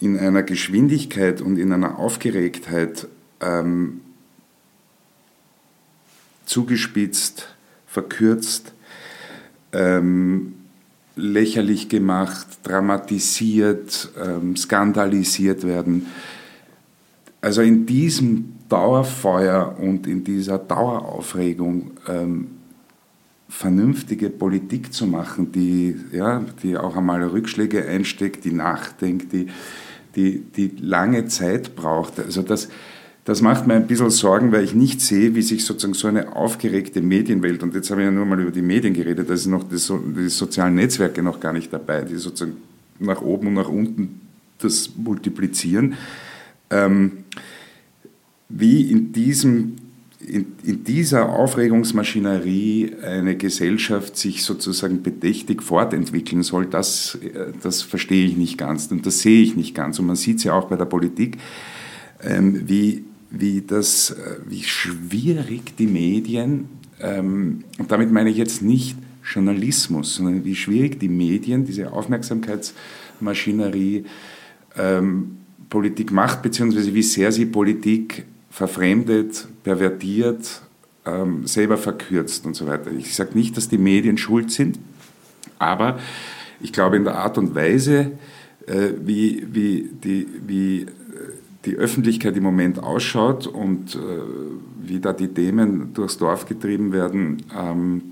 in 0.00 0.18
einer 0.18 0.42
Geschwindigkeit 0.42 1.42
und 1.42 1.58
in 1.58 1.72
einer 1.72 1.98
Aufgeregtheit 1.98 3.06
ähm, 3.40 4.00
zugespitzt, 6.46 7.54
verkürzt, 7.86 8.72
ähm, 9.72 10.54
lächerlich 11.16 11.88
gemacht, 11.88 12.46
dramatisiert, 12.62 14.10
ähm, 14.22 14.56
skandalisiert 14.56 15.66
werden. 15.66 16.06
Also 17.40 17.62
in 17.62 17.86
diesem 17.86 18.52
Dauerfeuer 18.68 19.76
und 19.78 20.06
in 20.06 20.24
dieser 20.24 20.58
Daueraufregung 20.58 21.92
ähm, 22.06 22.46
vernünftige 23.48 24.30
Politik 24.30 24.92
zu 24.92 25.06
machen, 25.06 25.50
die, 25.52 25.96
ja, 26.12 26.44
die 26.62 26.76
auch 26.76 26.96
einmal 26.96 27.22
Rückschläge 27.24 27.84
einsteckt, 27.86 28.44
die 28.44 28.52
nachdenkt, 28.52 29.32
die, 29.32 29.48
die, 30.14 30.40
die 30.40 30.72
lange 30.80 31.26
Zeit 31.26 31.74
braucht. 31.74 32.20
Also 32.20 32.42
das, 32.42 32.68
das 33.24 33.42
macht 33.42 33.66
mir 33.66 33.74
ein 33.74 33.86
bisschen 33.86 34.10
Sorgen, 34.10 34.50
weil 34.50 34.64
ich 34.64 34.74
nicht 34.74 35.00
sehe, 35.00 35.34
wie 35.34 35.42
sich 35.42 35.64
sozusagen 35.64 35.94
so 35.94 36.08
eine 36.08 36.34
aufgeregte 36.34 37.02
Medienwelt, 37.02 37.62
und 37.62 37.74
jetzt 37.74 37.90
habe 37.90 38.00
ich 38.00 38.06
ja 38.06 38.10
nur 38.10 38.24
mal 38.24 38.40
über 38.40 38.50
die 38.50 38.62
Medien 38.62 38.94
geredet, 38.94 39.28
da 39.28 39.36
sind 39.36 39.52
noch 39.52 39.64
die, 39.64 39.76
die 39.76 40.28
sozialen 40.28 40.74
Netzwerke 40.74 41.22
noch 41.22 41.38
gar 41.38 41.52
nicht 41.52 41.72
dabei, 41.72 42.02
die 42.02 42.16
sozusagen 42.16 42.56
nach 42.98 43.20
oben 43.20 43.48
und 43.48 43.54
nach 43.54 43.68
unten 43.68 44.20
das 44.58 44.90
multiplizieren, 44.96 45.94
ähm, 46.70 47.24
wie 48.48 48.90
in 48.90 49.12
diesem 49.12 49.76
in, 50.26 50.52
in, 50.62 50.84
dieser 50.84 51.30
Aufregungsmaschinerie 51.30 52.92
eine 53.02 53.36
Gesellschaft 53.36 54.18
sich 54.18 54.44
sozusagen 54.44 55.02
bedächtig 55.02 55.62
fortentwickeln 55.62 56.42
soll, 56.42 56.66
das, 56.66 57.18
das 57.62 57.80
verstehe 57.80 58.26
ich 58.26 58.36
nicht 58.36 58.58
ganz 58.58 58.88
und 58.90 59.06
das 59.06 59.20
sehe 59.20 59.42
ich 59.42 59.56
nicht 59.56 59.74
ganz. 59.74 59.98
Und 59.98 60.06
man 60.06 60.16
sieht 60.16 60.36
es 60.36 60.44
ja 60.44 60.52
auch 60.52 60.68
bei 60.68 60.76
der 60.76 60.84
Politik, 60.84 61.38
ähm, 62.22 62.68
wie, 62.68 63.04
wie, 63.30 63.62
das, 63.62 64.10
äh, 64.10 64.36
wie 64.46 64.62
schwierig 64.62 65.76
die 65.76 65.86
Medien, 65.86 66.68
ähm, 67.00 67.64
und 67.78 67.90
damit 67.90 68.12
meine 68.12 68.28
ich 68.30 68.36
jetzt 68.36 68.62
nicht 68.62 68.96
Journalismus, 69.24 70.14
sondern 70.16 70.44
wie 70.44 70.54
schwierig 70.54 71.00
die 71.00 71.08
Medien, 71.08 71.64
diese 71.64 71.92
Aufmerksamkeitsmaschinerie, 71.92 74.04
ähm, 74.76 75.38
Politik 75.68 76.10
macht, 76.10 76.42
beziehungsweise 76.42 76.92
wie 76.94 77.02
sehr 77.02 77.32
sie 77.32 77.46
Politik 77.46 78.24
verfremdet, 78.50 79.46
pervertiert, 79.62 80.62
ähm, 81.06 81.46
selber 81.46 81.78
verkürzt 81.78 82.44
und 82.44 82.54
so 82.54 82.66
weiter. 82.66 82.90
Ich 82.90 83.14
sage 83.14 83.38
nicht, 83.38 83.56
dass 83.56 83.68
die 83.68 83.78
Medien 83.78 84.18
schuld 84.18 84.50
sind, 84.50 84.78
aber 85.58 85.98
ich 86.60 86.72
glaube 86.72 86.96
in 86.96 87.04
der 87.04 87.14
Art 87.14 87.38
und 87.38 87.54
Weise, 87.54 88.10
äh, 88.66 88.90
wie, 89.00 89.46
wie, 89.52 89.88
die, 90.02 90.26
wie 90.46 90.86
die 91.64 91.76
Öffentlichkeit 91.76 92.36
im 92.36 92.42
Moment 92.42 92.82
ausschaut 92.82 93.46
und 93.46 93.94
äh, 93.94 93.98
wie 94.82 94.98
da 95.00 95.12
die 95.12 95.28
Themen 95.28 95.92
durchs 95.92 96.16
Dorf 96.16 96.46
getrieben 96.46 96.92
werden, 96.92 97.42
ähm, 97.56 98.02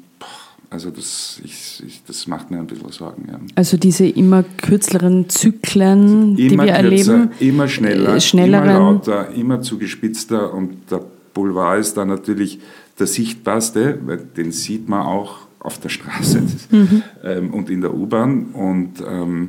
also 0.71 0.91
das, 0.91 1.41
ich, 1.43 1.83
ich, 1.87 2.03
das 2.07 2.27
macht 2.27 2.51
mir 2.51 2.59
ein 2.59 2.67
bisschen 2.67 2.93
Sorgen. 2.93 3.27
Ja. 3.27 3.41
Also 3.55 3.79
diese 3.79 4.07
immer 4.07 4.43
kürzeren 4.43 5.29
Zyklen, 5.31 6.37
immer 6.37 6.37
die 6.37 6.51
wir 6.51 6.59
kürzer, 6.59 6.75
erleben. 6.75 7.31
Immer 7.41 7.69
schneller, 7.69 8.21
schnelleren. 8.21 8.69
immer 8.69 8.79
lauter, 8.79 9.31
immer 9.31 9.63
zugespitzter 9.63 10.53
und 10.53 10.91
der 10.91 11.01
Boulevard 11.33 11.81
ist 11.81 11.97
da 11.97 12.05
natürlich 12.05 12.61
der 12.99 13.07
sichtbarste, 13.07 13.99
weil 14.05 14.19
den 14.19 14.53
sieht 14.53 14.89
man 14.89 15.07
auch 15.07 15.39
auf 15.61 15.79
der 15.79 15.89
Straße 15.89 16.43
mhm. 16.71 17.03
ähm, 17.25 17.55
und 17.55 17.71
in 17.71 17.81
der 17.81 17.95
U-Bahn 17.95 18.47
und 18.53 19.03
ähm, 19.09 19.49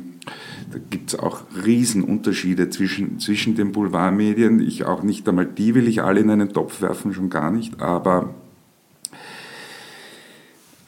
da 0.72 0.78
gibt 0.78 1.12
es 1.12 1.18
auch 1.18 1.42
Riesenunterschiede 1.64 2.70
zwischen, 2.70 3.18
zwischen 3.18 3.56
den 3.56 3.72
Boulevardmedien. 3.72 4.60
Ich 4.60 4.84
auch 4.84 5.02
nicht 5.02 5.28
einmal 5.28 5.46
die 5.46 5.74
will 5.74 5.88
ich 5.88 6.02
alle 6.02 6.20
in 6.20 6.30
einen 6.30 6.52
Topf 6.52 6.80
werfen, 6.80 7.12
schon 7.12 7.30
gar 7.30 7.50
nicht, 7.50 7.80
aber 7.80 8.34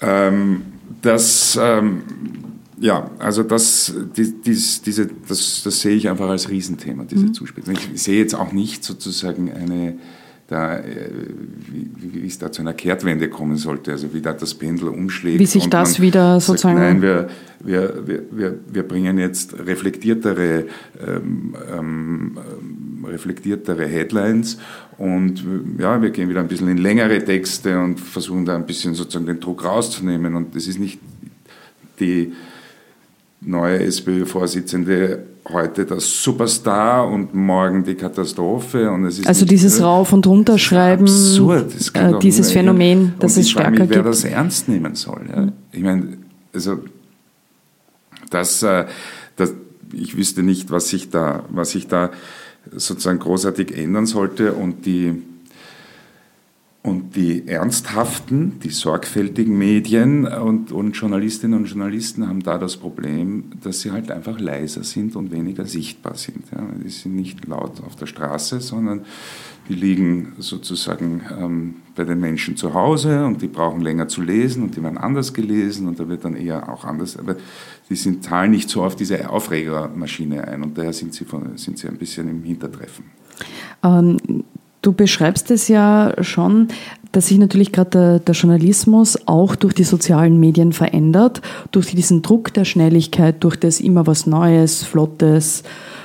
ähm, 0.01 0.63
das, 1.01 1.59
ähm, 1.61 2.03
ja, 2.79 3.11
also 3.19 3.43
das, 3.43 3.95
die, 4.17 4.33
dies, 4.41 4.83
diese, 4.83 5.09
das, 5.29 5.63
das 5.65 5.81
sehe 5.81 5.95
ich 5.95 6.09
einfach 6.09 6.29
als 6.29 6.49
Riesenthema, 6.49 7.05
diese 7.05 7.27
mhm. 7.27 7.35
Zuspitzung. 7.35 7.77
Ich 7.95 8.03
sehe 8.03 8.19
jetzt 8.19 8.35
auch 8.35 8.53
nicht 8.53 8.83
sozusagen 8.83 9.53
eine, 9.53 9.99
da, 10.53 10.79
äh, 10.79 11.11
wie, 11.71 12.23
wie, 12.23 12.27
es 12.27 12.39
da 12.39 12.53
zu 12.53 12.61
einer 12.61 12.75
Kehrtwende 12.75 13.29
kommen 13.31 13.57
sollte, 13.57 13.93
also 13.93 14.13
wie 14.13 14.21
da 14.21 14.35
das 14.35 14.55
Pendel 14.55 14.89
umschlägt. 14.89 15.39
Wie 15.39 15.47
sich 15.47 15.69
das 15.69 16.01
wieder 16.01 16.41
sozusagen... 16.41 16.79
Sagt, 16.79 16.93
nein, 16.93 17.03
wir, 17.03 17.29
wir, 17.61 18.27
wir, 18.31 18.59
wir 18.71 18.83
bringen 18.83 19.19
jetzt 19.19 19.59
reflektiertere, 19.59 20.67
ähm, 21.07 21.57
ähm, 21.75 22.39
reflektiertere 23.07 23.87
Headlines 23.87 24.59
und 24.99 25.43
ja, 25.79 26.01
wir 26.03 26.11
gehen 26.11 26.29
wieder 26.29 26.41
ein 26.41 26.49
bisschen 26.49 26.69
in 26.69 26.79
längere 26.79 27.25
Texte 27.25 27.79
und 27.81 27.99
versuchen 27.99 28.45
da 28.45 28.55
ein 28.55 28.67
bisschen 28.67 28.95
sozusagen 28.95 29.27
den 29.27 29.41
Druck 29.41 29.65
rauszunehmen. 29.65 30.35
Und 30.35 30.55
das 30.55 30.67
ist 30.67 30.79
nicht 30.79 31.01
die 31.99 32.33
neue 33.45 33.81
SPÖ-Vorsitzende 33.81 35.25
heute 35.49 35.85
der 35.85 36.01
Superstar 36.01 37.09
und 37.09 37.35
morgen 37.35 37.85
die 37.85 37.95
Katastrophe. 37.95 38.91
Und 38.91 39.07
es 39.07 39.19
ist 39.19 39.27
also 39.27 39.45
dieses 39.45 39.81
äh, 39.81 39.83
Rauf- 39.83 40.13
und 40.13 40.27
Runterschreiben, 40.27 41.07
absurd. 41.07 41.75
Äh, 41.95 42.19
dieses 42.21 42.53
Phänomen, 42.53 43.15
dass 43.19 43.37
es 43.37 43.51
stärker 43.51 43.71
mich, 43.71 43.79
wer 43.81 43.87
gibt. 43.87 43.97
Wer 43.97 44.03
das 44.05 44.25
ernst 44.25 44.69
nehmen 44.69 44.95
soll. 44.95 45.23
Ja. 45.35 45.49
Ich 45.73 45.83
meine, 45.83 46.19
also 46.55 46.79
das, 48.31 48.63
äh, 48.63 48.87
das, 49.37 49.53
ich 49.93 50.17
wüsste 50.17 50.43
nicht, 50.43 50.71
was 50.71 50.89
sich 50.89 51.11
da, 51.11 51.45
was 51.51 51.71
sich 51.71 51.89
da 51.89 52.11
sozusagen 52.71 53.19
großartig 53.19 53.77
ändern 53.77 54.07
sollte 54.07 54.53
und 54.53 54.87
die 54.87 55.23
und 56.85 57.15
die 57.15 57.47
ernsthaften, 57.47 58.59
die 58.65 58.71
sorgfältigen 58.71 59.57
Medien 59.57 60.27
und, 60.27 60.73
und, 60.73 60.97
Journalistinnen 60.97 61.61
und 61.61 61.67
Journalisten 61.67 62.27
haben 62.27 62.43
da 62.43 62.59
das 62.59 62.77
Problem, 62.77 63.53
dass 63.63 63.83
sie 63.83 63.93
halt 63.93 64.11
einfach 64.11 64.41
leiser 64.41 64.83
sind 64.83 65.15
und 65.15 65.31
weniger 65.31 65.65
sichtbar 65.65 66.17
sind. 66.17 66.45
Ja. 66.51 66.61
Die 66.85 66.89
sind 66.91 67.15
nicht 67.15 67.47
laut 67.47 67.81
auf 67.87 67.95
der 67.95 68.07
Straße, 68.07 68.61
sondern 68.61 69.03
die 69.69 69.75
liegen 69.75 70.33
sozusagen 70.39 71.23
ähm, 71.39 71.75
bei 71.95 72.03
den 72.03 72.19
Menschen 72.19 72.57
zu 72.57 72.75
Hause 72.75 73.27
und 73.27 73.43
die 73.43 73.47
brauchen 73.47 73.81
länger 73.81 74.09
zu 74.09 74.21
lesen 74.21 74.65
und 74.65 74.75
die 74.75 74.83
werden 74.83 74.99
anders 74.99 75.33
gelesen 75.33 75.87
und 75.87 76.01
da 76.01 76.09
wird 76.09 76.25
dann 76.25 76.35
eher 76.35 76.69
auch 76.69 76.85
anders. 76.85 77.17
Aber 77.17 77.37
die 77.89 77.95
sind, 77.95 78.25
zahlen 78.25 78.51
nicht 78.51 78.69
so 78.69 78.83
auf 78.83 78.97
diese 78.97 79.31
Aufregermaschine 79.31 80.49
ein 80.49 80.65
und 80.65 80.77
daher 80.77 80.93
sind 80.93 81.15
sie, 81.15 81.25
von, 81.25 81.57
sind 81.57 81.79
sie 81.79 81.87
ein 81.87 81.97
bisschen 81.97 82.29
im 82.29 82.43
Hintertreffen. 82.43 83.05
Ähm, 83.85 84.19
du 84.83 84.93
beschreibst 84.93 85.51
es 85.51 85.69
ja 85.69 86.13
schon, 86.21 86.69
dass 87.13 87.29
sich 87.29 87.39
natürlich 87.39 87.73
gerade 87.73 87.91
der, 87.91 88.19
der, 88.19 88.35
Journalismus 88.35 89.19
auch 89.27 89.55
durch 89.55 89.75
die 89.75 89.85
sozialen 89.85 90.41
Medien 90.41 90.73
verändert, 90.73 91.41
durch 91.71 91.95
diesen 91.95 92.23
Druck 92.23 92.53
der 92.55 92.65
Schnelligkeit, 92.65 93.45
durch 93.45 93.57
das 93.57 93.81
immer 93.81 94.07
was 94.07 94.27
Neues, 94.27 94.83
Flottes, 94.83 95.63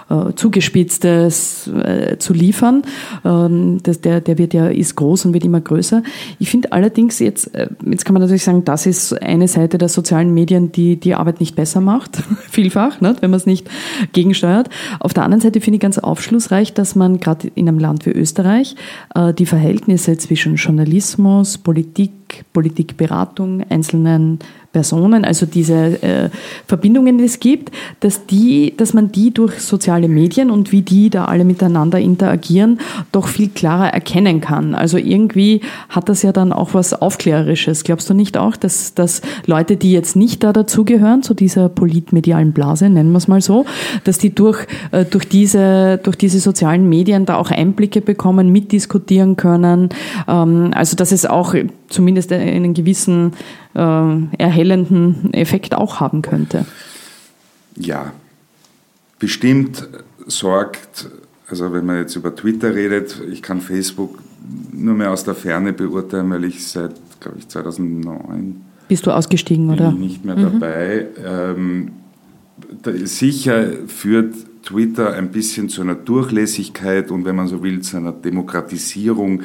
äh, 0.10 0.34
zugespitztes 0.36 1.68
äh, 1.68 2.18
zu 2.18 2.34
liefern. 2.34 2.84
Ähm, 3.26 3.80
das, 3.84 4.02
der, 4.02 4.22
der 4.22 4.38
wird 4.38 4.54
ja, 4.54 4.68
ist 4.68 4.96
groß 4.96 5.26
und 5.26 5.34
wird 5.34 5.46
immer 5.46 5.62
größer. 5.62 6.04
Ich 6.40 6.50
finde 6.50 6.72
allerdings 6.72 7.20
jetzt, 7.20 7.54
äh, 7.56 7.68
jetzt 7.86 8.06
kann 8.06 8.14
man 8.14 8.22
natürlich 8.22 8.44
sagen, 8.44 8.64
das 8.66 8.86
ist 8.86 9.22
eine 9.22 9.48
Seite 9.48 9.78
der 9.78 9.90
sozialen 9.90 10.34
Medien, 10.34 10.72
die 10.72 10.98
die 10.98 11.16
Arbeit 11.16 11.40
nicht 11.40 11.56
besser 11.56 11.82
macht, 11.82 12.24
vielfach, 12.50 13.02
ne, 13.02 13.16
wenn 13.20 13.32
man 13.32 13.38
es 13.38 13.46
nicht 13.46 13.70
gegensteuert. 14.14 14.70
Auf 15.00 15.14
der 15.14 15.24
anderen 15.24 15.42
Seite 15.42 15.62
finde 15.62 15.76
ich 15.76 15.82
ganz 15.82 15.98
aufschlussreich, 15.98 16.74
dass 16.74 16.96
man 16.96 17.20
gerade 17.20 17.48
in 17.56 17.68
einem 17.68 17.80
Land 17.80 18.06
wie 18.06 18.12
Österreich 18.12 18.76
äh, 19.16 19.34
die 19.34 19.46
Verhältnisse 19.46 20.18
zwischen 20.18 20.56
Journalismus, 20.56 21.58
Politik, 21.58 22.12
Politikberatung 22.54 23.64
einzelnen 23.70 24.40
Personen, 24.78 25.26
also 25.26 25.48
diese 25.48 26.04
äh, 26.04 26.30
Verbindungen, 26.68 27.18
die 27.18 27.24
es 27.24 27.40
gibt, 27.40 27.72
dass, 28.02 28.28
die, 28.28 28.76
dass 28.78 28.94
man 28.94 29.12
die 29.12 29.34
durch 29.34 29.60
soziale 29.60 30.08
Medien 30.08 30.52
und 30.52 30.72
wie 30.72 30.84
die 30.84 31.10
da 31.10 31.26
alle 31.26 31.46
miteinander 31.46 32.00
interagieren, 32.00 32.80
doch 33.12 33.28
viel 33.28 33.50
klarer 33.50 33.88
erkennen 33.92 34.40
kann. 34.40 34.76
Also 34.76 34.98
irgendwie 34.98 35.62
hat 35.90 36.10
das 36.10 36.22
ja 36.22 36.32
dann 36.32 36.54
auch 36.54 36.76
was 36.76 36.94
Aufklärerisches. 36.94 37.86
Glaubst 37.86 38.08
du 38.10 38.14
nicht 38.14 38.38
auch, 38.38 38.56
dass, 38.56 38.94
dass 38.94 39.24
Leute, 39.48 39.78
die 39.78 39.94
jetzt 39.94 40.16
nicht 40.16 40.44
da 40.44 40.54
dazugehören, 40.54 41.24
zu 41.24 41.34
dieser 41.34 41.70
politmedialen 41.70 42.52
Blase, 42.52 42.88
nennen 42.88 43.12
wir 43.12 43.18
es 43.18 43.28
mal 43.28 43.42
so, 43.42 43.66
dass 44.04 44.20
die 44.20 44.36
durch, 44.36 44.68
äh, 44.92 45.06
durch, 45.06 45.28
diese, 45.28 45.98
durch 46.04 46.18
diese 46.18 46.40
sozialen 46.40 46.88
Medien 46.88 47.26
da 47.26 47.38
auch 47.38 47.50
Einblicke 47.50 48.02
bekommen, 48.02 48.52
mitdiskutieren 48.52 49.38
können? 49.38 49.90
Ähm, 50.28 50.72
also 50.76 50.96
dass 50.96 51.12
es 51.12 51.26
auch 51.26 51.56
zumindest 51.90 52.32
einen 52.32 52.74
gewissen 52.74 53.34
äh, 53.76 53.80
erhellenden 54.38 55.34
Effekt 55.34 55.76
auch 55.76 56.00
haben 56.00 56.22
könnte. 56.22 56.66
Ja, 57.76 58.12
bestimmt 59.20 59.88
sorgt, 60.26 61.10
also 61.48 61.72
wenn 61.74 61.86
man 61.86 61.98
jetzt 61.98 62.16
über 62.16 62.36
Twitter 62.36 62.76
redet, 62.76 63.22
ich 63.32 63.42
kann 63.42 63.62
Facebook 63.62 64.20
nur 64.72 64.96
mehr 64.96 65.12
aus 65.12 65.24
der 65.24 65.36
Ferne 65.36 65.74
beurteilen, 65.74 66.30
weil 66.30 66.44
ich 66.46 66.68
seit, 66.68 66.96
glaube 67.20 67.38
ich, 67.40 67.48
2009 67.48 68.62
bist 68.88 69.06
du 69.06 69.12
ausgestiegen, 69.12 69.70
oder? 69.70 69.92
Bin 69.92 70.00
nicht 70.00 70.24
mehr 70.24 70.38
mhm. 70.38 70.44
dabei. 70.44 71.08
Ähm, 71.24 71.92
da, 72.82 72.92
sicher 72.94 73.68
führt 73.88 74.34
Twitter 74.64 75.14
ein 75.14 75.32
bisschen 75.32 75.70
zu 75.70 75.82
einer 75.82 75.96
Durchlässigkeit 75.96 77.12
und 77.12 77.26
wenn 77.26 77.36
man 77.36 77.48
so 77.48 77.64
will, 77.64 77.82
zu 77.82 77.98
einer 77.98 78.12
Demokratisierung 78.12 79.44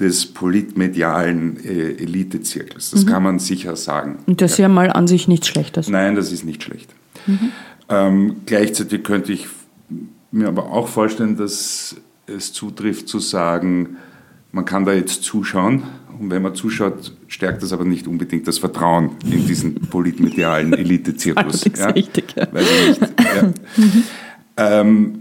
des 0.00 0.26
politmedialen 0.26 1.62
äh, 1.64 2.02
Elitezirkels. 2.02 2.92
Das 2.92 3.04
mhm. 3.04 3.08
kann 3.08 3.22
man 3.22 3.38
sicher 3.38 3.76
sagen. 3.76 4.18
Und 4.26 4.40
das 4.40 4.52
ist 4.52 4.58
ja 4.58 4.68
mal 4.68 4.92
an 4.92 5.08
sich 5.08 5.26
nichts 5.26 5.48
Schlechtes. 5.48 5.88
Nein, 5.88 6.14
das 6.14 6.30
ist 6.30 6.44
nicht 6.44 6.62
schlecht. 6.62 6.90
Mhm. 7.26 7.52
Ähm, 7.88 8.36
gleichzeitig 8.46 9.02
könnte 9.02 9.32
ich 9.32 9.48
mir 10.30 10.48
aber 10.48 10.70
auch 10.70 10.88
vorstellen, 10.88 11.36
dass 11.36 11.96
es 12.26 12.52
zutrifft 12.52 13.08
zu 13.08 13.18
sagen, 13.18 13.96
man 14.52 14.64
kann 14.64 14.84
da 14.84 14.92
jetzt 14.92 15.24
zuschauen 15.24 15.82
und 16.18 16.30
wenn 16.30 16.42
man 16.42 16.54
zuschaut, 16.54 17.12
stärkt 17.26 17.62
das 17.62 17.72
aber 17.72 17.84
nicht 17.84 18.06
unbedingt 18.06 18.46
das 18.46 18.58
Vertrauen 18.58 19.12
in 19.24 19.46
diesen 19.46 19.74
politmedialen 19.90 20.72
Elitezirkus. 20.72 21.64
ja? 21.76 21.90
richtig, 21.90 22.34
ja. 22.36 22.52
Weiß 22.52 22.66
ich 22.70 23.00
nicht. 23.00 23.14
Ja. 23.20 23.42
Mhm. 23.76 24.02
Ähm, 24.56 25.18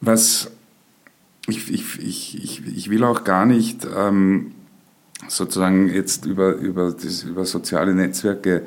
was 0.00 0.50
ich, 1.50 1.70
ich, 1.72 2.02
ich, 2.02 2.62
ich, 2.66 2.90
will 2.90 3.04
auch 3.04 3.24
gar 3.24 3.46
nicht 3.46 3.86
ähm, 3.96 4.52
sozusagen 5.28 5.88
jetzt 5.88 6.26
über, 6.26 6.54
über, 6.54 6.92
das, 6.92 7.24
über 7.24 7.44
soziale 7.44 7.94
Netzwerke 7.94 8.62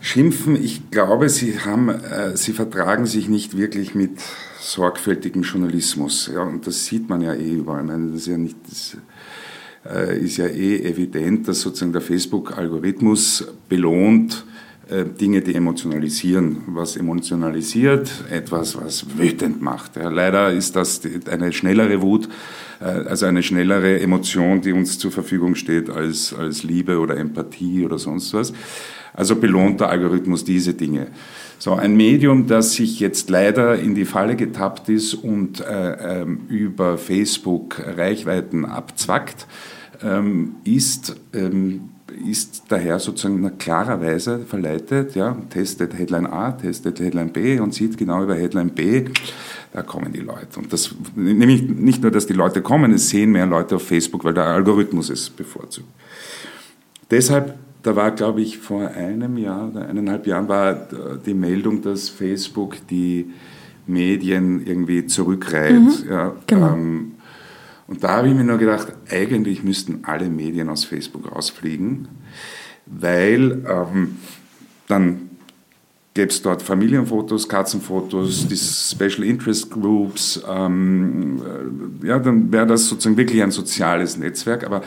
schimpfen. 0.00 0.56
Ich 0.56 0.90
glaube, 0.90 1.28
sie, 1.28 1.58
haben, 1.60 1.88
äh, 1.88 2.36
sie 2.36 2.52
vertragen 2.52 3.06
sich 3.06 3.28
nicht 3.28 3.56
wirklich 3.56 3.94
mit 3.94 4.20
sorgfältigem 4.60 5.42
Journalismus. 5.42 6.30
Ja, 6.32 6.42
und 6.42 6.66
das 6.66 6.86
sieht 6.86 7.08
man 7.08 7.20
ja 7.20 7.34
eh 7.34 7.52
überall. 7.52 7.82
Ich 7.82 7.88
meine, 7.88 8.12
das 8.12 8.22
ist 8.22 8.26
ja 8.28 8.38
nicht... 8.38 8.56
Das, 8.68 8.96
äh, 9.84 10.18
ist 10.18 10.36
ja 10.36 10.46
eh 10.46 10.78
evident, 10.84 11.48
dass 11.48 11.60
sozusagen 11.60 11.92
der 11.92 12.02
Facebook-Algorithmus 12.02 13.46
belohnt 13.68 14.44
Dinge, 14.90 15.40
die 15.40 15.54
emotionalisieren. 15.54 16.58
Was 16.66 16.96
emotionalisiert, 16.96 18.10
etwas, 18.30 18.76
was 18.76 19.06
wütend 19.16 19.62
macht. 19.62 19.96
Ja, 19.96 20.08
leider 20.08 20.52
ist 20.52 20.76
das 20.76 21.00
eine 21.30 21.52
schnellere 21.52 22.02
Wut, 22.02 22.28
äh, 22.80 22.84
also 22.84 23.26
eine 23.26 23.42
schnellere 23.42 24.00
Emotion, 24.00 24.60
die 24.60 24.72
uns 24.72 24.98
zur 24.98 25.10
Verfügung 25.10 25.54
steht 25.54 25.88
als, 25.88 26.34
als 26.34 26.62
Liebe 26.62 26.98
oder 26.98 27.16
Empathie 27.16 27.84
oder 27.84 27.98
sonst 27.98 28.34
was. 28.34 28.52
Also 29.14 29.36
belohnt 29.36 29.80
der 29.80 29.90
Algorithmus 29.90 30.44
diese 30.44 30.74
Dinge. 30.74 31.08
So, 31.58 31.74
ein 31.74 31.96
Medium, 31.96 32.46
das 32.46 32.72
sich 32.72 32.98
jetzt 32.98 33.30
leider 33.30 33.78
in 33.78 33.94
die 33.94 34.04
Falle 34.04 34.36
getappt 34.36 34.88
ist 34.88 35.14
und 35.14 35.60
äh, 35.60 36.22
ähm, 36.22 36.40
über 36.48 36.98
Facebook 36.98 37.80
Reichweiten 37.96 38.64
abzwackt, 38.64 39.46
ähm, 40.02 40.56
ist 40.64 41.14
ähm, 41.32 41.90
ist 42.28 42.64
daher 42.68 42.98
sozusagen 42.98 43.58
klarerweise 43.58 44.40
verleitet, 44.40 45.14
ja, 45.14 45.36
testet 45.50 45.98
Headline 45.98 46.26
A, 46.26 46.52
testet 46.52 47.00
Headline 47.00 47.32
B 47.32 47.58
und 47.58 47.74
sieht 47.74 47.96
genau 47.96 48.22
über 48.22 48.34
Headline 48.34 48.70
B, 48.70 49.04
da 49.72 49.82
kommen 49.82 50.12
die 50.12 50.20
Leute. 50.20 50.58
Und 50.58 50.72
das, 50.72 50.94
nämlich 51.14 51.62
nicht 51.62 52.02
nur, 52.02 52.10
dass 52.10 52.26
die 52.26 52.32
Leute 52.32 52.62
kommen, 52.62 52.92
es 52.92 53.08
sehen 53.08 53.32
mehr 53.32 53.46
Leute 53.46 53.76
auf 53.76 53.86
Facebook, 53.86 54.24
weil 54.24 54.34
der 54.34 54.44
Algorithmus 54.44 55.10
es 55.10 55.30
bevorzugt. 55.30 55.88
Deshalb, 57.10 57.54
da 57.82 57.96
war, 57.96 58.10
glaube 58.12 58.40
ich, 58.40 58.58
vor 58.58 58.88
einem 58.88 59.36
Jahr 59.36 59.70
oder 59.70 59.88
eineinhalb 59.88 60.26
Jahren 60.26 60.48
war 60.48 60.88
die 61.26 61.34
Meldung, 61.34 61.82
dass 61.82 62.08
Facebook 62.08 62.76
die 62.88 63.30
Medien 63.86 64.64
irgendwie 64.66 65.06
zurückreiht. 65.06 65.80
Mhm, 65.80 65.92
ja, 66.08 66.36
genau. 66.46 66.74
Ähm, 66.74 67.12
und 67.92 68.02
da 68.02 68.16
habe 68.16 68.28
ich 68.28 68.34
mir 68.34 68.42
nur 68.42 68.56
gedacht, 68.56 68.90
eigentlich 69.10 69.62
müssten 69.62 70.04
alle 70.04 70.30
Medien 70.30 70.70
aus 70.70 70.82
Facebook 70.82 71.30
rausfliegen, 71.30 72.08
weil 72.86 73.62
ähm, 73.68 74.16
dann 74.88 75.28
gäbe 76.14 76.30
es 76.30 76.40
dort 76.40 76.62
Familienfotos, 76.62 77.50
Katzenfotos, 77.50 78.48
die 78.48 78.56
Special 78.56 79.24
Interest 79.24 79.70
Groups. 79.70 80.42
Ähm, 80.48 81.42
äh, 82.02 82.06
ja, 82.06 82.18
dann 82.18 82.50
wäre 82.50 82.66
das 82.66 82.88
sozusagen 82.88 83.18
wirklich 83.18 83.42
ein 83.42 83.50
soziales 83.50 84.16
Netzwerk, 84.16 84.64
aber 84.64 84.80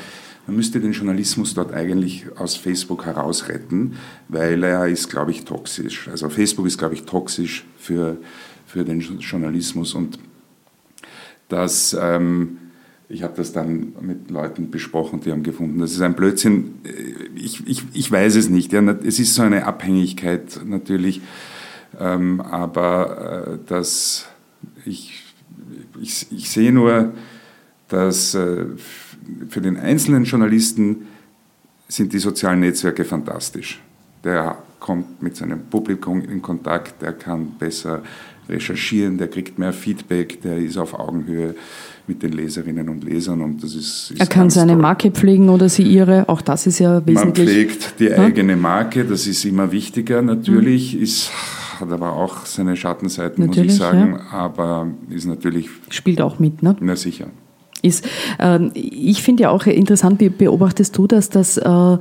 man 0.47 0.55
müsste 0.55 0.79
den 0.79 0.93
Journalismus 0.93 1.53
dort 1.53 1.75
eigentlich 1.75 2.25
aus 2.37 2.55
Facebook 2.55 3.05
herausretten, 3.05 3.97
weil 4.29 4.63
er 4.63 4.87
ist, 4.87 5.11
glaube 5.11 5.29
ich, 5.29 5.45
toxisch. 5.45 6.07
Also 6.07 6.27
Facebook 6.29 6.65
ist, 6.65 6.79
glaube 6.79 6.95
ich, 6.95 7.03
toxisch 7.03 7.67
für, 7.77 8.17
für 8.65 8.83
den 8.83 8.99
Journalismus 8.99 9.93
und 9.93 10.17
das... 11.49 11.95
Ähm, 12.01 12.57
ich 13.07 13.23
habe 13.23 13.33
das 13.35 13.53
dann 13.53 13.93
mit 14.01 14.31
Leuten 14.31 14.71
besprochen, 14.71 15.21
die 15.21 15.31
haben 15.31 15.43
gefunden, 15.43 15.79
das 15.79 15.91
ist 15.91 16.01
ein 16.01 16.15
Blödsinn. 16.15 16.75
Ich, 17.35 17.65
ich, 17.67 17.83
ich 17.93 18.11
weiß 18.11 18.35
es 18.35 18.49
nicht. 18.49 18.73
Ja, 18.73 18.81
es 18.81 19.19
ist 19.19 19.35
so 19.35 19.43
eine 19.43 19.65
Abhängigkeit 19.65 20.61
natürlich, 20.65 21.21
ähm, 21.99 22.41
aber 22.41 23.47
äh, 23.47 23.57
das, 23.67 24.27
ich, 24.85 25.23
ich, 26.01 26.27
ich 26.31 26.49
sehe 26.49 26.71
nur, 26.71 27.13
dass 27.89 28.33
äh, 28.33 28.65
für 29.49 29.61
den 29.61 29.77
einzelnen 29.77 30.23
Journalisten 30.23 31.07
sind 31.87 32.13
die 32.13 32.19
sozialen 32.19 32.61
Netzwerke 32.61 33.05
fantastisch. 33.05 33.81
Der 34.23 34.57
kommt 34.79 35.21
mit 35.21 35.35
seinem 35.35 35.65
Publikum 35.65 36.23
in 36.23 36.41
Kontakt, 36.41 37.01
der 37.01 37.13
kann 37.13 37.51
besser 37.59 38.01
recherchieren, 38.49 39.17
der 39.17 39.27
kriegt 39.27 39.59
mehr 39.59 39.73
Feedback, 39.73 40.41
der 40.41 40.57
ist 40.57 40.77
auf 40.77 40.93
Augenhöhe 40.93 41.55
mit 42.07 42.23
den 42.23 42.33
Leserinnen 42.33 42.89
und 42.89 43.03
Lesern 43.03 43.41
und 43.41 43.63
das 43.63 43.75
ist, 43.75 44.11
ist 44.11 44.19
Er 44.19 44.27
kann 44.27 44.49
seine 44.49 44.73
toll. 44.73 44.81
Marke 44.81 45.11
pflegen 45.11 45.49
oder 45.49 45.69
sie 45.69 45.83
ihre, 45.83 46.27
auch 46.29 46.41
das 46.41 46.67
ist 46.67 46.79
ja 46.79 47.05
wesentlich. 47.05 47.45
Man 47.45 47.53
pflegt 47.53 47.99
die 47.99 48.13
eigene 48.13 48.55
Marke, 48.55 49.05
das 49.05 49.27
ist 49.27 49.45
immer 49.45 49.71
wichtiger 49.71 50.21
natürlich, 50.21 50.95
mhm. 50.95 51.03
ist, 51.03 51.31
hat 51.79 51.91
aber 51.91 52.13
auch 52.13 52.45
seine 52.45 52.75
Schattenseiten, 52.75 53.45
natürlich, 53.45 53.71
muss 53.71 53.75
ich 53.75 53.81
sagen, 53.81 54.19
ja. 54.19 54.37
aber 54.37 54.87
ist 55.09 55.25
natürlich... 55.25 55.69
Spielt 55.89 56.21
auch 56.21 56.39
mit, 56.39 56.63
ne? 56.63 56.75
Na 56.79 56.95
sicher 56.95 57.27
ist. 57.85 58.03
Ähm, 58.39 58.71
ich 58.73 59.21
finde 59.21 59.43
ja 59.43 59.49
auch 59.51 59.65
interessant, 59.67 60.19
wie 60.19 60.29
beobachtest 60.29 60.97
du 60.97 61.05
das, 61.05 61.29
dass 61.29 61.57
äh, 61.57 61.97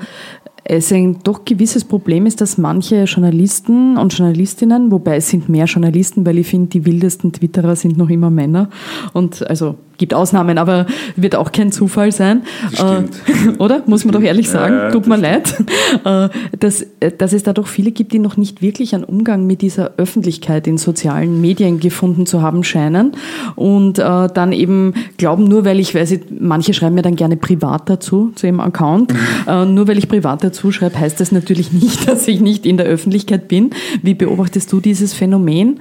es 0.65 0.91
ein 0.93 1.19
doch 1.23 1.45
gewisses 1.45 1.85
Problem 1.85 2.27
ist, 2.27 2.41
dass 2.41 2.57
manche 2.57 3.05
Journalisten 3.05 3.99
und 3.99 4.17
Journalistinnen, 4.17 4.91
wobei 4.91 5.17
es 5.17 5.29
sind 5.29 5.49
mehr 5.49 5.67
Journalisten, 5.67 6.25
weil 6.25 6.39
ich 6.39 6.47
finde, 6.47 6.71
die 6.71 6.87
wildesten 6.87 7.33
Twitterer 7.33 7.77
sind 7.77 7.99
noch 7.99 8.09
immer 8.09 8.31
Männer 8.31 8.71
und 9.13 9.47
also 9.49 9.77
gibt 9.99 10.15
Ausnahmen, 10.15 10.59
aber 10.59 10.87
wird 11.17 11.37
auch 11.37 11.53
kein 11.53 11.73
Zufall 11.73 12.13
sein. 12.13 12.43
Äh, 12.79 13.59
oder? 13.59 13.83
Muss 13.87 14.05
man 14.05 14.13
doch 14.13 14.23
ehrlich 14.23 14.49
sagen. 14.49 14.75
Ja, 14.75 14.91
Tut 14.91 15.07
mir 15.07 15.17
leid. 15.17 15.55
Äh, 16.05 16.29
dass, 16.59 16.85
dass 17.19 17.33
es 17.33 17.45
da 17.45 17.53
doch 17.53 17.67
viele 17.67 17.93
gibt, 17.93 18.13
die 18.13 18.19
noch 18.19 18.37
nicht 18.37 18.63
wirklich 18.63 18.95
einen 18.95 19.05
Umgang 19.05 19.47
mit 19.47 19.63
dieser 19.63 19.93
Öffentlichkeit 19.97 20.67
in 20.67 20.77
sozialen 20.77 21.41
Medien 21.41 21.79
gefunden 21.79 22.27
zu 22.27 22.43
haben 22.43 22.65
scheinen 22.65 23.13
und 23.55 23.99
äh, 23.99 24.03
dann 24.03 24.53
eben 24.53 24.95
glauben, 25.17 25.45
nur 25.45 25.65
weil 25.65 25.79
ich, 25.79 25.95
weiß 25.95 26.11
ich, 26.11 26.21
manche 26.39 26.75
schreiben 26.75 26.95
mir 26.95 27.03
dann 27.03 27.17
gerne 27.17 27.37
privat 27.37 27.89
dazu, 27.89 28.33
zu 28.35 28.47
ihrem 28.47 28.61
Account, 28.61 29.13
mhm. 29.13 29.19
äh, 29.47 29.65
nur 29.65 29.89
weil 29.89 29.99
ich 29.99 30.09
privat 30.09 30.43
dazu 30.45 30.73
schreibe, 30.73 30.99
heißt 30.99 31.21
das 31.21 31.33
natürlich 31.33 31.73
nicht, 31.73 32.09
dass 32.09 32.27
ich 32.29 32.41
nicht 32.41 32.67
in 32.67 32.77
der 32.77 32.87
Öffentlichkeit 32.87 33.49
bin. 33.49 33.71
Wie 34.03 34.15
beobachtest 34.15 34.73
du 34.73 34.81
dieses 34.81 35.15
Phänomen? 35.15 35.81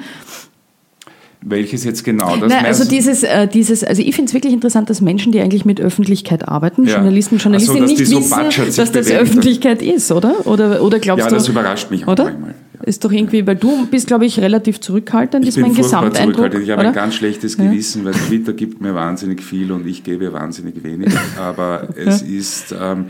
Welches 1.45 1.83
jetzt 1.83 2.03
genau? 2.03 2.37
Das 2.37 2.49
Nein, 2.49 2.65
also 2.65 2.87
dieses, 2.87 3.23
äh, 3.23 3.47
dieses, 3.47 3.83
also 3.83 4.01
ich 4.01 4.15
finde 4.15 4.29
es 4.29 4.33
wirklich 4.33 4.53
interessant, 4.53 4.89
dass 4.89 5.01
Menschen, 5.01 5.31
die 5.31 5.41
eigentlich 5.41 5.65
mit 5.65 5.81
Öffentlichkeit 5.81 6.47
arbeiten, 6.47 6.85
ja. 6.85 6.95
Journalisten, 6.95 7.37
Journalistinnen 7.37 7.87
so, 7.87 7.93
nicht 7.93 8.07
so 8.07 8.17
wissen, 8.17 8.75
dass 8.75 8.91
das 8.91 9.11
Öffentlichkeit 9.11 9.81
ist, 9.81 10.11
oder? 10.11 10.47
Oder, 10.47 10.81
oder 10.81 10.99
glaubst 10.99 11.25
ja, 11.25 11.29
du? 11.29 11.35
Ja, 11.35 11.39
das 11.39 11.49
überrascht 11.49 11.91
mich 11.91 12.07
oder? 12.07 12.25
manchmal. 12.25 12.51
Ja. 12.73 12.83
Ist 12.85 13.03
doch 13.03 13.11
irgendwie, 13.11 13.45
weil 13.45 13.55
du 13.55 13.85
bist, 13.87 14.07
glaube 14.07 14.25
ich, 14.25 14.39
relativ 14.39 14.79
zurückhaltend, 14.79 15.43
ich 15.43 15.49
ist 15.49 15.57
mein 15.57 15.73
Gesamteindruck. 15.73 16.53
Ich 16.55 16.69
habe 16.69 16.81
oder? 16.81 16.89
ein 16.89 16.93
ganz 16.95 17.15
schlechtes 17.15 17.57
Gewissen, 17.57 18.05
weil 18.05 18.13
Twitter 18.13 18.53
gibt 18.53 18.81
mir 18.81 18.93
wahnsinnig 18.93 19.41
viel 19.41 19.71
und 19.71 19.87
ich 19.87 20.03
gebe 20.03 20.33
wahnsinnig 20.33 20.83
wenig. 20.83 21.13
Aber 21.37 21.89
es 21.95 22.21
ist... 22.21 22.73
Ähm, 22.79 23.05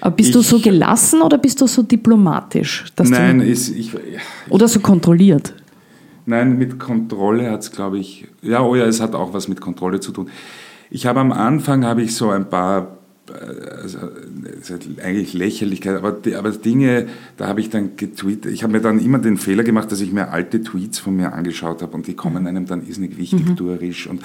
aber 0.00 0.14
bist 0.14 0.28
ich, 0.28 0.34
du 0.36 0.42
so 0.42 0.60
gelassen 0.60 1.22
oder 1.22 1.38
bist 1.38 1.60
du 1.60 1.66
so 1.66 1.82
diplomatisch? 1.82 2.84
nein, 3.02 3.40
ist, 3.40 3.68
ich, 3.70 3.90
oder 4.48 4.68
so 4.68 4.78
kontrolliert? 4.78 5.54
Nein, 6.28 6.58
mit 6.58 6.78
Kontrolle 6.78 7.50
hat 7.50 7.62
es, 7.62 7.72
glaube 7.72 7.98
ich, 7.98 8.28
ja, 8.42 8.60
oh 8.60 8.74
ja, 8.76 8.84
es 8.84 9.00
hat 9.00 9.14
auch 9.14 9.32
was 9.32 9.48
mit 9.48 9.62
Kontrolle 9.62 9.98
zu 9.98 10.12
tun. 10.12 10.28
Ich 10.90 11.06
habe 11.06 11.20
am 11.20 11.32
Anfang, 11.32 11.86
habe 11.86 12.02
ich 12.02 12.14
so 12.14 12.28
ein 12.28 12.50
paar, 12.50 12.98
äh, 13.30 13.80
also, 13.80 13.98
eigentlich 15.02 15.32
Lächerlichkeit, 15.32 15.96
aber, 15.96 16.18
aber 16.36 16.50
Dinge, 16.50 17.06
da 17.38 17.46
habe 17.48 17.62
ich 17.62 17.70
dann 17.70 17.96
getweetet, 17.96 18.52
ich 18.52 18.62
habe 18.62 18.74
mir 18.74 18.82
dann 18.82 19.00
immer 19.00 19.18
den 19.18 19.38
Fehler 19.38 19.64
gemacht, 19.64 19.90
dass 19.90 20.02
ich 20.02 20.12
mir 20.12 20.30
alte 20.30 20.62
Tweets 20.62 20.98
von 20.98 21.16
mir 21.16 21.32
angeschaut 21.32 21.80
habe 21.80 21.96
und 21.96 22.06
die 22.06 22.14
kommen 22.14 22.46
einem 22.46 22.66
dann 22.66 22.86
irrsinnig 22.86 23.16
wichtig 23.16 23.48
mhm. 23.48 23.56
durch 23.56 24.06
und 24.06 24.22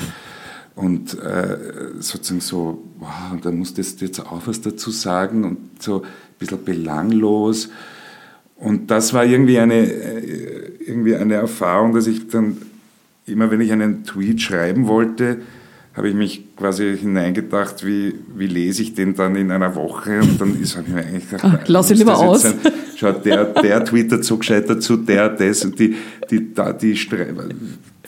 und 0.75 1.17
äh, 1.19 1.57
sozusagen 1.99 2.41
so, 2.41 2.83
wow, 2.97 3.39
dann 3.41 3.59
musstest 3.59 4.01
du 4.01 4.05
jetzt 4.05 4.19
auch 4.19 4.41
was 4.45 4.59
dazu 4.59 4.89
sagen 4.91 5.43
und 5.43 5.81
so 5.81 6.01
ein 6.01 6.07
bisschen 6.39 6.65
belanglos. 6.65 7.69
Und 8.55 8.89
das 8.89 9.13
war 9.13 9.23
irgendwie 9.23 9.59
eine, 9.59 9.83
äh, 9.83 10.62
irgendwie 10.87 11.15
eine 11.15 11.35
Erfahrung, 11.35 11.93
dass 11.93 12.07
ich 12.07 12.27
dann 12.27 12.57
immer, 13.25 13.51
wenn 13.51 13.61
ich 13.61 13.71
einen 13.71 14.03
Tweet 14.03 14.41
schreiben 14.41 14.87
wollte, 14.87 15.37
habe 15.95 16.09
ich 16.09 16.15
mich 16.15 16.55
quasi 16.55 16.97
hineingedacht, 16.97 17.85
wie, 17.85 18.15
wie 18.35 18.47
lese 18.47 18.81
ich 18.81 18.95
den 18.95 19.13
dann 19.13 19.35
in 19.35 19.51
einer 19.51 19.75
Woche? 19.75 20.21
Und 20.21 20.41
dann 20.41 20.59
ist, 20.59 20.75
habe 20.75 20.87
ich 20.87 20.93
mir 20.93 21.05
eigentlich 21.05 21.29
gedacht, 21.29 21.59
Ach, 21.61 21.67
lass 21.67 21.91
ihn 21.91 21.97
lieber 21.97 22.17
aus. 22.17 22.41
Sein, 22.41 22.55
schau, 22.95 23.11
der, 23.11 23.45
der 23.45 23.85
Tweet 23.85 24.11
dazu 24.11 24.39
gescheit 24.39 24.67
dazu, 24.67 24.97
der, 24.97 25.29
das 25.29 25.63
und 25.63 25.77
die, 25.77 25.95
die, 26.31 26.39
die, 26.81 26.93
die 26.93 26.95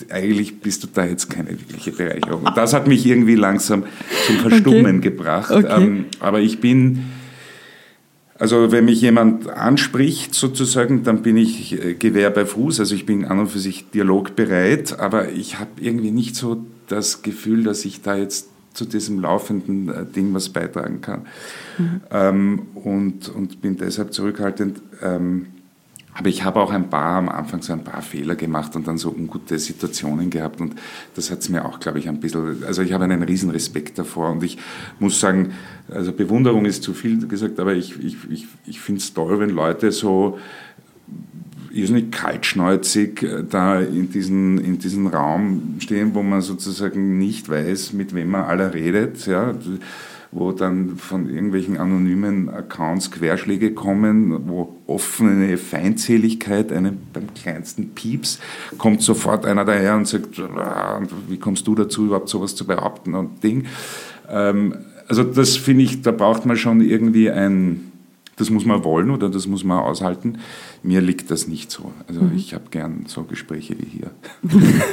eigentlich 0.09 0.59
bist 0.59 0.84
du 0.84 0.88
da 0.93 1.05
jetzt 1.05 1.30
keine 1.30 1.51
wirkliche 1.51 1.91
Bereicherung. 1.91 2.43
Und 2.43 2.57
das 2.57 2.73
hat 2.73 2.88
mich 2.88 3.05
irgendwie 3.05 3.36
langsam 3.36 3.84
zum 4.26 4.36
Verstummen 4.38 4.97
okay. 4.97 5.09
gebracht. 5.09 5.51
Okay. 5.51 5.84
Ähm, 5.84 6.05
aber 6.19 6.41
ich 6.41 6.59
bin, 6.59 7.03
also 8.38 8.72
wenn 8.72 8.86
mich 8.86 9.00
jemand 9.02 9.48
anspricht 9.48 10.34
sozusagen, 10.34 11.04
dann 11.04 11.22
bin 11.22 11.38
ich 11.38 11.82
äh, 11.82 11.94
Gewehr 11.94 12.30
bei 12.30 12.46
Fuß. 12.46 12.80
Also 12.82 12.94
ich 12.94 13.06
bin 13.06 13.26
an 13.26 13.40
und 13.40 13.48
für 13.48 13.60
sich 13.60 13.90
dialogbereit, 13.92 15.00
aber 15.00 15.32
ich 15.32 15.58
habe 15.60 15.70
irgendwie 15.80 16.12
nicht 16.12 16.36
so 16.36 16.66
das 16.88 17.22
Gefühl, 17.22 17.64
dass 17.64 17.86
ich 17.86 18.02
da 18.02 18.16
jetzt 18.18 18.50
zu 18.74 18.86
diesem 18.86 19.22
laufenden 19.22 19.88
äh, 19.88 20.06
Ding 20.06 20.34
was 20.34 20.50
beitragen 20.50 21.00
kann. 21.00 21.22
Mhm. 21.78 22.02
Ähm, 22.12 22.62
und, 22.76 23.30
und 23.30 23.62
bin 23.62 23.78
deshalb 23.78 24.14
zurückhaltend. 24.14 24.82
Ähm, 25.02 25.48
aber 26.18 26.30
ich 26.30 26.45
habe 26.45 26.61
auch 26.61 26.72
ein 26.72 26.89
paar 26.89 27.18
am 27.18 27.28
Anfang 27.28 27.61
so 27.61 27.74
ein 27.74 27.84
paar 27.84 28.01
Fehler 28.01 28.36
gemacht 28.36 28.74
und 28.78 28.88
dann 28.88 28.97
so 28.97 29.09
ungute 29.09 29.59
Situationen 29.59 30.30
gehabt 30.30 30.61
und 30.61 30.76
das 31.13 31.30
hat 31.30 31.39
es 31.39 31.49
mir 31.49 31.66
auch, 31.66 31.82
glaube 31.82 31.99
ich, 31.99 32.07
ein 32.07 32.22
bisschen, 32.22 32.63
also 32.63 32.82
ich 32.82 32.93
habe 32.93 33.03
einen 33.03 33.22
riesen 33.22 33.49
Respekt 33.49 33.99
davor 33.99 34.32
und 34.32 34.41
ich 34.41 34.57
muss 34.97 35.20
sagen, 35.20 35.51
also 35.89 36.13
Bewunderung 36.13 36.66
ist 36.66 36.84
zu 36.84 36.93
viel 36.93 37.28
gesagt, 37.28 37.59
aber 37.59 37.74
ich, 37.74 37.99
ich, 37.99 38.16
ich, 38.30 38.47
ich 38.66 38.80
finde 38.80 39.01
es 39.01 39.13
toll, 39.13 39.39
wenn 39.39 39.49
Leute 39.49 39.91
so 39.91 40.39
irrsinnig 41.70 42.13
kaltschneuzig 42.13 43.22
äh, 43.22 43.43
da 43.43 43.82
in 43.82 44.09
diesen, 44.09 44.57
in 44.59 44.80
diesen 44.80 45.07
Raum 45.07 45.76
stehen, 45.80 46.16
wo 46.16 46.24
man 46.24 46.41
sozusagen 46.41 47.18
nicht 47.18 47.49
weiß, 47.49 47.91
mit 47.91 48.16
wem 48.16 48.30
man 48.30 48.43
aller 48.43 48.74
redet, 48.74 49.28
ja 49.28 49.53
wo 50.36 50.52
dann 50.52 50.98
von 50.98 51.30
irgendwelchen 51.30 51.78
anonymen 51.78 52.50
Accounts 52.50 53.10
Querschläge 53.10 53.74
kommen, 53.74 54.50
wo 54.50 54.76
offene 54.86 55.58
Feindseligkeit, 55.58 56.74
einem, 56.74 56.98
beim 57.14 57.34
kleinsten 57.34 57.92
Pieps, 57.96 58.40
kommt 58.78 59.02
sofort 59.02 59.46
einer 59.46 59.64
daher 59.64 59.96
und 59.96 60.08
sagt, 60.08 60.40
ah, 60.40 61.02
wie 61.30 61.38
kommst 61.38 61.66
du 61.68 61.74
dazu, 61.74 62.08
überhaupt 62.08 62.28
sowas 62.28 62.54
zu 62.54 62.68
behaupten 62.68 63.16
und 63.16 63.44
Ding. 63.44 63.66
Ähm, 64.30 64.76
also 65.08 65.24
das 65.24 65.56
finde 65.56 65.84
ich, 65.84 66.02
da 66.02 66.12
braucht 66.12 66.46
man 66.46 66.58
schon 66.58 66.82
irgendwie 66.82 67.32
ein, 67.32 67.92
das 68.36 68.50
muss 68.50 68.66
man 68.66 68.84
wollen 68.84 69.12
oder 69.12 69.30
das 69.30 69.48
muss 69.48 69.64
man 69.64 69.80
aushalten. 69.80 70.40
Mir 70.86 71.02
liegt 71.02 71.32
das 71.32 71.48
nicht 71.48 71.72
so. 71.72 71.92
Also 72.08 72.22
mhm. 72.22 72.34
ich 72.36 72.54
habe 72.54 72.66
gern 72.70 73.06
so 73.08 73.24
Gespräche 73.24 73.76
wie 73.80 73.88
hier. 73.88 74.12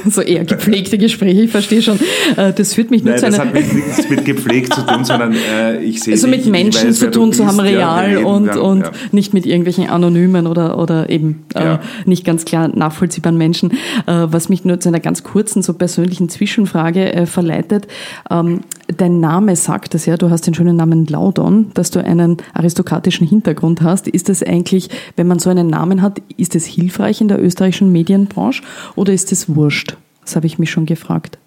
so 0.11 0.21
eher 0.21 0.43
gepflegte 0.43 0.97
Gespräche, 0.97 1.41
ich 1.41 1.51
verstehe 1.51 1.83
schon. 1.83 1.99
Äh, 2.35 2.51
das 2.51 2.73
führt 2.73 2.89
mich 2.89 3.03
nur 3.03 3.11
Nein, 3.11 3.19
zu 3.19 3.25
einer... 3.27 3.37
das 3.37 3.45
hat 3.45 3.73
nichts 3.73 4.09
mit 4.09 4.25
gepflegt 4.25 4.73
zu 4.73 4.81
tun, 4.81 5.05
sondern 5.05 5.33
äh, 5.33 5.83
ich 5.83 6.01
sehe 6.01 6.13
Also 6.15 6.27
mit 6.27 6.47
Menschen 6.47 6.89
weiß, 6.89 6.97
zu 6.97 7.11
tun 7.11 7.31
zu 7.31 7.45
haben, 7.45 7.59
real 7.59 8.11
ja, 8.11 8.25
und, 8.25 8.47
ja, 8.47 8.57
und 8.59 8.81
ja. 8.81 8.91
nicht 9.11 9.35
mit 9.35 9.45
irgendwelchen 9.45 9.87
anonymen 9.87 10.47
oder, 10.47 10.79
oder 10.79 11.11
eben 11.11 11.45
äh, 11.53 11.77
nicht 12.05 12.25
ganz 12.25 12.43
klar 12.43 12.69
nachvollziehbaren 12.69 13.37
Menschen. 13.37 13.69
Äh, 14.07 14.25
was 14.29 14.49
mich 14.49 14.65
nur 14.65 14.79
zu 14.79 14.89
einer 14.89 14.99
ganz 14.99 15.21
kurzen, 15.21 15.61
so 15.61 15.75
persönlichen 15.75 16.27
Zwischenfrage 16.27 17.13
äh, 17.13 17.25
verleitet. 17.27 17.85
Ähm, 18.31 18.61
dein 18.87 19.19
Name 19.19 19.55
sagt 19.55 19.95
es 19.95 20.05
ja, 20.05 20.17
du 20.17 20.29
hast 20.29 20.47
den 20.47 20.53
schönen 20.53 20.75
Namen 20.75 21.05
Laudon, 21.05 21.71
dass 21.73 21.91
du 21.91 22.03
einen 22.03 22.37
aristokratischen 22.53 23.27
Hintergrund 23.27 23.81
hast. 23.81 24.07
Ist 24.07 24.29
das 24.29 24.43
eigentlich, 24.43 24.89
wenn 25.15 25.27
man 25.27 25.39
so 25.39 25.49
einen 25.49 25.67
Namen 25.67 26.01
hat, 26.01 26.21
ist 26.37 26.55
es 26.55 26.65
hilfreich 26.65 27.21
in 27.21 27.27
der 27.27 27.41
österreichischen 27.41 27.91
Medienbranche 27.91 28.63
oder 28.95 29.13
ist 29.13 29.31
es 29.31 29.55
wurscht? 29.55 29.97
Das 30.21 30.35
habe 30.35 30.45
ich 30.45 30.59
mich 30.59 30.71
schon 30.71 30.85
gefragt. 30.85 31.37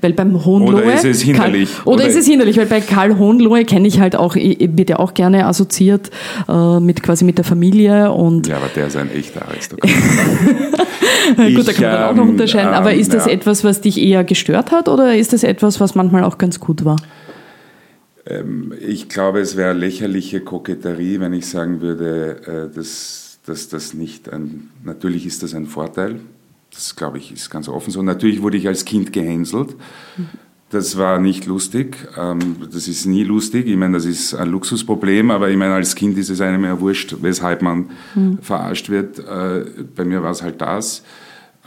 Weil 0.00 0.12
beim 0.12 0.44
Hohenlohe. 0.44 0.82
Oder 0.82 0.94
ist 0.94 1.04
es 1.04 1.22
hinderlich? 1.22 1.70
Karl, 1.72 1.82
oder, 1.84 2.04
oder, 2.04 2.08
ist 2.08 2.16
es 2.16 2.26
hinderlich? 2.26 2.56
Weil 2.56 2.66
bei 2.66 2.80
Karl 2.80 3.18
Hohenlohe 3.18 3.64
kenne 3.64 3.88
ich 3.88 4.00
halt 4.00 4.16
auch, 4.16 4.34
wird 4.34 4.90
ja 4.90 4.98
auch 4.98 5.14
gerne 5.14 5.46
assoziiert 5.46 6.10
äh, 6.48 6.80
mit 6.80 7.02
quasi 7.02 7.24
mit 7.24 7.38
der 7.38 7.44
Familie 7.44 8.12
und. 8.12 8.46
Ja, 8.46 8.56
aber 8.56 8.68
der 8.74 8.86
ist 8.86 8.96
ein 8.96 9.10
echter 9.12 9.46
Aristokrat. 9.48 9.90
Gut, 11.36 11.68
da 11.68 11.72
kann 11.72 11.82
man 11.82 12.02
auch 12.04 12.14
noch 12.14 12.24
ähm, 12.24 12.30
unterscheiden. 12.30 12.72
aber 12.72 12.94
ist 12.94 13.12
das 13.14 13.26
ja. 13.26 13.32
etwas, 13.32 13.64
was 13.64 13.80
dich 13.80 13.98
eher 13.98 14.24
gestört 14.24 14.72
hat 14.72 14.88
oder 14.88 15.16
ist 15.16 15.32
das 15.32 15.42
etwas, 15.42 15.80
was 15.80 15.94
manchmal 15.94 16.24
auch 16.24 16.38
ganz 16.38 16.60
gut 16.60 16.84
war? 16.84 16.96
Ähm, 18.26 18.72
ich 18.80 19.08
glaube, 19.08 19.40
es 19.40 19.56
wäre 19.56 19.72
lächerliche 19.72 20.40
Koketterie, 20.40 21.20
wenn 21.20 21.32
ich 21.32 21.46
sagen 21.46 21.80
würde, 21.80 22.70
äh, 22.70 22.74
dass, 22.74 23.38
dass 23.46 23.68
das 23.68 23.94
nicht 23.94 24.32
ein. 24.32 24.70
Natürlich 24.84 25.26
ist 25.26 25.42
das 25.42 25.54
ein 25.54 25.66
Vorteil 25.66 26.20
das, 26.72 26.96
glaube 26.96 27.18
ich, 27.18 27.32
ist 27.32 27.50
ganz 27.50 27.68
offen 27.68 27.90
so. 27.90 28.02
Natürlich 28.02 28.42
wurde 28.42 28.56
ich 28.56 28.68
als 28.68 28.84
Kind 28.84 29.12
gehänselt. 29.12 29.74
Das 30.70 30.96
war 30.96 31.18
nicht 31.18 31.46
lustig. 31.46 31.96
Ähm, 32.16 32.56
das 32.72 32.86
ist 32.86 33.06
nie 33.06 33.24
lustig. 33.24 33.66
Ich 33.66 33.76
meine, 33.76 33.94
das 33.94 34.04
ist 34.04 34.34
ein 34.34 34.48
Luxusproblem, 34.48 35.30
aber 35.32 35.50
ich 35.50 35.56
meine, 35.56 35.74
als 35.74 35.96
Kind 35.96 36.16
ist 36.16 36.30
es 36.30 36.40
einem 36.40 36.64
ja 36.64 36.80
wurscht, 36.80 37.16
weshalb 37.22 37.62
man 37.62 37.90
mhm. 38.14 38.38
verarscht 38.40 38.88
wird. 38.88 39.18
Äh, 39.18 39.64
bei 39.96 40.04
mir 40.04 40.22
war 40.22 40.30
es 40.30 40.42
halt 40.42 40.60
das. 40.60 41.02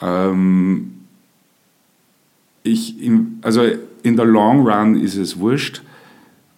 Ähm, 0.02 0.94
ich, 2.64 2.96
also 3.42 3.64
in 4.04 4.16
der 4.16 4.26
Long 4.26 4.66
Run 4.66 4.96
ist 4.96 5.18
es 5.18 5.38
wurscht. 5.38 5.82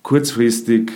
Kurzfristig 0.04 0.92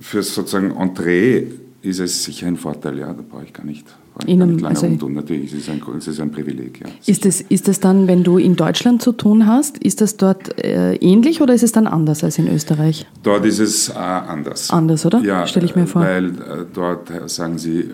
fürs 0.00 0.34
sozusagen 0.34 0.70
Entree 0.70 1.46
ist 1.82 2.00
es 2.00 2.24
sicher 2.24 2.46
ein 2.46 2.56
Vorteil, 2.56 2.98
ja, 2.98 3.12
da 3.12 3.22
brauche 3.28 3.44
ich 3.44 3.52
gar 3.52 3.64
nicht 3.64 3.86
in 4.26 4.42
einem, 4.42 4.64
also 4.64 4.86
umtun. 4.86 5.14
Natürlich 5.14 5.52
ist 5.52 5.62
es 5.62 5.70
ein, 5.70 5.82
ist 5.96 6.08
es 6.08 6.20
ein 6.20 6.30
Privileg. 6.30 6.80
Ja. 6.80 6.86
Ist 7.06 7.26
es, 7.26 7.40
ist 7.40 7.68
es 7.68 7.80
dann, 7.80 8.06
wenn 8.06 8.22
du 8.22 8.38
in 8.38 8.56
Deutschland 8.56 9.02
zu 9.02 9.12
tun 9.12 9.46
hast, 9.46 9.78
ist 9.78 10.00
das 10.00 10.16
dort 10.16 10.62
äh, 10.62 10.94
ähnlich 10.96 11.40
oder 11.40 11.54
ist 11.54 11.62
es 11.62 11.72
dann 11.72 11.86
anders 11.86 12.24
als 12.24 12.38
in 12.38 12.48
Österreich? 12.48 13.06
Dort 13.22 13.44
ist 13.44 13.58
es 13.58 13.88
äh, 13.88 13.94
anders. 13.94 14.70
Anders, 14.70 15.06
oder? 15.06 15.20
Ja, 15.20 15.46
stelle 15.46 15.66
ich 15.66 15.76
mir 15.76 15.86
vor. 15.86 16.02
Weil 16.02 16.26
äh, 16.26 16.32
dort 16.72 17.10
sagen 17.30 17.58
sie 17.58 17.88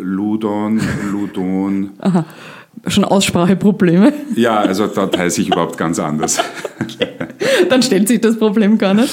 Ludon, 0.00 0.80
Ludon. 1.10 1.90
Aha. 1.98 2.24
Schon 2.88 3.04
Ausspracheprobleme? 3.04 4.12
Ja, 4.34 4.58
also 4.58 4.86
dort 4.86 5.18
heiße 5.18 5.40
ich 5.42 5.48
überhaupt 5.48 5.76
ganz 5.76 5.98
anders. 5.98 6.38
Dann 7.68 7.82
stellt 7.82 8.08
sich 8.08 8.20
das 8.20 8.38
Problem 8.38 8.78
gar 8.78 8.94
nicht. 8.94 9.12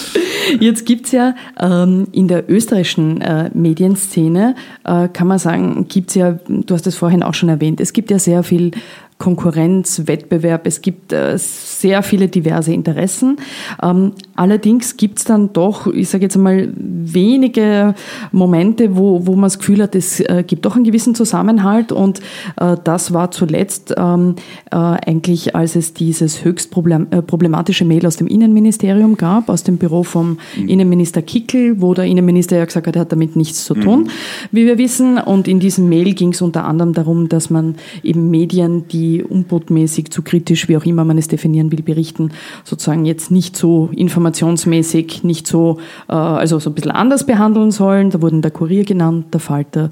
Jetzt 0.59 0.85
gibt's 0.85 1.11
ja 1.11 1.35
ähm, 1.59 2.07
in 2.11 2.27
der 2.27 2.49
österreichischen 2.49 3.21
äh, 3.21 3.49
Medienszene, 3.53 4.55
äh, 4.83 5.07
kann 5.07 5.27
man 5.27 5.39
sagen, 5.39 5.87
gibt's 5.87 6.15
ja, 6.15 6.37
du 6.47 6.73
hast 6.73 6.85
es 6.85 6.95
vorhin 6.95 7.23
auch 7.23 7.33
schon 7.33 7.49
erwähnt, 7.49 7.79
es 7.81 7.93
gibt 7.93 8.11
ja 8.11 8.19
sehr 8.19 8.43
viel 8.43 8.71
Konkurrenz, 9.17 10.03
Wettbewerb. 10.05 10.67
Es 10.67 10.81
gibt 10.81 11.13
äh, 11.13 11.37
sehr 11.83 12.01
viele 12.01 12.27
diverse 12.27 12.73
Interessen. 12.73 13.37
Ähm, 13.81 14.13
allerdings 14.35 14.97
gibt 14.97 15.19
es 15.19 15.25
dann 15.25 15.53
doch, 15.53 15.87
ich 15.87 16.09
sage 16.09 16.23
jetzt 16.23 16.35
einmal, 16.35 16.73
wenige 16.75 17.93
Momente, 18.31 18.95
wo, 18.95 19.27
wo 19.27 19.33
man 19.33 19.43
das 19.43 19.59
Gefühl 19.59 19.83
hat, 19.83 19.93
es 19.95 20.19
äh, 20.19 20.43
gibt 20.47 20.65
doch 20.65 20.75
einen 20.75 20.85
gewissen 20.85 21.13
Zusammenhalt. 21.13 21.91
Und 21.91 22.19
äh, 22.59 22.77
das 22.83 23.13
war 23.13 23.29
zuletzt 23.29 23.93
ähm, 23.95 24.35
eigentlich, 24.71 25.55
als 25.55 25.75
es 25.75 25.93
dieses 25.93 26.43
höchst 26.43 26.71
problematische 26.71 27.85
Mail 27.85 28.07
aus 28.07 28.15
dem 28.15 28.27
Innenministerium 28.27 29.17
gab, 29.17 29.49
aus 29.49 29.63
dem 29.63 29.77
Büro 29.77 30.03
vom 30.03 30.37
mhm. 30.57 30.67
Innenminister 30.67 31.21
Kickel, 31.21 31.79
wo 31.79 31.93
der 31.93 32.05
Innenminister 32.05 32.57
ja 32.57 32.65
gesagt 32.65 32.87
hat, 32.87 32.95
er 32.95 33.01
hat 33.01 33.11
damit 33.11 33.35
nichts 33.35 33.65
zu 33.65 33.75
tun, 33.75 34.03
mhm. 34.03 34.07
wie 34.51 34.65
wir 34.65 34.77
wissen. 34.77 35.19
Und 35.19 35.47
in 35.47 35.59
diesem 35.59 35.89
Mail 35.89 36.13
ging 36.15 36.31
es 36.31 36.41
unter 36.41 36.65
anderem 36.65 36.93
darum, 36.93 37.29
dass 37.29 37.51
man 37.51 37.75
eben 38.01 38.31
Medien, 38.31 38.87
die 38.87 39.03
die 39.03 39.23
unbotmäßig, 39.23 40.11
zu 40.11 40.21
kritisch, 40.21 40.69
wie 40.69 40.77
auch 40.77 40.85
immer 40.85 41.03
man 41.03 41.17
es 41.17 41.27
definieren 41.27 41.71
will, 41.71 41.72
berichten, 41.81 42.31
sozusagen 42.63 43.05
jetzt 43.05 43.31
nicht 43.31 43.55
so 43.55 43.89
informationsmäßig, 43.95 45.23
nicht 45.23 45.47
so, 45.47 45.79
äh, 46.07 46.13
also 46.13 46.59
so 46.59 46.69
ein 46.69 46.73
bisschen 46.73 46.91
anders 46.91 47.25
behandeln 47.25 47.71
sollen. 47.71 48.11
Da 48.11 48.21
wurden 48.21 48.41
der 48.41 48.51
Kurier 48.51 48.83
genannt, 48.83 49.33
der 49.33 49.39
Falter 49.39 49.89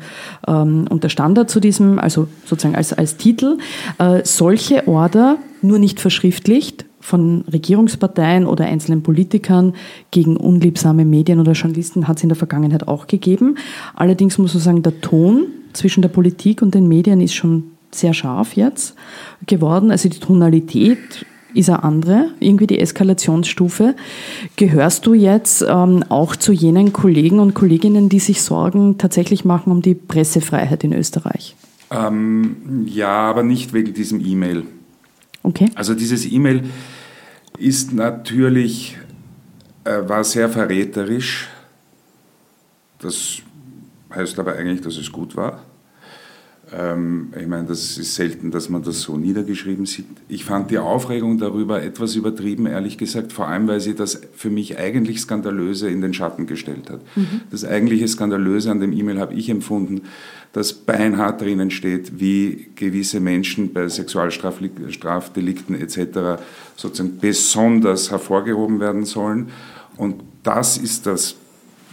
ähm, 0.48 0.86
und 0.90 1.04
der 1.04 1.10
Standard 1.10 1.50
zu 1.50 1.60
diesem, 1.60 1.98
also 1.98 2.28
sozusagen 2.46 2.76
als, 2.76 2.94
als 2.94 3.18
Titel. 3.18 3.58
Äh, 3.98 4.22
solche 4.24 4.88
Order, 4.88 5.38
nur 5.62 5.80
nicht 5.80 6.00
verschriftlicht, 6.00 6.86
von 7.02 7.44
Regierungsparteien 7.52 8.46
oder 8.46 8.66
einzelnen 8.66 9.04
Politikern 9.04 9.74
gegen 10.12 10.38
unliebsame 10.38 11.04
Medien 11.04 11.40
oder 11.40 11.54
Journalisten 11.54 12.08
hat 12.08 12.18
es 12.18 12.24
in 12.24 12.30
der 12.30 12.36
Vergangenheit 12.36 12.88
auch 12.88 13.08
gegeben. 13.08 13.56
Allerdings 13.96 14.38
muss 14.38 14.54
man 14.54 14.64
sagen, 14.64 14.84
der 14.84 15.02
Ton 15.02 15.48
zwischen 15.74 16.02
der 16.02 16.10
Politik 16.10 16.62
und 16.62 16.76
den 16.76 16.88
Medien 16.88 17.20
ist 17.22 17.34
schon 17.34 17.64
sehr 17.92 18.14
scharf 18.14 18.56
jetzt 18.56 18.96
geworden. 19.48 19.92
Also 19.92 20.10
die 20.10 20.20
Tonalität 20.20 21.26
ist 21.54 21.70
eine 21.70 21.84
andere, 21.84 22.30
irgendwie 22.40 22.68
die 22.68 22.80
Eskalationsstufe. 22.80 23.96
Gehörst 24.56 25.06
du 25.06 25.14
jetzt 25.14 25.64
ähm, 25.68 26.04
auch 26.10 26.36
zu 26.36 26.52
jenen 26.52 26.94
Kollegen 26.94 27.40
und 27.40 27.54
Kolleginnen, 27.54 28.10
die 28.10 28.20
sich 28.20 28.42
Sorgen 28.42 28.98
tatsächlich 28.98 29.46
machen 29.46 29.72
um 29.72 29.82
die 29.82 29.96
Pressefreiheit 29.96 30.84
in 30.84 30.94
Österreich? 30.94 31.56
Ähm, 31.92 32.86
ja, 32.86 33.10
aber 33.10 33.44
nicht 33.44 33.74
wegen 33.74 33.94
diesem 33.94 34.26
E-Mail. 34.26 34.64
Okay. 35.44 35.70
Also 35.76 35.94
dieses 35.94 36.26
E-Mail 36.26 36.64
ist 37.58 37.94
natürlich, 37.94 38.98
äh, 39.84 40.08
war 40.08 40.24
sehr 40.24 40.50
verräterisch. 40.50 41.50
Das 43.00 43.40
heißt 44.14 44.40
aber 44.40 44.56
eigentlich, 44.56 44.82
dass 44.82 44.98
es 44.98 45.12
gut 45.12 45.36
war. 45.36 45.62
Ähm, 46.74 47.34
ich 47.40 47.48
meine, 47.48 47.68
das 47.68 47.98
ist 47.98 48.16
selten, 48.16 48.52
dass 48.52 48.70
man 48.70 48.84
das 48.84 49.02
so 49.02 49.18
niedergeschrieben 49.18 49.86
sieht. 49.86 50.06
Ich 50.30 50.46
fand 50.46 50.72
die 50.72 50.78
Aufregung 50.78 51.38
darüber 51.38 51.82
etwas 51.82 52.16
übertrieben, 52.16 52.66
ehrlich 52.66 52.98
gesagt, 52.98 53.34
vor 53.34 53.48
allem, 53.48 53.68
weil 53.68 53.82
sie 53.82 53.94
das 53.94 54.22
für 54.34 54.50
mich 54.50 54.78
eigentlich 54.78 55.20
Skandalöse 55.20 55.90
in 55.90 56.02
den 56.02 56.14
Schatten 56.14 56.48
gestellt 56.48 56.90
hat. 56.90 57.02
Mhm. 57.16 57.42
Das 57.50 57.66
eigentliche 57.66 58.08
Skandalöse 58.08 58.72
an 58.72 58.80
dem 58.80 58.94
E-Mail 58.94 59.20
habe 59.20 59.34
ich 59.34 59.50
empfunden, 59.50 60.04
dass 60.54 60.74
beinhart 60.74 61.42
drinnen 61.42 61.72
steht, 61.72 62.20
wie 62.20 62.72
gewisse 62.76 63.20
Menschen 63.20 63.74
bei 63.74 63.88
Sexualstrafdelikten 63.88 65.76
etc. 65.76 66.42
sozusagen 66.76 67.18
besonders 67.20 68.12
hervorgehoben 68.12 68.80
werden 68.80 69.06
sollen. 69.06 69.50
Und 69.98 70.24
das 70.44 70.78
ist 70.78 71.06
das 71.06 71.36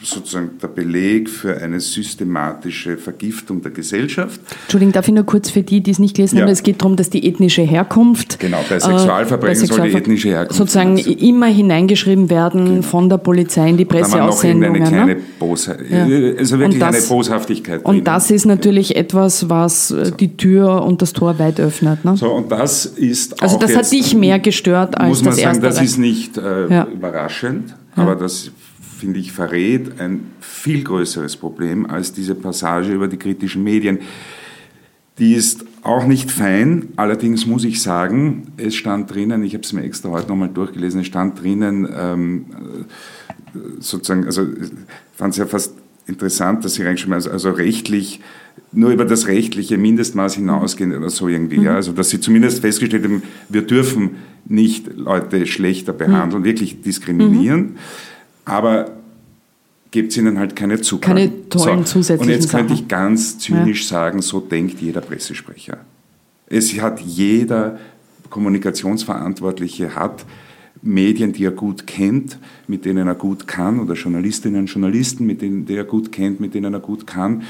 sozusagen 0.02 0.58
der 0.62 0.68
Beleg 0.68 1.28
für 1.28 1.56
eine 1.60 1.80
systematische 1.80 2.96
Vergiftung 2.96 3.62
der 3.62 3.72
Gesellschaft. 3.72 4.40
Entschuldigung, 4.62 4.92
darf 4.92 5.08
ich 5.08 5.14
nur 5.14 5.24
kurz 5.24 5.50
für 5.50 5.62
die, 5.62 5.80
die 5.80 5.90
es 5.90 5.98
nicht 5.98 6.16
gelesen 6.16 6.36
ja. 6.36 6.42
haben, 6.42 6.50
es 6.50 6.62
geht 6.62 6.80
darum, 6.80 6.96
dass 6.96 7.10
die 7.10 7.26
ethnische 7.26 7.62
Herkunft. 7.62 8.38
Genau, 8.38 8.58
bei 8.68 8.78
Sexualverbrechen 8.78 9.64
äh, 9.64 9.68
bei 9.68 9.74
soll 9.74 9.90
die 9.90 9.96
ethnische 9.96 10.28
Herkunft. 10.28 10.54
Sozusagen 10.56 10.96
also, 10.96 11.10
immer 11.10 11.46
hineingeschrieben 11.46 12.30
werden 12.30 12.64
genau. 12.66 12.82
von 12.82 13.08
der 13.08 13.18
Polizei 13.18 13.68
in 13.68 13.76
die 13.76 13.84
Presseaussendungen. 13.84 14.82
Eine 14.82 14.88
kleine, 14.88 15.16
Bosha 15.38 15.76
ja. 15.88 16.04
also 16.38 16.58
wirklich 16.58 16.78
das, 16.78 16.96
eine 16.96 17.06
Boshaftigkeit. 17.06 17.84
Und 17.84 18.06
das 18.06 18.30
ist 18.30 18.46
natürlich 18.46 18.94
etwas, 18.96 19.48
was 19.48 19.90
äh, 19.90 20.06
so. 20.06 20.10
die 20.12 20.36
Tür 20.36 20.84
und 20.84 21.02
das 21.02 21.12
Tor 21.12 21.38
weit 21.38 21.58
öffnet. 21.58 22.04
Ne? 22.04 22.16
So, 22.16 22.32
und 22.32 22.52
das 22.52 22.86
ist 22.86 23.42
Also 23.42 23.58
das 23.58 23.74
hat 23.74 23.90
dich 23.90 24.14
mehr 24.14 24.38
gestört 24.38 24.96
als 24.96 25.08
muss 25.08 25.22
man 25.22 25.30
das 25.30 25.40
sagen, 25.40 25.60
Das 25.60 25.82
ist 25.82 25.98
nicht 25.98 26.38
äh, 26.38 26.84
überraschend, 26.92 27.74
aber 27.96 28.14
das 28.14 28.52
finde 28.98 29.20
ich, 29.20 29.32
verrät 29.32 30.00
ein 30.00 30.32
viel 30.40 30.82
größeres 30.82 31.36
Problem 31.36 31.86
als 31.86 32.12
diese 32.12 32.34
Passage 32.34 32.92
über 32.92 33.06
die 33.06 33.16
kritischen 33.16 33.62
Medien. 33.62 34.00
Die 35.18 35.34
ist 35.34 35.64
auch 35.82 36.06
nicht 36.06 36.30
fein, 36.30 36.88
allerdings 36.96 37.46
muss 37.46 37.64
ich 37.64 37.80
sagen, 37.80 38.48
es 38.56 38.74
stand 38.74 39.12
drinnen, 39.12 39.42
ich 39.42 39.54
habe 39.54 39.64
es 39.64 39.72
mir 39.72 39.82
extra 39.82 40.10
heute 40.10 40.28
nochmal 40.28 40.48
durchgelesen, 40.48 41.00
es 41.00 41.06
stand 41.06 41.40
drinnen, 41.40 41.88
ähm, 41.96 42.46
sozusagen, 43.78 44.26
also 44.26 44.42
ich 44.42 44.70
fand 45.14 45.32
es 45.32 45.38
ja 45.38 45.46
fast 45.46 45.74
interessant, 46.06 46.64
dass 46.64 46.74
sie 46.74 46.82
reingeschrieben 46.82 47.14
also, 47.14 47.30
also 47.30 47.50
rechtlich, 47.50 48.20
nur 48.72 48.90
über 48.90 49.04
das 49.04 49.28
rechtliche 49.28 49.78
Mindestmaß 49.78 50.34
hinausgehen 50.34 50.94
oder 50.94 51.10
so 51.10 51.28
irgendwie. 51.28 51.58
Mhm. 51.58 51.64
Ja. 51.64 51.74
Also 51.76 51.92
dass 51.92 52.10
sie 52.10 52.20
zumindest 52.20 52.60
festgestellt 52.60 53.04
haben, 53.04 53.22
wir 53.48 53.62
dürfen 53.62 54.16
nicht 54.44 54.96
Leute 54.96 55.46
schlechter 55.46 55.92
behandeln, 55.92 56.42
mhm. 56.42 56.46
wirklich 56.46 56.82
diskriminieren. 56.82 57.60
Mhm 57.60 57.76
aber 58.48 58.90
gibt 59.90 60.10
es 60.10 60.18
ihnen 60.18 60.38
halt 60.38 60.56
keine 60.56 60.80
Zugang. 60.80 61.16
Keine 61.16 61.48
tollen 61.48 61.84
so. 61.84 61.92
zusätzlichen 61.92 62.20
Und 62.20 62.28
jetzt 62.40 62.50
könnte 62.50 62.74
ich 62.74 62.88
ganz 62.88 63.38
zynisch 63.38 63.82
ja. 63.82 63.88
sagen, 63.88 64.22
so 64.22 64.40
denkt 64.40 64.80
jeder 64.80 65.00
Pressesprecher. 65.00 65.78
Es 66.46 66.78
hat 66.80 67.00
jeder 67.00 67.78
Kommunikationsverantwortliche 68.30 69.94
hat 69.94 70.24
Medien, 70.82 71.32
die 71.32 71.44
er 71.44 71.50
gut 71.50 71.86
kennt, 71.86 72.38
mit 72.66 72.84
denen 72.84 73.08
er 73.08 73.14
gut 73.14 73.46
kann, 73.46 73.80
oder 73.80 73.94
Journalistinnen 73.94 74.60
und 74.60 74.66
Journalisten, 74.66 75.26
mit 75.26 75.42
denen 75.42 75.66
die 75.66 75.74
er 75.74 75.84
gut 75.84 76.12
kennt, 76.12 76.40
mit 76.40 76.54
denen 76.54 76.72
er 76.72 76.80
gut 76.80 77.06
kann. 77.06 77.42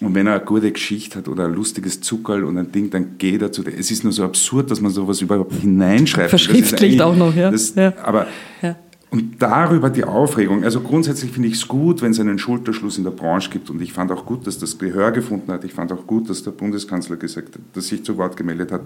Und 0.00 0.14
wenn 0.14 0.28
er 0.28 0.34
eine 0.36 0.44
gute 0.44 0.70
Geschichte 0.70 1.18
hat 1.18 1.28
oder 1.28 1.46
ein 1.46 1.54
lustiges 1.54 2.00
Zuckerl 2.00 2.44
und 2.44 2.56
ein 2.56 2.70
Ding, 2.70 2.88
dann 2.90 3.18
geht 3.18 3.42
er 3.42 3.50
zu 3.50 3.64
der. 3.64 3.76
Es 3.76 3.90
ist 3.90 4.04
nur 4.04 4.12
so 4.12 4.22
absurd, 4.22 4.70
dass 4.70 4.80
man 4.80 4.92
sowas 4.92 5.20
überhaupt 5.20 5.54
hineinschreibt. 5.54 6.30
Verschriftlicht 6.30 7.02
auch 7.02 7.16
noch, 7.16 7.34
ja. 7.34 7.50
Das, 7.50 7.74
ja. 7.74 7.92
Aber 8.04 8.28
ja. 8.62 8.76
Und 9.10 9.40
darüber 9.40 9.88
die 9.88 10.04
Aufregung. 10.04 10.64
Also 10.64 10.80
grundsätzlich 10.80 11.30
finde 11.32 11.48
ich 11.48 11.54
es 11.54 11.68
gut, 11.68 12.02
wenn 12.02 12.10
es 12.10 12.20
einen 12.20 12.38
Schulterschluss 12.38 12.98
in 12.98 13.04
der 13.04 13.10
Branche 13.10 13.50
gibt. 13.50 13.70
Und 13.70 13.80
ich 13.80 13.92
fand 13.92 14.12
auch 14.12 14.26
gut, 14.26 14.46
dass 14.46 14.58
das 14.58 14.78
Gehör 14.78 15.12
gefunden 15.12 15.50
hat. 15.50 15.64
Ich 15.64 15.72
fand 15.72 15.92
auch 15.92 16.06
gut, 16.06 16.28
dass 16.28 16.42
der 16.42 16.50
Bundeskanzler 16.50 17.16
gesagt 17.16 17.54
hat, 17.54 17.62
dass 17.72 17.88
sich 17.88 18.04
zu 18.04 18.18
Wort 18.18 18.36
gemeldet 18.36 18.70
hat. 18.70 18.82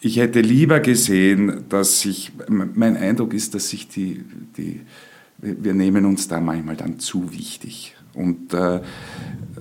Ich 0.00 0.16
hätte 0.16 0.40
lieber 0.40 0.80
gesehen, 0.80 1.64
dass 1.68 2.00
sich, 2.00 2.32
mein 2.48 2.96
Eindruck 2.96 3.34
ist, 3.34 3.54
dass 3.54 3.68
sich 3.68 3.88
die, 3.88 4.24
die 4.56 4.80
wir 5.38 5.74
nehmen 5.74 6.04
uns 6.04 6.28
da 6.28 6.40
manchmal 6.40 6.76
dann 6.76 6.98
zu 6.98 7.32
wichtig. 7.32 7.94
Und, 8.14 8.52
äh, 8.54 8.80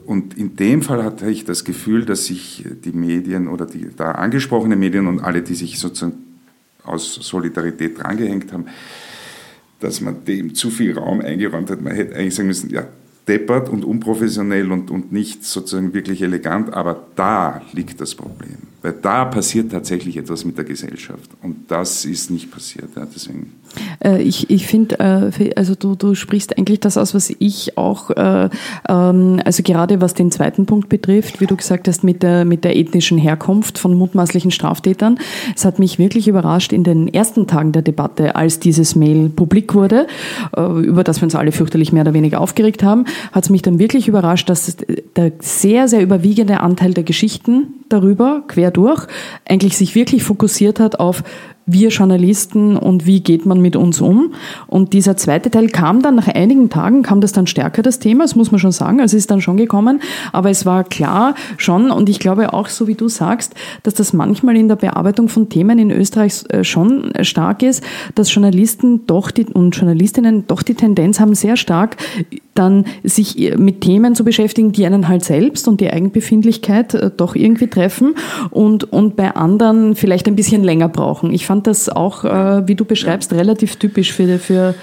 und 0.06 0.36
in 0.36 0.56
dem 0.56 0.82
Fall 0.82 1.04
hatte 1.04 1.30
ich 1.30 1.46
das 1.46 1.64
Gefühl, 1.64 2.06
dass 2.06 2.26
sich 2.26 2.66
die 2.84 2.92
Medien 2.92 3.48
oder 3.48 3.66
die 3.66 3.90
da 3.96 4.14
angesprochenen 4.14 4.80
Medien 4.80 5.06
und 5.06 5.20
alle, 5.20 5.44
die 5.44 5.54
sich 5.54 5.80
sozusagen 5.80 6.18
aus 6.88 7.16
Solidarität 7.16 8.00
drangehängt 8.00 8.52
haben, 8.52 8.66
dass 9.80 10.02
man 10.02 10.26
dem 10.26 10.56
zu 10.56 10.70
viel 10.70 10.98
Raum 10.98 11.22
eingeräumt 11.22 11.70
hat. 11.70 11.82
Man 11.82 11.94
hätte 11.94 12.16
eigentlich 12.16 12.36
sagen 12.36 12.48
müssen, 12.48 12.70
ja, 12.70 12.88
deppert 13.28 13.70
und 13.70 13.84
unprofessionell 13.84 14.72
und, 14.72 14.90
und 14.90 15.12
nicht 15.12 15.44
sozusagen 15.44 15.94
wirklich 15.94 16.22
elegant, 16.22 16.74
aber 16.74 17.08
da 17.16 17.62
liegt 17.74 18.00
das 18.00 18.16
Problem. 18.16 18.58
Weil 18.82 18.94
da 18.94 19.26
passiert 19.26 19.72
tatsächlich 19.72 20.18
etwas 20.18 20.46
mit 20.46 20.58
der 20.58 20.66
Gesellschaft 20.66 21.30
und 21.42 21.70
das 21.70 22.06
ist 22.06 22.32
nicht 22.32 22.52
passiert. 22.52 22.90
Ja, 22.96 23.06
deswegen. 23.06 23.54
Äh, 24.04 24.22
ich 24.22 24.50
ich 24.50 24.68
finde, 24.68 25.00
äh, 25.00 25.52
also 25.56 25.76
du, 25.76 25.96
du 25.96 26.16
sprichst 26.16 26.58
eigentlich 26.58 26.80
das 26.80 26.98
aus, 26.98 27.14
was 27.14 27.34
ich 27.40 27.78
auch, 27.78 28.12
äh, 28.12 28.50
ähm, 28.90 29.40
also 29.44 29.64
gerade 29.64 30.02
was 30.02 30.14
den 30.14 30.32
zweiten 30.32 30.66
Punkt 30.66 30.90
betrifft, 30.90 31.42
wie 31.42 31.46
du 31.46 31.56
gesagt 31.56 31.88
hast, 31.88 32.04
mit 32.04 32.24
der, 32.24 32.46
mit 32.46 32.64
der 32.64 32.76
ethnischen 32.76 33.18
Herkunft 33.18 33.78
von 33.78 33.94
mutmaßlichen 33.94 34.52
Straftätern. 34.52 35.20
Es 35.56 35.66
hat 35.66 35.80
mich 35.80 36.00
wirklich 36.00 36.28
überrascht 36.28 36.74
in 36.74 36.84
den 36.84 37.08
ersten 37.08 37.48
Tagen 37.48 37.72
der 37.72 37.82
Debatte, 37.82 38.36
als 38.36 38.60
dieses 38.60 38.96
Mail 38.96 39.30
publik 39.30 39.74
wurde, 39.74 40.08
über 40.56 41.04
das 41.04 41.22
wir 41.22 41.24
uns 41.24 41.36
alle 41.36 41.52
fürchterlich 41.52 41.92
mehr 41.92 42.04
oder 42.04 42.14
weniger 42.14 42.42
aufgeregt 42.42 42.84
haben, 42.84 43.06
hat 43.32 43.44
es 43.44 43.50
mich 43.50 43.62
dann 43.62 43.80
wirklich 43.80 44.08
überrascht, 44.08 44.50
dass 44.50 44.78
der 45.16 45.34
sehr, 45.40 45.88
sehr 45.88 46.02
überwiegende 46.02 46.60
Anteil 46.60 46.94
der 46.94 47.04
Geschichten 47.04 47.74
darüber, 47.90 48.44
quer 48.48 48.72
durch, 48.72 49.08
eigentlich 49.48 49.78
sich 49.78 49.96
wirklich 49.96 50.24
fokussiert 50.24 50.80
hat 50.80 51.00
auf 51.00 51.24
wir 51.68 51.90
Journalisten 51.90 52.78
und 52.78 53.06
wie 53.06 53.20
geht 53.20 53.46
man 53.46 53.62
mit 53.62 53.76
uns 53.76 54.02
um. 54.02 54.34
Und 54.66 54.94
dieser 54.94 55.18
zweite 55.18 55.52
Teil 55.52 55.68
kam 55.68 56.02
dann 56.02 56.16
nach 56.16 56.28
einigen 56.28 56.70
Tagen, 56.70 57.04
kam 57.04 57.22
das 57.22 57.34
dann 57.34 57.46
stärker, 57.46 57.84
das 57.84 58.00
Thema, 58.00 58.24
das 58.24 58.36
muss 58.36 58.52
man 58.52 58.60
schon 58.60 58.72
sagen, 58.72 59.02
also 59.02 59.16
es 59.16 59.24
ist 59.24 59.32
dann 59.32 59.42
schon 59.42 59.58
gekommen, 59.58 60.02
aber 60.32 60.50
es 60.50 60.66
war 60.66 60.84
klar 60.84 61.36
schon 61.58 61.92
und 61.92 62.10
ich 62.10 62.20
glaube 62.20 62.54
auch, 62.54 62.68
so 62.70 62.88
wie 62.88 62.96
du 62.96 63.10
sagst, 63.10 63.54
dass 63.84 63.94
das 63.94 64.14
manchmal 64.14 64.56
in 64.56 64.70
der 64.70 64.78
Bearbeitung 64.78 65.28
von 65.28 65.50
Themen 65.50 65.78
in 65.78 65.92
Österreich 65.92 66.44
äh, 66.50 66.64
schon 66.64 67.12
stark 67.22 67.62
ist, 67.62 67.84
dass 68.16 68.34
Journalisten 68.34 69.06
doch 69.06 69.30
die, 69.30 69.46
und 69.46 69.76
Journalistinnen 69.76 70.48
doch 70.48 70.64
die 70.64 70.76
Tendenz 70.76 71.20
haben, 71.20 71.36
sehr 71.36 71.58
stark 71.58 71.98
dann 72.58 72.86
sich 73.04 73.56
mit 73.58 73.82
Themen 73.82 74.16
zu 74.16 74.24
beschäftigen, 74.24 74.72
die 74.72 74.86
einen 74.86 75.10
halt 75.10 75.26
selbst 75.26 75.68
und 75.68 75.82
die 75.82 75.90
Eigenbefindlichkeit 75.92 76.94
äh, 76.94 77.12
doch 77.16 77.36
irgendwie 77.36 77.68
treffen 77.68 78.16
und, 78.52 78.92
und 78.92 79.18
bei 79.18 79.36
anderen 79.36 79.96
vielleicht 79.96 80.28
ein 80.28 80.36
bisschen 80.36 80.64
länger 80.64 80.88
brauchen. 80.88 81.34
Ich 81.34 81.46
fand 81.46 81.58
fand 81.58 81.68
das 81.68 81.90
auch, 81.90 82.24
äh, 82.24 82.68
wie 82.68 82.76
du 82.76 82.86
beschreibst, 82.86 83.32
ja. 83.32 83.38
relativ 83.38 83.78
typisch 83.78 84.14
für, 84.14 84.38
für, 84.38 84.76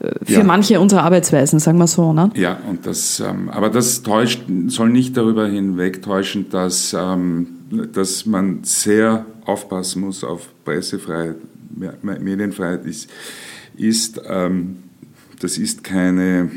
äh, 0.00 0.24
für 0.24 0.32
ja. 0.32 0.44
manche 0.44 0.80
unserer 0.80 1.04
Arbeitsweisen, 1.04 1.60
sagen 1.60 1.78
wir 1.78 1.86
so. 1.86 2.12
Ne? 2.12 2.30
Ja, 2.34 2.58
und 2.68 2.84
das, 2.84 3.20
ähm, 3.20 3.48
aber 3.48 3.70
das 3.70 4.02
täuscht, 4.02 4.42
soll 4.66 4.88
nicht 4.90 5.16
darüber 5.16 5.46
hinwegtäuschen, 5.46 6.48
dass, 6.50 6.96
ähm, 6.98 7.46
dass 7.92 8.26
man 8.26 8.64
sehr 8.64 9.24
aufpassen 9.44 10.02
muss 10.02 10.24
auf 10.24 10.48
Pressefreiheit, 10.64 11.36
Medienfreiheit 12.02 12.84
ist, 12.86 13.08
ist 13.76 14.20
ähm, 14.28 14.78
das 15.40 15.58
ist 15.58 15.84
keine, 15.84 16.50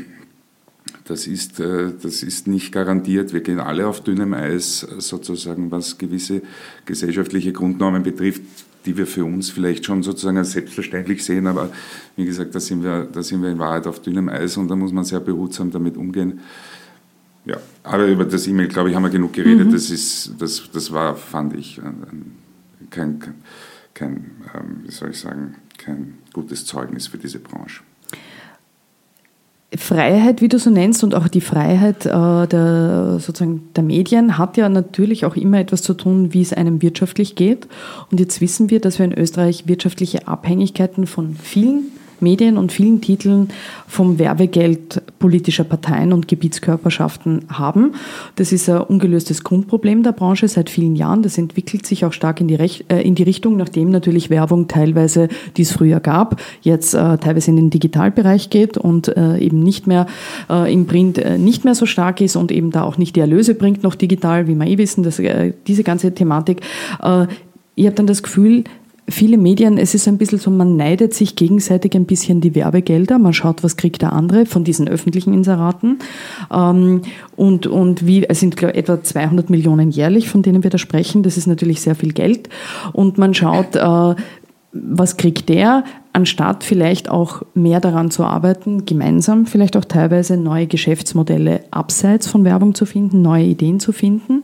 das 1.10 1.26
ist, 1.26 1.58
äh, 1.58 1.92
das 2.00 2.22
ist 2.22 2.46
nicht 2.46 2.72
garantiert. 2.72 3.32
Wir 3.32 3.40
gehen 3.40 3.58
alle 3.58 3.86
auf 3.86 4.00
dünnem 4.00 4.32
Eis, 4.32 4.86
sozusagen, 4.98 5.70
was 5.70 5.98
gewisse 5.98 6.42
gesellschaftliche 6.86 7.52
Grundnormen 7.52 8.02
betrifft 8.02 8.42
die 8.86 8.96
wir 8.96 9.06
für 9.06 9.26
uns 9.26 9.50
vielleicht 9.50 9.84
schon 9.84 10.02
sozusagen 10.02 10.38
als 10.38 10.52
selbstverständlich 10.52 11.22
sehen, 11.22 11.46
aber 11.46 11.70
wie 12.16 12.24
gesagt, 12.24 12.54
da 12.54 12.60
sind 12.60 12.82
wir, 12.82 13.04
da 13.04 13.22
sind 13.22 13.42
wir 13.42 13.50
in 13.50 13.58
Wahrheit 13.58 13.86
auf 13.86 14.00
dünnem 14.00 14.30
Eis 14.30 14.56
und 14.56 14.68
da 14.68 14.76
muss 14.76 14.90
man 14.90 15.04
sehr 15.04 15.20
behutsam 15.20 15.70
damit 15.70 15.98
umgehen. 15.98 16.40
Ja, 17.44 17.58
aber 17.82 18.06
über 18.06 18.24
das 18.24 18.46
E-Mail, 18.46 18.68
glaube 18.68 18.90
ich, 18.90 18.96
haben 18.96 19.02
wir 19.02 19.10
genug 19.10 19.32
geredet. 19.32 19.68
Mhm. 19.68 19.72
Das, 19.72 19.90
ist, 19.90 20.34
das, 20.38 20.70
das 20.72 20.92
war, 20.92 21.16
fand 21.16 21.56
ich, 21.56 21.78
kein, 22.88 23.20
kein, 23.20 23.34
kein 23.92 24.30
ähm, 24.54 24.80
wie 24.84 24.90
soll 24.90 25.10
ich 25.10 25.18
sagen, 25.18 25.56
kein 25.76 26.18
gutes 26.32 26.64
Zeugnis 26.64 27.06
für 27.06 27.18
diese 27.18 27.38
Branche. 27.38 27.82
Freiheit, 29.76 30.40
wie 30.40 30.48
du 30.48 30.58
so 30.58 30.68
nennst, 30.68 31.04
und 31.04 31.14
auch 31.14 31.28
die 31.28 31.40
Freiheit 31.40 32.04
äh, 32.04 32.10
der, 32.10 33.18
sozusagen 33.20 33.68
der 33.76 33.84
Medien 33.84 34.36
hat 34.36 34.56
ja 34.56 34.68
natürlich 34.68 35.24
auch 35.24 35.36
immer 35.36 35.60
etwas 35.60 35.82
zu 35.82 35.94
tun, 35.94 36.32
wie 36.32 36.42
es 36.42 36.52
einem 36.52 36.82
wirtschaftlich 36.82 37.36
geht. 37.36 37.68
Und 38.10 38.18
jetzt 38.18 38.40
wissen 38.40 38.70
wir, 38.70 38.80
dass 38.80 38.98
wir 38.98 39.04
in 39.06 39.16
Österreich 39.16 39.68
wirtschaftliche 39.68 40.26
Abhängigkeiten 40.26 41.06
von 41.06 41.36
vielen 41.36 41.92
Medien 42.22 42.56
und 42.56 42.72
vielen 42.72 43.00
Titeln 43.00 43.48
vom 43.86 44.18
Werbegeld 44.18 45.02
politischer 45.18 45.64
Parteien 45.64 46.12
und 46.12 46.28
Gebietskörperschaften 46.28 47.44
haben. 47.48 47.92
Das 48.36 48.52
ist 48.52 48.68
ein 48.68 48.80
ungelöstes 48.80 49.44
Grundproblem 49.44 50.02
der 50.02 50.12
Branche 50.12 50.48
seit 50.48 50.70
vielen 50.70 50.96
Jahren. 50.96 51.22
Das 51.22 51.38
entwickelt 51.38 51.86
sich 51.86 52.04
auch 52.04 52.12
stark 52.12 52.40
in 52.40 52.48
die, 52.48 52.54
Rech 52.54 52.84
äh, 52.88 53.02
in 53.02 53.14
die 53.14 53.22
Richtung, 53.22 53.56
nachdem 53.56 53.90
natürlich 53.90 54.30
Werbung 54.30 54.68
teilweise, 54.68 55.28
die 55.56 55.62
es 55.62 55.72
früher 55.72 56.00
gab, 56.00 56.40
jetzt 56.62 56.94
äh, 56.94 57.18
teilweise 57.18 57.50
in 57.50 57.56
den 57.56 57.70
Digitalbereich 57.70 58.50
geht 58.50 58.78
und 58.78 59.08
äh, 59.08 59.38
eben 59.38 59.60
nicht 59.60 59.86
mehr 59.86 60.06
äh, 60.48 60.72
im 60.72 60.86
Print 60.86 61.18
äh, 61.18 61.38
nicht 61.38 61.64
mehr 61.64 61.74
so 61.74 61.86
stark 61.86 62.20
ist 62.20 62.36
und 62.36 62.52
eben 62.52 62.70
da 62.70 62.82
auch 62.82 62.98
nicht 62.98 63.16
die 63.16 63.20
Erlöse 63.20 63.54
bringt, 63.54 63.82
noch 63.82 63.94
digital, 63.94 64.46
wie 64.46 64.54
wir 64.54 64.66
eh 64.66 64.78
wissen, 64.78 65.02
dass, 65.02 65.18
äh, 65.18 65.52
diese 65.66 65.82
ganze 65.82 66.14
Thematik. 66.14 66.60
ich 67.74 67.86
habe 67.86 67.96
dann 67.96 68.06
das 68.06 68.22
Gefühl, 68.22 68.64
viele 69.10 69.38
Medien, 69.38 69.78
es 69.78 69.94
ist 69.94 70.08
ein 70.08 70.18
bisschen 70.18 70.38
so, 70.38 70.50
man 70.50 70.76
neidet 70.76 71.14
sich 71.14 71.36
gegenseitig 71.36 71.94
ein 71.94 72.06
bisschen 72.06 72.40
die 72.40 72.54
Werbegelder, 72.54 73.18
man 73.18 73.32
schaut, 73.32 73.62
was 73.62 73.76
kriegt 73.76 74.02
der 74.02 74.12
andere 74.12 74.46
von 74.46 74.64
diesen 74.64 74.88
öffentlichen 74.88 75.34
Inseraten. 75.34 75.98
Ähm, 76.52 77.02
und, 77.36 77.66
und 77.66 78.06
wie, 78.06 78.28
es 78.28 78.40
sind 78.40 78.56
glaub, 78.56 78.74
etwa 78.74 79.02
200 79.02 79.50
Millionen 79.50 79.90
jährlich, 79.90 80.28
von 80.28 80.42
denen 80.42 80.62
wir 80.62 80.70
da 80.70 80.78
sprechen, 80.78 81.22
das 81.22 81.36
ist 81.36 81.46
natürlich 81.46 81.80
sehr 81.80 81.94
viel 81.94 82.12
Geld. 82.12 82.48
Und 82.92 83.18
man 83.18 83.34
schaut, 83.34 83.76
äh, 83.76 84.14
was 84.72 85.16
kriegt 85.16 85.48
der, 85.48 85.84
anstatt 86.12 86.64
vielleicht 86.64 87.08
auch 87.08 87.42
mehr 87.54 87.80
daran 87.80 88.10
zu 88.10 88.24
arbeiten, 88.24 88.84
gemeinsam 88.86 89.46
vielleicht 89.46 89.76
auch 89.76 89.84
teilweise 89.84 90.36
neue 90.36 90.66
Geschäftsmodelle 90.66 91.64
abseits 91.70 92.28
von 92.28 92.44
Werbung 92.44 92.74
zu 92.74 92.86
finden, 92.86 93.22
neue 93.22 93.44
Ideen 93.44 93.80
zu 93.80 93.92
finden, 93.92 94.42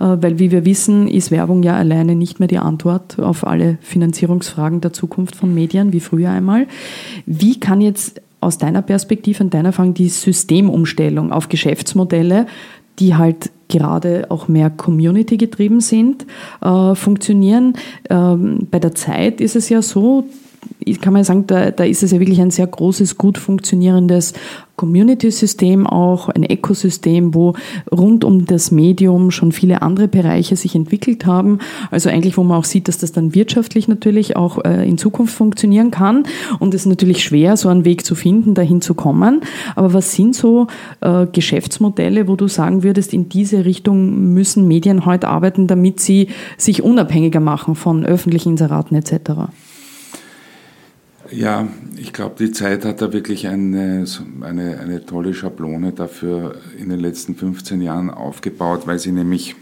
äh, 0.00 0.16
weil 0.20 0.38
wie 0.38 0.50
wir 0.50 0.64
wissen, 0.64 1.06
ist 1.06 1.30
Werbung 1.30 1.62
ja 1.62 1.76
alleine 1.76 2.16
nicht 2.16 2.40
mehr 2.40 2.48
die 2.48 2.58
Antwort 2.58 3.18
auf 3.20 3.46
alle 3.46 3.78
Finanzierungsfragen 3.80 4.80
der 4.80 4.92
Zukunft 4.92 5.36
von 5.36 5.54
Medien, 5.54 5.92
wie 5.92 6.00
früher 6.00 6.30
einmal. 6.30 6.66
Wie 7.26 7.60
kann 7.60 7.80
jetzt 7.80 8.20
aus 8.40 8.58
deiner 8.58 8.82
Perspektive 8.82 9.42
und 9.42 9.52
deiner 9.52 9.70
Erfahrung 9.70 9.94
die 9.94 10.08
Systemumstellung 10.08 11.32
auf 11.32 11.48
Geschäftsmodelle 11.48 12.46
die 12.98 13.14
halt 13.14 13.50
gerade 13.68 14.26
auch 14.30 14.48
mehr 14.48 14.70
Community 14.70 15.36
getrieben 15.36 15.80
sind, 15.80 16.26
äh, 16.62 16.94
funktionieren. 16.94 17.74
Ähm, 18.08 18.66
bei 18.70 18.78
der 18.78 18.94
Zeit 18.94 19.40
ist 19.40 19.56
es 19.56 19.68
ja 19.68 19.82
so, 19.82 20.24
kann 21.00 21.12
man 21.12 21.24
sagen, 21.24 21.46
da, 21.46 21.70
da 21.70 21.84
ist 21.84 22.02
es 22.02 22.12
ja 22.12 22.20
wirklich 22.20 22.40
ein 22.40 22.50
sehr 22.50 22.66
großes, 22.66 23.18
gut 23.18 23.38
funktionierendes 23.38 24.32
Community-System 24.78 25.86
auch, 25.86 26.30
ein 26.30 26.50
Ökosystem, 26.50 27.34
wo 27.34 27.52
rund 27.92 28.24
um 28.24 28.46
das 28.46 28.70
Medium 28.70 29.30
schon 29.30 29.52
viele 29.52 29.82
andere 29.82 30.08
Bereiche 30.08 30.56
sich 30.56 30.74
entwickelt 30.74 31.26
haben. 31.26 31.58
Also 31.90 32.08
eigentlich, 32.08 32.38
wo 32.38 32.44
man 32.44 32.56
auch 32.56 32.64
sieht, 32.64 32.88
dass 32.88 32.96
das 32.96 33.12
dann 33.12 33.34
wirtschaftlich 33.34 33.88
natürlich 33.88 34.36
auch 34.36 34.64
äh, 34.64 34.88
in 34.88 34.96
Zukunft 34.96 35.34
funktionieren 35.34 35.90
kann. 35.90 36.24
Und 36.58 36.72
es 36.72 36.82
ist 36.82 36.86
natürlich 36.86 37.22
schwer, 37.22 37.58
so 37.58 37.68
einen 37.68 37.84
Weg 37.84 38.06
zu 38.06 38.14
finden, 38.14 38.54
dahin 38.54 38.80
zu 38.80 38.94
kommen. 38.94 39.42
Aber 39.76 39.92
was 39.92 40.14
sind 40.14 40.34
so 40.34 40.68
äh, 41.02 41.26
Geschäftsmodelle, 41.26 42.28
wo 42.28 42.36
du 42.36 42.48
sagen 42.48 42.82
würdest, 42.82 43.12
in 43.12 43.28
diese 43.28 43.66
Richtung 43.66 44.32
müssen 44.32 44.66
Medien 44.66 45.04
heute 45.04 45.28
arbeiten, 45.28 45.66
damit 45.66 46.00
sie 46.00 46.28
sich 46.56 46.82
unabhängiger 46.82 47.40
machen 47.40 47.74
von 47.74 48.06
öffentlichen 48.06 48.50
Inseraten 48.50 48.96
etc.? 48.96 49.50
Ja, 51.30 51.68
ich 51.96 52.14
glaube, 52.14 52.36
die 52.38 52.52
Zeit 52.52 52.84
hat 52.86 53.02
da 53.02 53.12
wirklich 53.12 53.48
eine, 53.48 54.06
eine, 54.40 54.78
eine 54.78 55.04
tolle 55.04 55.34
Schablone 55.34 55.92
dafür 55.92 56.56
in 56.78 56.88
den 56.88 57.00
letzten 57.00 57.34
15 57.34 57.82
Jahren 57.82 58.08
aufgebaut, 58.10 58.86
weil 58.86 58.98
sie 58.98 59.12
nämlich 59.12 59.54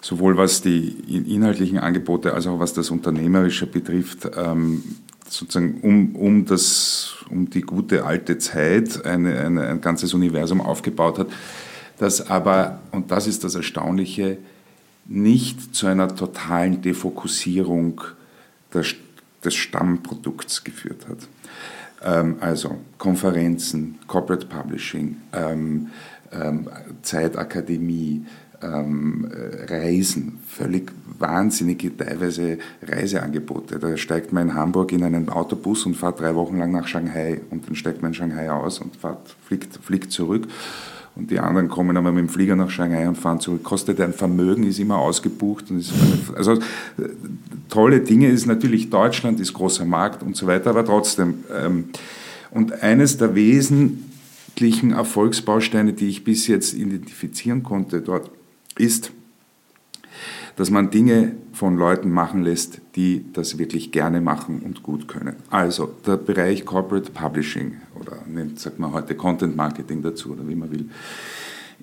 sowohl 0.00 0.36
was 0.36 0.60
die 0.60 0.88
inhaltlichen 1.28 1.78
Angebote 1.78 2.34
als 2.34 2.48
auch 2.48 2.58
was 2.58 2.72
das 2.72 2.90
Unternehmerische 2.90 3.66
betrifft, 3.66 4.28
ähm, 4.36 4.82
sozusagen 5.28 5.80
um, 5.82 6.16
um, 6.16 6.46
das, 6.46 7.24
um 7.30 7.48
die 7.48 7.60
gute 7.60 8.04
alte 8.04 8.38
Zeit 8.38 9.06
eine, 9.06 9.38
eine, 9.38 9.68
ein 9.68 9.80
ganzes 9.80 10.14
Universum 10.14 10.60
aufgebaut 10.60 11.20
hat, 11.20 11.28
das 11.98 12.28
aber, 12.28 12.80
und 12.90 13.12
das 13.12 13.28
ist 13.28 13.44
das 13.44 13.54
Erstaunliche, 13.54 14.38
nicht 15.06 15.76
zu 15.76 15.86
einer 15.86 16.14
totalen 16.14 16.82
Defokussierung 16.82 18.00
der 18.74 18.82
des 19.44 19.54
Stammprodukts 19.54 20.64
geführt 20.64 21.06
hat. 21.08 21.18
Ähm, 22.04 22.36
also 22.40 22.78
Konferenzen, 22.98 23.98
Corporate 24.06 24.46
Publishing, 24.46 25.16
ähm, 25.32 25.88
ähm, 26.32 26.68
Zeitakademie, 27.02 28.24
ähm, 28.62 29.30
Reisen, 29.68 30.38
völlig 30.46 30.92
wahnsinnige 31.18 31.96
teilweise 31.96 32.58
Reiseangebote. 32.82 33.78
Da 33.78 33.96
steigt 33.96 34.32
man 34.32 34.48
in 34.48 34.54
Hamburg 34.54 34.92
in 34.92 35.04
einen 35.04 35.28
Autobus 35.28 35.84
und 35.86 35.96
fährt 35.96 36.20
drei 36.20 36.34
Wochen 36.34 36.58
lang 36.58 36.72
nach 36.72 36.86
Shanghai 36.86 37.40
und 37.50 37.68
dann 37.68 37.74
steigt 37.74 38.02
man 38.02 38.12
in 38.12 38.14
Shanghai 38.14 38.50
aus 38.50 38.78
und 38.78 38.96
fährt, 38.96 39.36
fliegt, 39.46 39.76
fliegt 39.76 40.12
zurück 40.12 40.48
und 41.14 41.30
die 41.30 41.38
anderen 41.38 41.68
kommen 41.68 41.96
aber 41.96 42.10
mit 42.10 42.20
dem 42.20 42.28
Flieger 42.28 42.56
nach 42.56 42.70
Shanghai 42.70 43.06
und 43.06 43.18
fahren 43.18 43.38
zurück. 43.38 43.62
Kostet 43.62 44.00
ein 44.00 44.14
Vermögen, 44.14 44.64
ist 44.64 44.78
immer 44.78 44.96
ausgebucht. 44.96 45.70
Und 45.70 45.78
ist 45.78 45.92
also 46.34 46.58
tolle 47.68 48.00
Dinge 48.00 48.28
ist 48.28 48.46
natürlich 48.46 48.88
Deutschland, 48.88 49.38
ist 49.38 49.52
großer 49.52 49.84
Markt 49.84 50.22
und 50.22 50.36
so 50.36 50.46
weiter, 50.46 50.70
aber 50.70 50.84
trotzdem. 50.84 51.44
Ähm, 51.54 51.90
und 52.50 52.82
eines 52.82 53.18
der 53.18 53.34
wesentlichen 53.34 54.92
Erfolgsbausteine, 54.92 55.92
die 55.92 56.08
ich 56.08 56.24
bis 56.24 56.46
jetzt 56.46 56.72
identifizieren 56.72 57.62
konnte 57.62 58.00
dort, 58.00 58.30
ist, 58.78 59.12
dass 60.56 60.70
man 60.70 60.90
Dinge 60.90 61.32
von 61.52 61.76
Leuten 61.76 62.10
machen 62.10 62.42
lässt, 62.42 62.80
die 62.96 63.24
das 63.34 63.58
wirklich 63.58 63.92
gerne 63.92 64.22
machen 64.22 64.60
und 64.60 64.82
gut 64.82 65.08
können. 65.08 65.36
Also 65.50 65.90
der 66.06 66.16
Bereich 66.16 66.64
Corporate 66.64 67.10
Publishing 67.10 67.81
oder 68.00 68.18
nennt, 68.26 68.60
sagt 68.60 68.78
man 68.78 68.92
heute 68.92 69.14
Content 69.14 69.56
Marketing 69.56 70.02
dazu 70.02 70.32
oder 70.32 70.46
wie 70.48 70.54
man 70.54 70.70
will, 70.70 70.88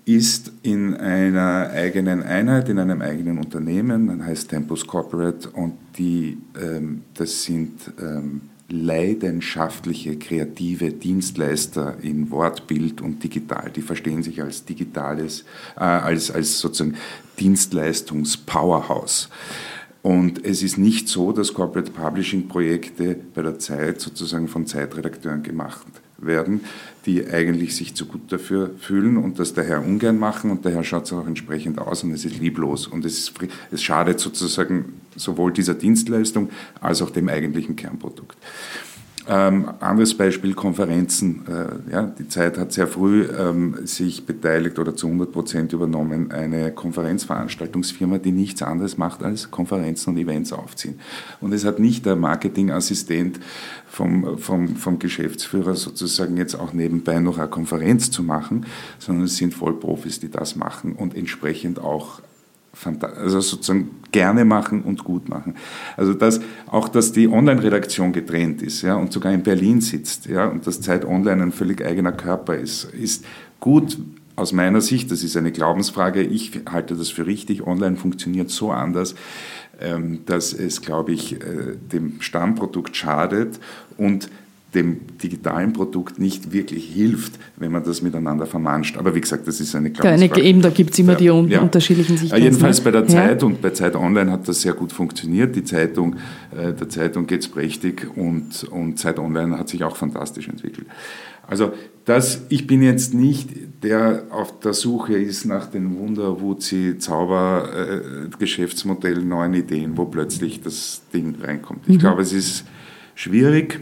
ist 0.05 0.51
in 0.64 0.95
einer 0.95 1.70
eigenen 1.72 2.24
Einheit, 2.24 2.70
in 2.70 2.80
einem 2.80 3.01
eigenen 3.01 3.38
Unternehmen, 3.38 4.07
das 4.20 4.28
heißt 4.28 4.49
Tempus 4.49 4.88
Corporate 4.88 5.49
und 5.49 5.74
die, 5.97 6.38
ähm, 6.60 7.03
das 7.14 7.43
sind 7.43 7.91
ähm, 8.01 8.41
leidenschaftliche, 8.70 10.18
kreative 10.18 10.91
Dienstleister 10.91 11.97
in 12.01 12.30
Wort, 12.32 12.68
Bild 12.68 13.01
und 13.01 13.24
digital. 13.24 13.72
Die 13.72 13.82
verstehen 13.82 14.24
sich 14.24 14.41
als 14.41 14.64
digitales, 14.66 15.43
äh, 15.76 15.82
als, 15.82 16.32
als 16.32 16.60
sozusagen 16.60 16.95
Dienstleistungs-Powerhouse. 17.39 19.30
Und 20.02 20.45
es 20.45 20.64
ist 20.64 20.78
nicht 20.78 21.10
so, 21.10 21.34
dass 21.34 21.54
Corporate 21.54 21.91
Publishing 21.91 22.47
Projekte 22.47 23.18
bei 23.34 23.41
der 23.41 23.60
Zeit 23.60 24.00
sozusagen 24.00 24.47
von 24.47 24.66
Zeitredakteuren 24.66 25.43
gemacht 25.43 25.88
werden, 26.18 26.62
die 27.06 27.28
eigentlich 27.28 27.76
sich 27.76 27.95
zu 27.95 28.06
gut 28.06 28.32
dafür 28.32 28.72
fühlen 28.80 29.18
und 29.18 29.39
das 29.39 29.54
daher 29.54 29.82
ungern 29.82 30.18
machen 30.18 30.52
und 30.52 30.66
daher 30.66 30.84
schaut 30.84 31.06
es 31.06 31.14
auch 31.14 31.28
entsprechend 31.28 31.80
aus 31.80 32.04
und 32.04 32.12
es 32.12 32.26
ist 32.26 32.39
lieblos 32.39 32.88
und 32.88 33.06
es, 33.06 33.20
ist, 33.20 33.34
es 33.72 33.82
schadet 33.82 34.20
sozusagen 34.20 35.02
sowohl 35.16 35.52
dieser 35.52 35.74
Dienstleistung 35.74 36.50
als 36.82 37.02
auch 37.02 37.10
dem 37.10 37.30
eigentlichen 37.30 37.76
Kernprodukt. 37.76 38.38
Ähm, 39.32 39.70
anderes 39.80 40.18
Beispiel, 40.18 40.56
Konferenzen. 40.56 41.46
Äh, 41.48 41.92
ja, 41.92 42.02
die 42.02 42.28
Zeit 42.30 42.58
hat 42.58 42.74
sehr 42.74 42.88
früh 42.88 43.26
ähm, 43.26 43.76
sich 43.86 44.26
beteiligt 44.26 44.80
oder 44.80 44.96
zu 44.96 45.06
100 45.06 45.32
Prozent 45.32 45.72
übernommen, 45.72 46.32
eine 46.32 46.72
Konferenzveranstaltungsfirma, 46.72 48.18
die 48.18 48.32
nichts 48.32 48.64
anderes 48.64 48.98
macht 48.98 49.22
als 49.22 49.52
Konferenzen 49.52 50.10
und 50.10 50.18
Events 50.18 50.52
aufziehen. 50.52 51.00
Und 51.42 51.54
es 51.54 51.64
hat 51.64 51.78
nicht 51.78 52.08
der 52.08 52.16
Marketingassistent 52.16 53.40
vom, 53.86 54.40
vom, 54.40 54.76
vom 54.76 54.98
Geschäftsführer 54.98 55.76
sozusagen 55.76 56.36
jetzt 56.36 56.56
auch 56.56 56.74
nebenbei 56.74 57.20
noch 57.20 57.38
eine 57.38 57.50
Konferenz 57.50 58.10
zu 58.10 58.24
machen, 58.24 58.66
sondern 58.98 59.26
es 59.26 59.38
sind 59.38 59.54
Vollprofis, 59.54 60.20
die 60.20 60.32
das 60.32 60.56
machen 60.56 60.94
und 60.94 61.16
entsprechend 61.16 61.78
auch 61.80 62.22
also 62.86 63.42
sozusagen 63.42 63.92
gerne 64.12 64.46
machen 64.46 64.82
und 64.84 65.04
gut 65.04 65.30
machen. 65.30 65.56
Also 65.98 66.14
dass, 66.14 66.40
auch, 66.68 66.90
dass 66.90 67.12
die 67.12 67.28
Online-Redaktion 67.28 68.14
getrennt 68.14 68.62
ist 68.62 68.82
ja, 68.82 68.96
und 68.96 69.12
sogar 69.12 69.34
in 69.34 69.44
Berlin 69.44 69.82
sitzt 69.82 70.26
ja, 70.28 70.48
und 70.48 70.66
dass 70.66 70.82
Zeit 70.82 71.06
Online 71.06 71.44
ein 71.44 71.52
völlig 71.52 71.86
eigener 71.86 72.12
Körper 72.12 72.56
ist, 72.56 72.86
ist 72.86 73.26
gut 73.60 73.98
aus 74.36 74.54
meiner 74.54 74.82
Sicht. 74.82 75.12
Das 75.12 75.24
ist 75.24 75.38
eine 75.38 75.52
Glaubensfrage. 75.52 76.24
Ich 76.24 76.62
halte 76.70 76.96
das 76.96 77.10
für 77.10 77.28
richtig. 77.28 77.68
Online 77.68 77.98
funktioniert 77.98 78.50
so 78.50 78.72
anders, 78.72 79.16
ähm, 79.80 80.22
dass 80.26 80.54
es, 80.54 80.82
glaube 80.82 81.12
ich, 81.12 81.34
äh, 81.34 81.76
dem 81.92 82.22
Stammprodukt 82.22 82.96
schadet 82.96 83.60
und 83.98 84.30
dem 84.76 85.17
digitalen 85.17 85.74
Produkt 85.74 86.20
nicht 86.20 86.51
wirklich 86.51 86.86
hilft, 86.86 87.39
wenn 87.57 87.72
man 87.72 87.84
das 87.84 88.03
miteinander 88.03 88.45
vermanscht. 88.45 88.97
Aber 88.97 89.15
wie 89.15 89.22
gesagt, 89.22 89.47
das 89.47 89.59
ist 89.59 89.74
eine 89.76 89.91
Keine, 89.91 90.30
Eben, 90.38 90.61
da 90.61 90.70
gibt 90.70 90.91
es 90.91 90.99
immer 90.99 91.15
die 91.15 91.26
ja. 91.26 91.34
unterschiedlichen 91.34 92.17
Sichtweisen. 92.17 92.43
Jedenfalls 92.43 92.80
bei 92.82 92.91
der 92.91 93.07
Zeit 93.07 93.41
ja. 93.41 93.47
und 93.47 93.61
bei 93.61 93.72
Zeit 93.72 93.95
Online 93.95 94.32
hat 94.32 94.47
das 94.47 94.61
sehr 94.61 94.74
gut 94.74 94.93
funktioniert. 94.93 95.55
Die 95.55 95.63
Zeitung, 95.63 96.17
äh, 96.55 96.72
der 96.74 96.88
Zeitung 96.88 97.26
geht 97.26 97.41
es 97.41 97.47
prächtig 97.47 98.15
und, 98.15 98.63
und 98.65 98.99
Zeit 98.99 99.17
Online 99.17 99.57
hat 99.57 99.70
sich 99.70 99.84
auch 99.84 99.95
fantastisch 99.95 100.47
entwickelt. 100.47 100.86
Also 101.47 101.74
das, 102.05 102.43
ich 102.49 102.67
bin 102.67 102.84
jetzt 102.84 103.15
nicht 103.15 103.49
der 103.82 104.26
auf 104.30 104.59
der 104.59 104.74
Suche 104.74 105.13
ist 105.13 105.45
nach 105.45 105.67
den 105.67 105.97
Wunder-Wuzi, 105.97 106.97
Zauber-Geschäftsmodellen, 106.99 109.24
äh, 109.24 109.26
neuen 109.26 109.55
Ideen, 109.55 109.97
wo 109.97 110.05
plötzlich 110.05 110.61
das 110.61 111.01
Ding 111.11 111.34
reinkommt. 111.41 111.88
Ich 111.88 111.95
mhm. 111.95 111.99
glaube, 111.99 112.22
es 112.22 112.34
ist 112.34 112.65
schwierig 113.15 113.80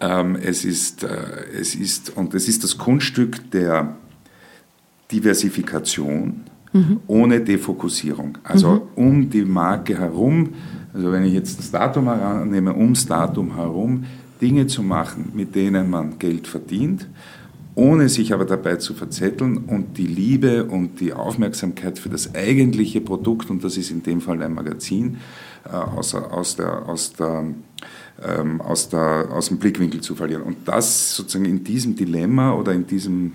es, 0.00 0.64
ist, 0.64 1.04
äh, 1.04 1.08
es 1.58 1.74
ist, 1.74 2.16
und 2.16 2.34
es 2.34 2.48
ist 2.48 2.64
das 2.64 2.78
Kunststück 2.78 3.50
der 3.50 3.96
Diversifikation 5.12 6.42
mhm. 6.72 7.00
ohne 7.06 7.40
Defokussierung. 7.40 8.38
Also 8.42 8.70
mhm. 8.70 8.80
um 8.94 9.30
die 9.30 9.44
Marke 9.44 9.98
herum, 9.98 10.50
also 10.92 11.12
wenn 11.12 11.24
ich 11.24 11.34
jetzt 11.34 11.58
das 11.58 11.70
Datum 11.70 12.04
herannehme, 12.06 12.74
ums 12.74 13.06
Datum 13.06 13.54
herum 13.54 14.04
Dinge 14.40 14.66
zu 14.66 14.82
machen, 14.82 15.32
mit 15.34 15.54
denen 15.54 15.90
man 15.90 16.18
Geld 16.18 16.46
verdient, 16.46 17.06
ohne 17.74 18.08
sich 18.08 18.32
aber 18.32 18.44
dabei 18.44 18.76
zu 18.76 18.94
verzetteln 18.94 19.58
und 19.58 19.96
die 19.96 20.06
Liebe 20.06 20.64
und 20.64 21.00
die 21.00 21.12
Aufmerksamkeit 21.12 21.98
für 21.98 22.08
das 22.08 22.34
eigentliche 22.34 23.00
Produkt, 23.00 23.50
und 23.50 23.62
das 23.62 23.76
ist 23.76 23.90
in 23.90 24.02
dem 24.02 24.20
Fall 24.20 24.42
ein 24.42 24.54
Magazin, 24.54 25.18
äh, 25.64 25.76
aus, 25.76 26.14
aus, 26.14 26.56
der, 26.56 26.88
aus, 26.88 27.12
der, 27.12 27.44
ähm, 28.26 28.60
aus, 28.60 28.88
der, 28.88 29.28
aus 29.32 29.48
dem 29.48 29.58
Blickwinkel 29.58 30.00
zu 30.00 30.14
verlieren. 30.14 30.42
Und 30.42 30.66
das 30.66 31.14
sozusagen 31.16 31.44
in 31.44 31.64
diesem 31.64 31.96
Dilemma 31.96 32.54
oder 32.54 32.72
in 32.72 32.86
diesem, 32.86 33.32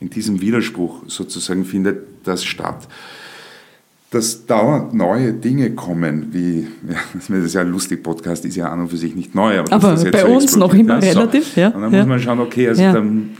in 0.00 0.10
diesem 0.10 0.40
Widerspruch 0.40 1.02
sozusagen 1.06 1.64
findet 1.64 2.06
das 2.24 2.44
statt 2.44 2.88
dass 4.12 4.44
dauernd 4.44 4.92
neue 4.92 5.32
Dinge 5.32 5.70
kommen, 5.70 6.28
wie, 6.32 6.68
ja, 6.86 6.98
das 7.14 7.30
ist 7.30 7.54
ja 7.54 7.62
ein 7.62 7.70
lustig, 7.70 8.02
Podcast 8.02 8.44
ist 8.44 8.56
ja 8.56 8.70
an 8.70 8.80
und 8.80 8.88
für 8.88 8.98
sich 8.98 9.14
nicht 9.14 9.34
neu. 9.34 9.60
Aber, 9.60 9.72
aber 9.72 10.04
bei 10.10 10.20
so 10.20 10.26
uns 10.26 10.54
noch 10.54 10.74
immer 10.74 11.02
ja, 11.02 11.12
relativ, 11.12 11.56
ja. 11.56 11.68
Und 11.68 11.80
dann 11.80 11.92
ja. 11.92 12.00
muss 12.00 12.08
man 12.08 12.20
schauen, 12.20 12.38
okay, 12.40 12.68
also 12.68 12.82
ja. 12.82 12.92
dann, 12.92 13.30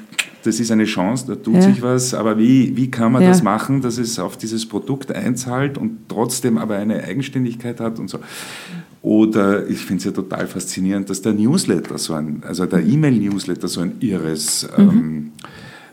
das 0.43 0.59
ist 0.61 0.71
eine 0.71 0.87
Chance, 0.87 1.27
da 1.29 1.35
tut 1.35 1.63
sich 1.63 1.83
was, 1.83 2.15
aber 2.15 2.39
wie, 2.39 2.75
wie 2.75 2.91
kann 2.91 3.13
man 3.13 3.23
das 3.23 3.43
machen, 3.43 3.83
dass 3.83 3.99
es 3.99 4.19
auf 4.19 4.39
dieses 4.39 4.67
Produkt 4.67 5.15
einzahlt 5.15 5.77
und 5.77 6.09
trotzdem 6.09 6.57
aber 6.57 6.77
eine 6.77 7.05
Eigenständigkeit 7.05 7.79
hat 7.79 7.99
und 7.99 8.09
so. 8.09 8.19
Oder 9.03 9.69
ich 9.69 9.79
finde 9.79 9.99
es 9.99 10.05
ja 10.05 10.13
total 10.13 10.47
faszinierend, 10.47 11.11
dass 11.11 11.21
der 11.21 11.33
Newsletter 11.33 11.99
so 11.99 12.15
ein, 12.15 12.43
also 12.47 12.67
der 12.67 12.81
E-Mail-Newsletter 12.87 13.67
so 13.67 13.81
ein 13.81 13.95
irres 13.99 14.69
mhm. 14.77 14.89
ähm, 14.89 15.33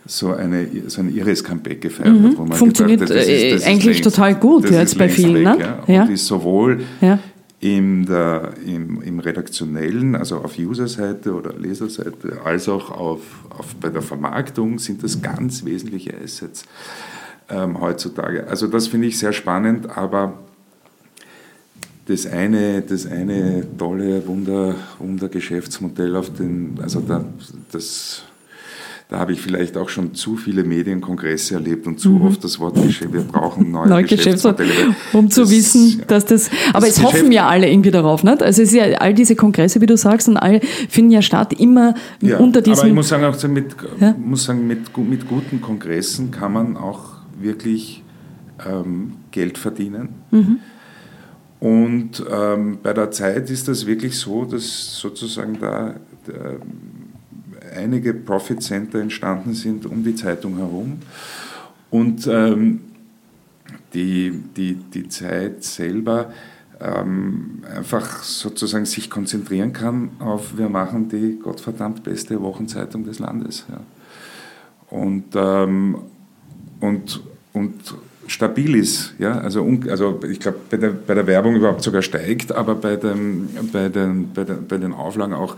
so, 0.06 0.34
eine, 0.34 0.68
so 0.88 1.02
ein 1.02 1.16
Iris-Comeback 1.16 1.82
gefeiert 1.82 2.20
mhm. 2.20 2.24
hat. 2.26 2.38
Wo 2.38 2.46
man 2.46 2.58
Funktioniert 2.58 3.00
gedacht, 3.00 3.18
das 3.18 3.28
ist, 3.28 3.52
das 3.52 3.64
eigentlich 3.64 3.86
längst, 3.86 4.04
total 4.04 4.36
gut 4.36 4.70
jetzt 4.70 4.98
bei 4.98 5.10
vielen. 5.10 5.36
Weg, 5.36 5.44
ne? 5.44 5.58
ja? 5.60 5.84
ja. 5.88 6.04
Und 6.04 6.12
ist 6.12 6.28
sowohl 6.28 6.82
ja. 7.02 7.20
in 7.60 8.06
der, 8.06 8.54
im, 8.66 9.02
im 9.02 9.20
redaktionellen, 9.20 10.16
also 10.16 10.38
auf 10.38 10.58
User-Seite 10.58 11.34
oder 11.34 11.54
Leserseite, 11.58 12.40
als 12.44 12.70
auch 12.70 12.92
auf, 12.92 13.22
auf, 13.50 13.76
bei 13.76 13.90
der 13.90 14.02
Vermarktung 14.02 14.80
sind 14.80 15.04
das 15.04 15.22
ganz 15.22 15.66
wesentliche 15.66 16.14
Assets 16.24 16.66
ähm, 17.50 17.80
heutzutage. 17.80 18.48
Also 18.48 18.68
das 18.68 18.88
finde 18.88 19.08
ich 19.08 19.18
sehr 19.18 19.34
spannend, 19.34 19.98
aber 19.98 20.34
das 22.10 22.26
eine, 22.26 22.82
das 22.82 23.06
eine 23.06 23.66
tolle 23.78 24.26
Wunder, 24.28 24.76
Wundergeschäftsmodell 24.98 26.16
auf 26.16 26.34
den, 26.34 26.80
also 26.82 27.02
da, 27.02 27.24
das 27.72 28.24
da 29.10 29.18
habe 29.18 29.34
ich 29.34 29.42
vielleicht 29.42 29.76
auch 29.76 29.90
schon 29.90 30.14
zu 30.14 30.38
viele 30.38 30.64
Medienkongresse 30.64 31.56
erlebt 31.56 31.88
und 31.88 32.00
zu 32.00 32.12
mhm. 32.12 32.28
oft 32.28 32.44
das 32.44 32.60
Wort 32.60 32.76
Geschäft. 32.76 33.12
Wir 33.12 33.22
brauchen 33.22 33.72
neue, 33.72 33.88
neue 33.88 34.04
Geschäftsmodelle. 34.04 34.96
Um 35.14 35.32
zu 35.32 35.42
das, 35.42 35.50
wissen, 35.50 36.04
dass 36.08 36.26
das, 36.26 36.52
aber 36.74 36.82
das 36.82 36.90
es 36.90 36.96
Geschäft 36.98 37.14
hoffen 37.16 37.32
ja 37.32 37.48
alle 37.48 37.68
irgendwie 37.68 37.90
darauf, 37.90 38.24
nicht? 38.24 38.44
Also 38.44 38.62
es 38.62 38.70
ist 38.70 38.76
ja 38.76 38.84
all 39.00 39.16
diese 39.16 39.36
Kongresse, 39.36 39.82
wie 39.82 39.88
du 39.88 39.98
sagst, 39.98 40.30
und 40.30 40.38
all 40.38 40.62
finden 40.90 41.10
ja 41.10 41.24
statt 41.24 41.54
immer 41.54 41.96
ja, 42.22 42.38
unter 42.38 42.62
diesem. 42.62 42.82
Aber 42.82 42.88
ich 42.88 42.94
muss 42.94 43.10
sagen, 43.10 43.24
auch 43.24 43.48
mit, 43.48 43.76
ja? 44.00 44.14
muss 44.14 44.44
sagen, 44.44 44.68
mit, 44.68 44.96
mit 44.98 45.28
guten 45.28 45.60
Kongressen 45.60 46.30
kann 46.30 46.54
man 46.54 46.78
auch 46.78 47.14
wirklich 47.40 48.04
ähm, 48.64 49.14
Geld 49.32 49.58
verdienen. 49.58 50.10
Mhm. 50.30 50.60
Und 51.60 52.24
ähm, 52.32 52.80
bei 52.82 52.94
der 52.94 53.12
Zeit 53.12 53.50
ist 53.50 53.68
das 53.68 53.86
wirklich 53.86 54.18
so, 54.18 54.46
dass 54.46 54.98
sozusagen 54.98 55.60
da 55.60 55.96
der, 56.26 56.58
einige 57.76 58.14
Profit 58.14 58.64
Center 58.64 59.00
entstanden 59.00 59.54
sind 59.54 59.86
um 59.86 60.04
die 60.04 60.16
Zeitung 60.16 60.58
herum. 60.58 61.00
Und 61.90 62.28
ähm, 62.28 62.82
die, 63.94 64.32
die, 64.56 64.76
die 64.76 65.10
Zeit 65.10 65.64
selber 65.64 66.32
ähm, 66.80 67.64
einfach 67.76 68.24
sozusagen 68.24 68.86
sich 68.86 69.10
konzentrieren 69.10 69.74
kann 69.74 70.12
auf, 70.20 70.58
wir 70.58 70.70
machen 70.70 71.10
die 71.10 71.38
gottverdammt 71.40 72.04
beste 72.04 72.42
Wochenzeitung 72.42 73.04
des 73.04 73.20
Landes. 73.20 73.66
Ja. 73.70 73.82
Und, 74.90 75.26
ähm, 75.36 75.98
und, 76.80 77.22
und 77.54 77.96
stabil 78.30 78.76
ist. 78.76 79.14
Ja? 79.20 79.40
Also, 79.40 79.68
also 79.90 80.20
ich 80.30 80.40
glaube, 80.40 80.58
bei 80.70 80.78
der, 80.78 80.90
bei 80.90 81.14
der 81.14 81.28
Werbung 81.28 81.56
überhaupt 81.56 81.84
sogar 81.84 82.02
steigt, 82.02 82.52
aber 82.52 82.76
bei, 82.76 82.96
dem, 82.96 83.50
bei, 83.72 83.90
den, 83.90 84.32
bei, 84.34 84.44
den, 84.44 84.68
bei 84.68 84.78
den 84.78 84.94
Auflagen 84.94 85.34
auch 85.34 85.56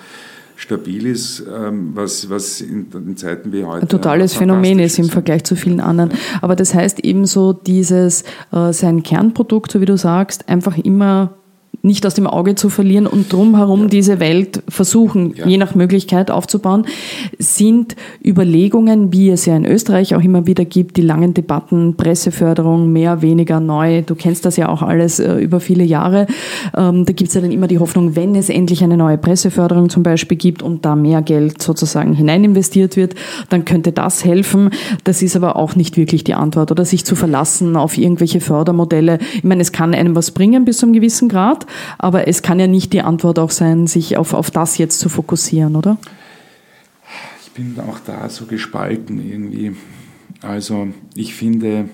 stabil 0.56 1.08
ist, 1.08 1.44
ähm, 1.54 1.92
was, 1.96 2.30
was 2.30 2.62
in, 2.62 2.88
in 2.94 3.18
Zeiten 3.18 3.52
wie 3.52 3.64
heute. 3.66 3.82
Ein 3.82 3.90
totales 3.90 4.36
Phänomen 4.36 4.80
ist 4.80 5.00
im 5.00 5.10
Vergleich 5.10 5.44
zu 5.44 5.56
vielen 5.56 5.80
anderen. 5.80 6.12
Aber 6.42 6.56
das 6.56 6.74
heißt 6.74 7.00
ebenso 7.04 7.54
dieses, 7.54 8.24
äh, 8.52 8.72
sein 8.72 9.02
Kernprodukt, 9.04 9.72
so 9.72 9.82
wie 9.82 9.86
du 9.86 9.98
sagst, 9.98 10.48
einfach 10.50 10.78
immer 10.78 11.34
nicht 11.84 12.06
aus 12.06 12.14
dem 12.14 12.28
Auge 12.28 12.56
zu 12.56 12.70
verlieren 12.70 13.08
und 13.08 13.32
drumherum 13.32 13.84
ja. 13.84 13.88
diese 13.88 14.20
Welt 14.20 14.62
versuchen, 14.68 15.34
ja. 15.36 15.48
je 15.48 15.58
nach 15.58 15.74
Möglichkeit 15.74 16.30
aufzubauen, 16.30 16.86
sind 17.40 17.96
Überlegungen, 18.24 19.12
wie 19.12 19.30
es 19.30 19.46
ja 19.46 19.56
in 19.56 19.66
Österreich 19.66 20.16
auch 20.16 20.22
immer 20.22 20.46
wieder 20.46 20.66
gibt, 20.66 20.98
die 20.98 21.02
langen 21.02 21.34
Debatten, 21.34 21.96
Presseförderung, 21.96 22.92
mehr, 22.92 23.22
weniger, 23.22 23.60
neu. 23.60 24.04
Du 24.04 24.16
kennst 24.16 24.46
das 24.46 24.58
ja 24.58 24.70
auch 24.70 24.82
alles 24.82 25.20
äh, 25.20 25.36
über 25.36 25.60
viele 25.60 25.84
Jahre. 25.84 26.28
Ähm, 26.78 27.06
da 27.06 27.14
gibt 27.14 27.30
es 27.30 27.34
ja 27.34 27.42
dann 27.42 27.52
immer 27.52 27.68
die 27.68 27.80
Hoffnung, 27.80 28.16
wenn 28.16 28.36
es 28.36 28.50
endlich 28.50 28.84
eine 28.84 28.98
neue 28.98 29.18
Presseförderung 29.18 29.90
zum 29.90 30.04
Beispiel 30.04 30.38
gibt 30.38 30.62
und 30.62 30.86
da 30.86 30.96
mehr 30.96 31.22
Geld 31.22 31.62
sozusagen 31.62 32.14
hinein 32.14 32.44
investiert 32.44 32.96
wird, 32.96 33.16
dann 33.50 33.66
könnte 33.66 33.92
das 33.92 34.24
helfen. 34.24 34.70
Das 35.04 35.22
ist 35.22 35.36
aber 35.36 35.56
auch 35.56 35.76
nicht 35.76 35.98
wirklich 35.98 36.24
die 36.24 36.36
Antwort. 36.36 36.72
Oder 36.72 36.86
sich 36.86 37.06
zu 37.06 37.16
verlassen 37.16 37.76
auf 37.76 37.98
irgendwelche 37.98 38.40
Fördermodelle. 38.40 39.20
Ich 39.34 39.44
meine, 39.44 39.62
es 39.62 39.72
kann 39.72 39.94
einem 39.94 40.16
was 40.16 40.32
bringen 40.32 40.66
bis 40.66 40.78
zu 40.78 40.86
einem 40.86 40.94
gewissen 40.94 41.30
Grad, 41.30 41.66
aber 41.98 42.28
es 42.28 42.42
kann 42.42 42.60
ja 42.60 42.68
nicht 42.68 42.94
die 42.94 43.02
Antwort 43.02 43.40
auch 43.40 43.52
sein, 43.52 43.88
sich 43.88 44.18
auf, 44.18 44.34
auf 44.34 44.52
das 44.52 44.78
jetzt 44.78 45.00
zu 45.00 45.10
fokussieren, 45.10 45.76
oder? 45.76 45.98
Ich 47.44 47.52
bin 47.52 47.78
auch 47.80 48.00
da 48.06 48.30
so 48.30 48.46
gespalten 48.46 49.26
irgendwie. 49.26 49.76
Also 50.42 50.88
ich 51.16 51.36
finde, 51.36 51.90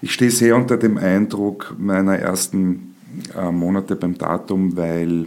ich 0.00 0.12
stehe 0.12 0.30
sehr 0.30 0.56
unter 0.56 0.76
dem 0.76 0.98
Eindruck 0.98 1.74
meiner 1.78 2.16
ersten 2.16 2.94
äh, 3.36 3.50
Monate 3.50 3.96
beim 3.96 4.16
Datum, 4.16 4.76
weil, 4.76 5.26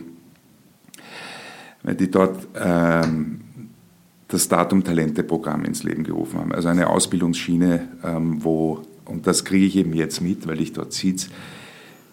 weil 1.83 1.95
die 1.95 2.09
dort 2.09 2.47
ähm, 2.55 3.41
das 4.27 4.47
Datum-Talente-Programm 4.47 5.65
ins 5.65 5.83
Leben 5.83 6.03
gerufen 6.03 6.39
haben. 6.39 6.51
Also 6.51 6.67
eine 6.67 6.87
Ausbildungsschiene, 6.87 7.87
ähm, 8.03 8.43
wo, 8.43 8.81
und 9.05 9.27
das 9.27 9.45
kriege 9.45 9.65
ich 9.65 9.75
eben 9.75 9.93
jetzt 9.93 10.21
mit, 10.21 10.47
weil 10.47 10.59
ich 10.61 10.73
dort 10.73 10.93
sitze, 10.93 11.29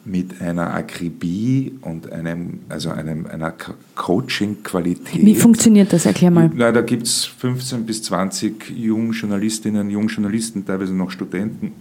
mit 0.05 0.41
einer 0.41 0.75
Akribie 0.75 1.79
und 1.81 2.11
einem, 2.11 2.61
also 2.69 2.91
einem, 2.91 3.27
einer 3.27 3.55
Coaching-Qualität. 3.95 5.25
Wie 5.25 5.37
funktioniert 5.37 5.93
das? 5.93 6.07
Erklär 6.07 6.31
mal. 6.31 6.51
Na, 6.55 6.73
da 6.73 6.81
gibt 6.81 7.05
es 7.05 7.25
15 7.25 7.87
bis 7.87 8.03
20 8.03 8.71
Jungjournalistinnen, 8.71 9.91
Jungjournalisten, 9.91 10.67
teilweise 10.67 10.93
noch 10.93 11.11
Studenten, 11.11 11.73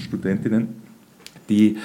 Studentinnen, 0.00 0.68
die 1.48 1.76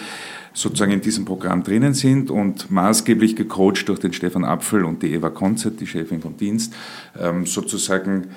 sozusagen 0.54 0.92
in 0.92 1.02
diesem 1.02 1.26
Programm 1.26 1.64
drinnen 1.64 1.94
sind 1.94 2.32
und 2.32 2.70
maßgeblich 2.72 3.36
gecoacht 3.36 3.88
durch 3.88 4.00
den 4.00 4.14
Stefan 4.14 4.46
Apfel 4.46 4.86
und 4.86 5.02
die 5.02 5.14
Eva 5.14 5.30
Konzert, 5.30 5.80
die 5.80 5.88
Chefin 5.88 6.22
vom 6.22 6.38
Dienst, 6.38 6.74
ähm, 7.20 7.46
sozusagen 7.46 8.28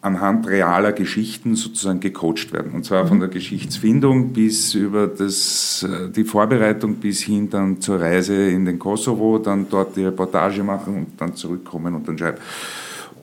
anhand 0.00 0.48
realer 0.48 0.92
Geschichten 0.92 1.54
sozusagen 1.54 2.00
gecoacht 2.00 2.52
werden. 2.52 2.72
Und 2.72 2.84
zwar 2.84 3.06
von 3.06 3.20
der 3.20 3.28
Geschichtsfindung 3.28 4.32
bis 4.32 4.74
über 4.74 5.06
das, 5.06 5.82
äh, 5.82 6.10
die 6.10 6.24
Vorbereitung 6.24 6.96
bis 6.96 7.22
hin 7.22 7.50
dann 7.50 7.80
zur 7.80 8.00
Reise 8.00 8.34
in 8.34 8.64
den 8.64 8.78
Kosovo, 8.78 9.38
dann 9.38 9.66
dort 9.68 9.96
die 9.96 10.04
Reportage 10.04 10.62
machen 10.62 10.96
und 10.96 11.20
dann 11.20 11.34
zurückkommen 11.34 11.94
und 11.94 12.08
dann 12.08 12.16
schreiben. 12.16 12.38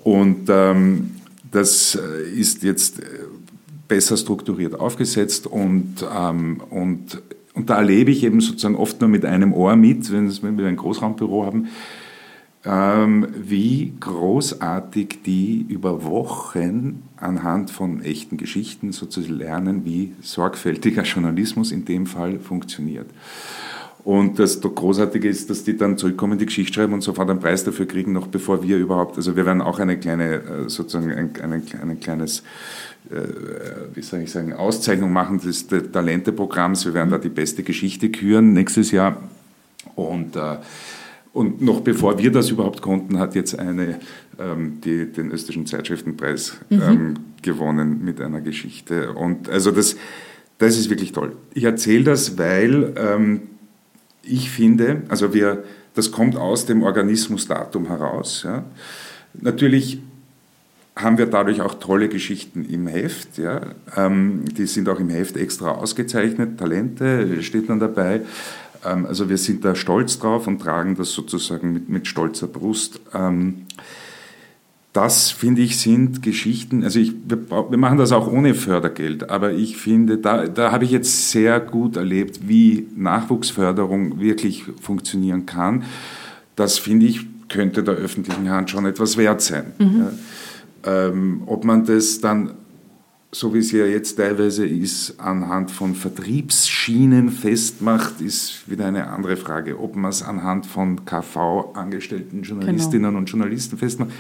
Und 0.04 0.48
ähm, 0.50 1.12
das 1.52 1.96
äh, 1.96 2.30
ist 2.30 2.62
jetzt 2.64 3.00
äh, 3.00 3.06
besser 3.88 4.18
strukturiert 4.18 4.80
aufgesetzt 4.80 5.48
und, 5.48 6.06
ähm, 6.16 6.62
und, 6.70 7.22
und 7.54 7.70
da 7.70 7.78
erlebe 7.78 8.12
ich 8.12 8.24
eben 8.24 8.42
sozusagen 8.42 8.76
oft 8.76 9.02
nur 9.02 9.10
mit 9.10 9.26
einem 9.26 9.54
Ohr 9.54 9.76
mit, 9.76 10.12
wenn 10.12 10.58
wir 10.58 10.68
ein 10.68 10.76
Großraumbüro 10.76 11.46
haben, 11.46 11.70
ähm, 12.66 13.28
wie 13.36 13.94
großartig 14.00 15.20
die 15.26 15.66
über 15.70 16.04
Wochen 16.04 17.04
anhand 17.18 17.70
von 17.70 18.02
echten 18.02 18.38
Geschichten 18.38 18.92
sozusagen 18.92 19.36
lernen, 19.36 19.86
wie 19.86 20.14
sorgfältiger 20.22 21.04
Journalismus 21.04 21.72
in 21.72 21.86
dem 21.86 22.06
Fall 22.06 22.40
funktioniert. 22.40 23.08
Und 24.04 24.38
das 24.38 24.62
Großartige 24.62 25.28
ist, 25.28 25.50
dass 25.50 25.64
die 25.64 25.76
dann 25.76 25.98
zurückkommen, 25.98 26.38
die 26.38 26.46
Geschichte 26.46 26.76
schreiben 26.76 26.94
und 26.94 27.02
sofort 27.02 27.28
einen 27.28 27.40
Preis 27.40 27.64
dafür 27.64 27.88
kriegen, 27.88 28.14
noch 28.14 28.28
bevor 28.28 28.62
wir 28.62 28.78
überhaupt, 28.78 29.18
also 29.18 29.36
wir 29.36 29.48
werden 29.48 29.64
auch 29.64 29.80
eine 29.80 29.98
kleine, 29.98 30.36
äh, 30.36 30.42
sozusagen 30.70 31.12
ein, 31.12 31.32
ein, 31.42 31.64
ein 31.82 32.00
kleines, 32.00 32.44
äh, 33.10 33.16
wie 33.96 34.04
soll 34.04 34.22
ich 34.22 34.32
sagen, 34.32 34.54
Auszeichnung 34.54 35.12
machen 35.12 35.40
des 35.40 35.68
Talente-Programms. 35.68 36.86
Wir 36.86 36.94
werden 36.94 37.10
da 37.10 37.18
die 37.18 37.30
beste 37.30 37.64
Geschichte 37.64 38.10
küren 38.10 38.54
nächstes 38.54 38.92
Jahr. 38.92 39.18
Und 39.96 40.36
äh, 40.36 40.58
Und 41.36 41.60
noch 41.62 41.82
bevor 41.82 42.18
wir 42.18 42.32
das 42.32 42.50
überhaupt 42.50 42.82
konnten, 42.82 43.20
hat 43.20 43.36
jetzt 43.36 43.60
eine 43.60 44.00
ähm, 44.40 44.80
die, 44.86 45.06
den 45.12 45.32
österreichischen 45.32 45.66
Zeitschriftenpreis 45.66 46.56
mhm. 46.70 46.82
ähm, 46.82 47.14
gewonnen 47.42 48.06
mit 48.06 48.22
einer 48.22 48.40
Geschichte. 48.40 49.12
Und 49.12 49.50
also 49.50 49.72
das, 49.72 49.98
das 50.60 50.78
ist 50.78 50.90
wirklich 50.90 51.12
toll. 51.12 51.36
Ich 51.54 51.66
erzähle 51.66 52.06
das, 52.06 52.38
weil 52.38 52.94
ähm, 52.96 53.42
ich 54.24 54.50
finde, 54.50 55.02
also 55.10 55.34
wir, 55.34 55.66
das 55.94 56.14
kommt 56.14 56.38
aus 56.38 56.68
dem 56.68 56.84
Organismusdatum 56.84 57.88
heraus. 57.88 58.44
Ja. 58.46 58.64
Natürlich 59.34 60.00
haben 60.96 61.18
wir 61.18 61.26
dadurch 61.26 61.60
auch 61.60 61.74
tolle 61.74 62.08
Geschichten 62.08 62.64
im 62.64 62.88
Heft. 62.88 63.38
Ja. 63.38 63.60
Ähm, 63.98 64.46
die 64.58 64.68
sind 64.68 64.88
auch 64.88 65.02
im 65.02 65.10
Heft 65.10 65.36
extra 65.36 65.72
ausgezeichnet. 65.72 66.58
Talente 66.58 67.44
steht 67.44 67.70
dann 67.70 67.82
dabei. 67.82 68.22
Ähm, 68.86 69.06
also 69.06 69.30
wir 69.30 69.38
sind 69.38 69.66
da 69.66 69.76
stolz 69.76 70.20
drauf 70.20 70.48
und 70.48 70.62
tragen 70.62 70.96
das 70.96 71.12
sozusagen 71.12 71.74
mit, 71.74 71.90
mit 71.90 72.08
stolzer 72.08 72.48
Brust. 72.48 73.00
Ähm, 73.14 73.66
das, 74.94 75.32
finde 75.32 75.62
ich, 75.62 75.78
sind 75.78 76.22
Geschichten, 76.22 76.86
also 76.86 77.00
ich, 77.00 77.14
wir, 77.28 77.50
wir, 77.50 77.78
machen 77.78 77.98
das 77.98 78.14
auch 78.14 78.32
ohne 78.32 78.54
Fördergeld, 78.54 79.30
aber 79.30 79.52
ich 79.52 79.76
finde, 79.76 80.18
da, 80.20 80.48
da 80.48 80.72
habe 80.72 80.86
ich 80.86 80.92
jetzt 80.92 81.32
sehr 81.32 81.60
gut 81.60 81.98
erlebt, 81.98 82.48
wie 82.48 82.88
Nachwuchsförderung 82.96 84.22
wirklich 84.22 84.64
funktionieren 84.82 85.46
kann. 85.46 85.84
Das, 86.56 86.78
finde 86.78 87.08
ich, 87.08 87.28
könnte 87.50 87.84
der 87.84 87.96
öffentlichen 87.96 88.50
Hand 88.50 88.70
schon 88.70 88.86
etwas 88.86 89.18
wert 89.18 89.42
sein. 89.42 89.74
Mhm. 89.80 90.08
Ja, 90.86 91.08
ähm, 91.08 91.44
ob 91.46 91.66
man 91.66 91.86
das 91.86 92.22
dann, 92.22 92.52
so 93.36 93.54
wie 93.54 93.60
es 93.60 93.74
ja 93.74 93.86
jetzt 93.86 94.16
teilweise 94.16 94.66
ist, 94.66 95.20
anhand 95.20 95.70
von 95.70 95.94
Vertriebsschienen 95.94 97.30
festmacht, 97.30 98.22
ist 98.22 98.62
wieder 98.66 98.86
eine 98.86 99.08
andere 99.08 99.36
Frage. 99.36 99.78
Ob 99.78 99.98
man 99.98 100.10
es 100.10 100.24
anhand 100.24 100.66
von 100.66 101.04
KV-angestellten 101.04 102.44
Journalistinnen 102.44 103.10
genau. 103.10 103.18
und 103.18 103.26
Journalisten 103.30 103.78
festmacht 103.78 104.12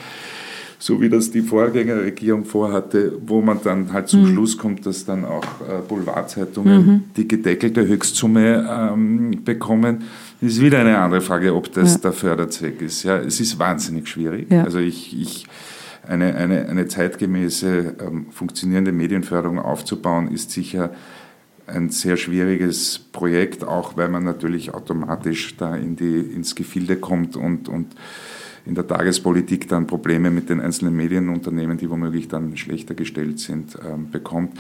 so 0.78 1.00
wie 1.00 1.08
das 1.08 1.32
die 1.32 1.42
Vorgängerregierung 1.42 2.44
vorhatte, 2.44 3.14
wo 3.26 3.42
man 3.42 3.60
dann 3.64 3.94
halt 3.94 4.10
zum 4.10 4.24
mhm. 4.24 4.34
Schluss 4.34 4.58
kommt, 4.58 4.86
dass 4.86 5.06
dann 5.06 5.24
auch 5.24 5.46
äh, 5.62 5.82
Boulevardzeitungen 5.88 6.86
mhm. 6.86 7.04
die 7.16 7.26
gedeckelte 7.28 7.88
Höchstsumme 7.88 8.92
ähm, 8.94 9.44
bekommen. 9.46 10.04
Das 10.42 10.52
ist 10.52 10.62
wieder 10.62 10.80
eine 10.80 10.98
andere 10.98 11.22
Frage, 11.22 11.56
ob 11.56 11.72
das 11.72 11.94
ja. 11.94 12.00
der 12.00 12.12
Förderzweck 12.12 12.82
ist. 12.82 13.04
Ja, 13.04 13.18
es 13.18 13.40
ist 13.40 13.58
wahnsinnig 13.58 14.10
schwierig. 14.10 14.52
Ja. 14.52 14.66
Also 14.66 14.80
ich, 14.80 15.18
ich 15.20 15.48
eine, 16.07 16.36
eine, 16.36 16.68
eine 16.68 16.88
zeitgemäße 16.88 17.95
ähm, 17.99 18.27
funktionierende 18.32 18.91
Medienförderung 18.91 19.60
aufzubauen, 19.60 20.32
ist 20.32 20.52
sicher 20.52 20.91
ein 21.68 21.90
sehr 21.90 22.18
schwieriges 22.18 22.99
Projekt, 22.99 23.64
auch 23.64 23.98
weil 23.98 24.10
man 24.10 24.23
natürlich 24.23 24.73
automatisch 24.73 25.57
da 25.57 25.76
in 25.76 25.95
die, 25.95 26.19
ins 26.19 26.56
Gefilde 26.56 26.98
kommt 26.98 27.36
und, 27.36 27.68
und 27.69 27.95
in 28.65 28.76
der 28.76 28.88
Tagespolitik 28.88 29.68
dann 29.68 29.88
Probleme 29.88 30.32
mit 30.32 30.49
den 30.49 30.60
einzelnen 30.60 30.95
Medienunternehmen, 30.95 31.77
die 31.77 31.90
womöglich 31.90 32.27
dann 32.27 32.56
schlechter 32.57 32.94
gestellt 32.94 33.40
sind, 33.40 33.77
ähm, 33.86 34.11
bekommt. 34.11 34.57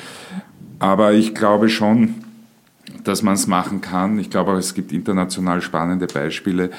Aber 0.79 1.13
ich 1.13 1.33
glaube 1.33 1.69
schon, 1.69 2.15
dass 3.03 3.23
man 3.23 3.35
es 3.35 3.47
machen 3.47 3.81
kann. 3.81 4.19
Ich 4.19 4.29
glaube 4.29 4.51
auch, 4.51 4.57
es 4.57 4.73
gibt 4.73 4.91
international 4.91 5.61
spannende 5.61 6.07
Beispiele 6.07 6.71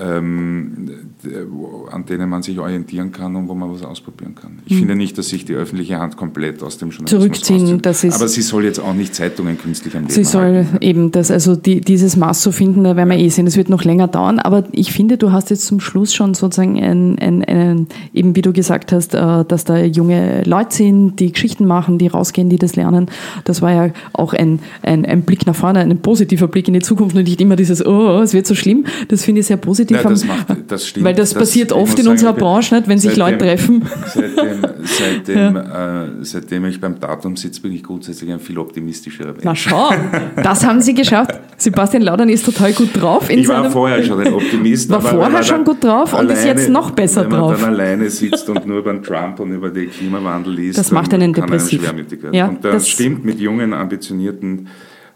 an 0.00 2.04
denen 2.08 2.28
man 2.28 2.42
sich 2.42 2.58
orientieren 2.58 3.10
kann 3.10 3.34
und 3.34 3.48
wo 3.48 3.54
man 3.54 3.72
was 3.72 3.82
ausprobieren 3.82 4.34
kann. 4.34 4.60
Ich 4.66 4.74
mhm. 4.74 4.78
finde 4.78 4.94
nicht, 4.94 5.18
dass 5.18 5.28
sich 5.28 5.44
die 5.44 5.54
öffentliche 5.54 5.98
Hand 5.98 6.16
komplett 6.16 6.62
aus 6.62 6.78
dem 6.78 6.90
Journalismus 6.90 7.42
zurückziehen. 7.42 7.82
Das 7.82 8.04
ist 8.04 8.14
Aber 8.14 8.28
sie 8.28 8.42
soll 8.42 8.64
jetzt 8.64 8.78
auch 8.78 8.94
nicht 8.94 9.14
Zeitungen 9.14 9.58
künstlich 9.58 9.96
am 9.96 10.02
Leben 10.02 10.12
Sie 10.12 10.24
soll 10.24 10.42
halten. 10.42 10.76
eben 10.80 11.10
das, 11.10 11.30
also 11.30 11.56
die, 11.56 11.80
dieses 11.80 12.16
Maß 12.16 12.42
zu 12.42 12.52
finden, 12.52 12.84
da 12.84 12.94
werden 12.94 13.08
wir 13.08 13.18
eh 13.18 13.28
sehen, 13.28 13.46
es 13.48 13.56
wird 13.56 13.68
noch 13.68 13.82
länger 13.82 14.06
dauern. 14.06 14.38
Aber 14.38 14.64
ich 14.70 14.92
finde, 14.92 15.18
du 15.18 15.32
hast 15.32 15.50
jetzt 15.50 15.66
zum 15.66 15.80
Schluss 15.80 16.14
schon 16.14 16.34
sozusagen 16.34 16.80
ein, 16.80 17.18
ein, 17.18 17.44
ein, 17.44 17.86
eben 18.14 18.36
wie 18.36 18.42
du 18.42 18.52
gesagt 18.52 18.92
hast, 18.92 19.14
äh, 19.14 19.44
dass 19.44 19.64
da 19.64 19.78
junge 19.78 20.42
Leute 20.44 20.76
sind, 20.76 21.16
die 21.16 21.32
Geschichten 21.32 21.66
machen, 21.66 21.98
die 21.98 22.06
rausgehen, 22.06 22.48
die 22.48 22.58
das 22.58 22.76
lernen. 22.76 23.06
Das 23.44 23.62
war 23.62 23.72
ja 23.72 23.92
auch 24.12 24.32
ein, 24.32 24.60
ein, 24.82 25.04
ein 25.04 25.22
Blick 25.22 25.46
nach 25.46 25.56
vorne, 25.56 25.80
ein 25.80 25.98
positiver 25.98 26.46
Blick 26.46 26.68
in 26.68 26.74
die 26.74 26.82
Zukunft 26.82 27.16
und 27.16 27.24
nicht 27.24 27.40
immer 27.40 27.56
dieses, 27.56 27.84
oh, 27.84 28.20
es 28.20 28.32
wird 28.32 28.46
so 28.46 28.54
schlimm. 28.54 28.86
Das 29.08 29.24
finde 29.24 29.40
ich 29.40 29.48
sehr 29.48 29.56
positiv 29.56 29.87
positiv 29.88 30.04
ja, 30.04 30.10
das 30.10 30.24
macht, 30.48 30.70
das 30.70 30.86
stimmt. 30.86 31.06
Weil 31.06 31.14
das, 31.14 31.30
das 31.30 31.38
passiert 31.38 31.72
oft 31.72 31.98
in 31.98 32.04
sagen, 32.04 32.12
unserer 32.12 32.32
Branche, 32.32 32.74
nicht, 32.76 32.88
wenn 32.88 32.98
sich 32.98 33.16
Leute 33.16 33.38
treffen. 33.38 33.84
Seitdem, 34.06 34.62
seitdem, 34.84 35.56
ja. 35.56 36.04
äh, 36.04 36.08
seitdem 36.22 36.64
ich 36.66 36.80
beim 36.80 36.98
Datum 37.00 37.36
sitze, 37.36 37.60
bin 37.60 37.72
ich 37.72 37.82
grundsätzlich 37.82 38.30
ein 38.30 38.40
viel 38.40 38.58
optimistischerer 38.58 39.32
Mensch. 39.32 39.44
Na 39.44 39.54
schau, 39.54 39.90
das 40.36 40.64
haben 40.64 40.80
Sie 40.80 40.94
geschafft. 40.94 41.38
Sebastian 41.56 42.02
Laudern 42.02 42.28
ist 42.28 42.44
total 42.44 42.72
gut 42.72 42.90
drauf. 43.00 43.28
ich 43.30 43.48
war 43.48 43.70
vorher 43.70 44.02
schon 44.02 44.20
ein 44.20 44.32
Optimist. 44.32 44.90
War 44.90 45.00
vorher 45.00 45.42
schon 45.42 45.64
gut 45.64 45.82
drauf 45.82 46.14
alleine, 46.14 46.30
und 46.30 46.38
ist 46.38 46.44
jetzt 46.44 46.68
noch 46.68 46.90
besser 46.92 47.22
wenn 47.22 47.30
drauf. 47.30 47.52
Wenn 47.52 47.60
man 47.60 47.70
dann 47.72 47.80
alleine 47.80 48.10
sitzt 48.10 48.48
und 48.48 48.66
nur 48.66 48.78
über 48.78 49.00
Trump 49.02 49.40
und 49.40 49.52
über 49.52 49.70
den 49.70 49.90
Klimawandel 49.90 50.54
liest, 50.54 50.78
das 50.78 50.90
macht 50.90 51.12
einen 51.14 51.32
depressiv. 51.32 51.82
werden. 51.82 52.06
Ja, 52.32 52.48
und 52.48 52.64
das, 52.64 52.72
das 52.72 52.88
stimmt 52.88 53.24
mit 53.24 53.40
jungen, 53.40 53.72
ambitionierten 53.72 54.68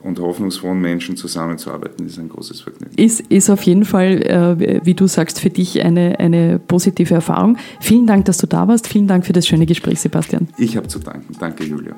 und 0.02 0.18
hoffnungsfrohen 0.18 0.80
Menschen 0.80 1.16
zusammenzuarbeiten, 1.16 2.06
ist 2.06 2.18
ein 2.18 2.28
großes 2.28 2.60
Vergnügen. 2.60 2.94
Ist, 2.96 3.20
ist 3.20 3.50
auf 3.50 3.62
jeden 3.62 3.84
Fall, 3.84 4.22
äh, 4.22 4.84
wie 4.84 4.94
du 4.94 5.06
sagst, 5.06 5.40
für 5.40 5.50
dich 5.50 5.82
eine, 5.82 6.18
eine 6.18 6.58
positive 6.58 7.14
Erfahrung. 7.14 7.56
Vielen 7.80 8.06
Dank, 8.06 8.24
dass 8.24 8.38
du 8.38 8.46
da 8.46 8.68
warst. 8.68 8.88
Vielen 8.88 9.06
Dank 9.06 9.26
für 9.26 9.32
das 9.32 9.46
schöne 9.46 9.66
Gespräch, 9.66 10.00
Sebastian. 10.00 10.48
Ich 10.58 10.76
habe 10.76 10.88
zu 10.88 10.98
danken. 10.98 11.34
Danke, 11.38 11.64
Julia. 11.64 11.96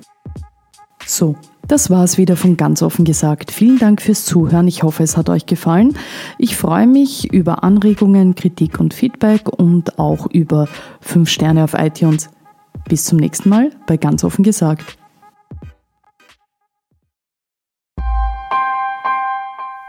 So, 1.07 1.37
das 1.69 1.91
war 1.91 2.05
es 2.05 2.19
wieder 2.19 2.37
von 2.37 2.57
ganz 2.57 2.83
offen 2.83 3.05
gesagt. 3.05 3.51
Vielen 3.51 3.79
Dank 3.79 4.01
fürs 4.01 4.25
Zuhören. 4.25 4.69
Ich 4.69 4.83
hoffe, 4.83 5.03
es 5.03 5.17
hat 5.17 5.29
euch 5.29 5.47
gefallen. 5.47 5.97
Ich 6.39 6.57
freue 6.57 6.87
mich 6.87 7.33
über 7.33 7.63
Anregungen, 7.63 8.35
Kritik 8.35 8.81
und 8.81 8.95
Feedback 8.95 9.49
und 9.49 9.99
auch 9.99 10.27
über 10.31 10.69
5 11.01 11.29
Sterne 11.29 11.65
auf 11.65 11.75
iTunes. 11.75 12.31
Bis 12.89 13.05
zum 13.05 13.19
nächsten 13.19 13.49
Mal 13.49 13.71
bei 13.87 13.97
ganz 13.97 14.25
offen 14.25 14.43
gesagt. 14.43 14.99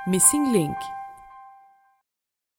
Missing 0.08 0.52
Link 0.52 0.78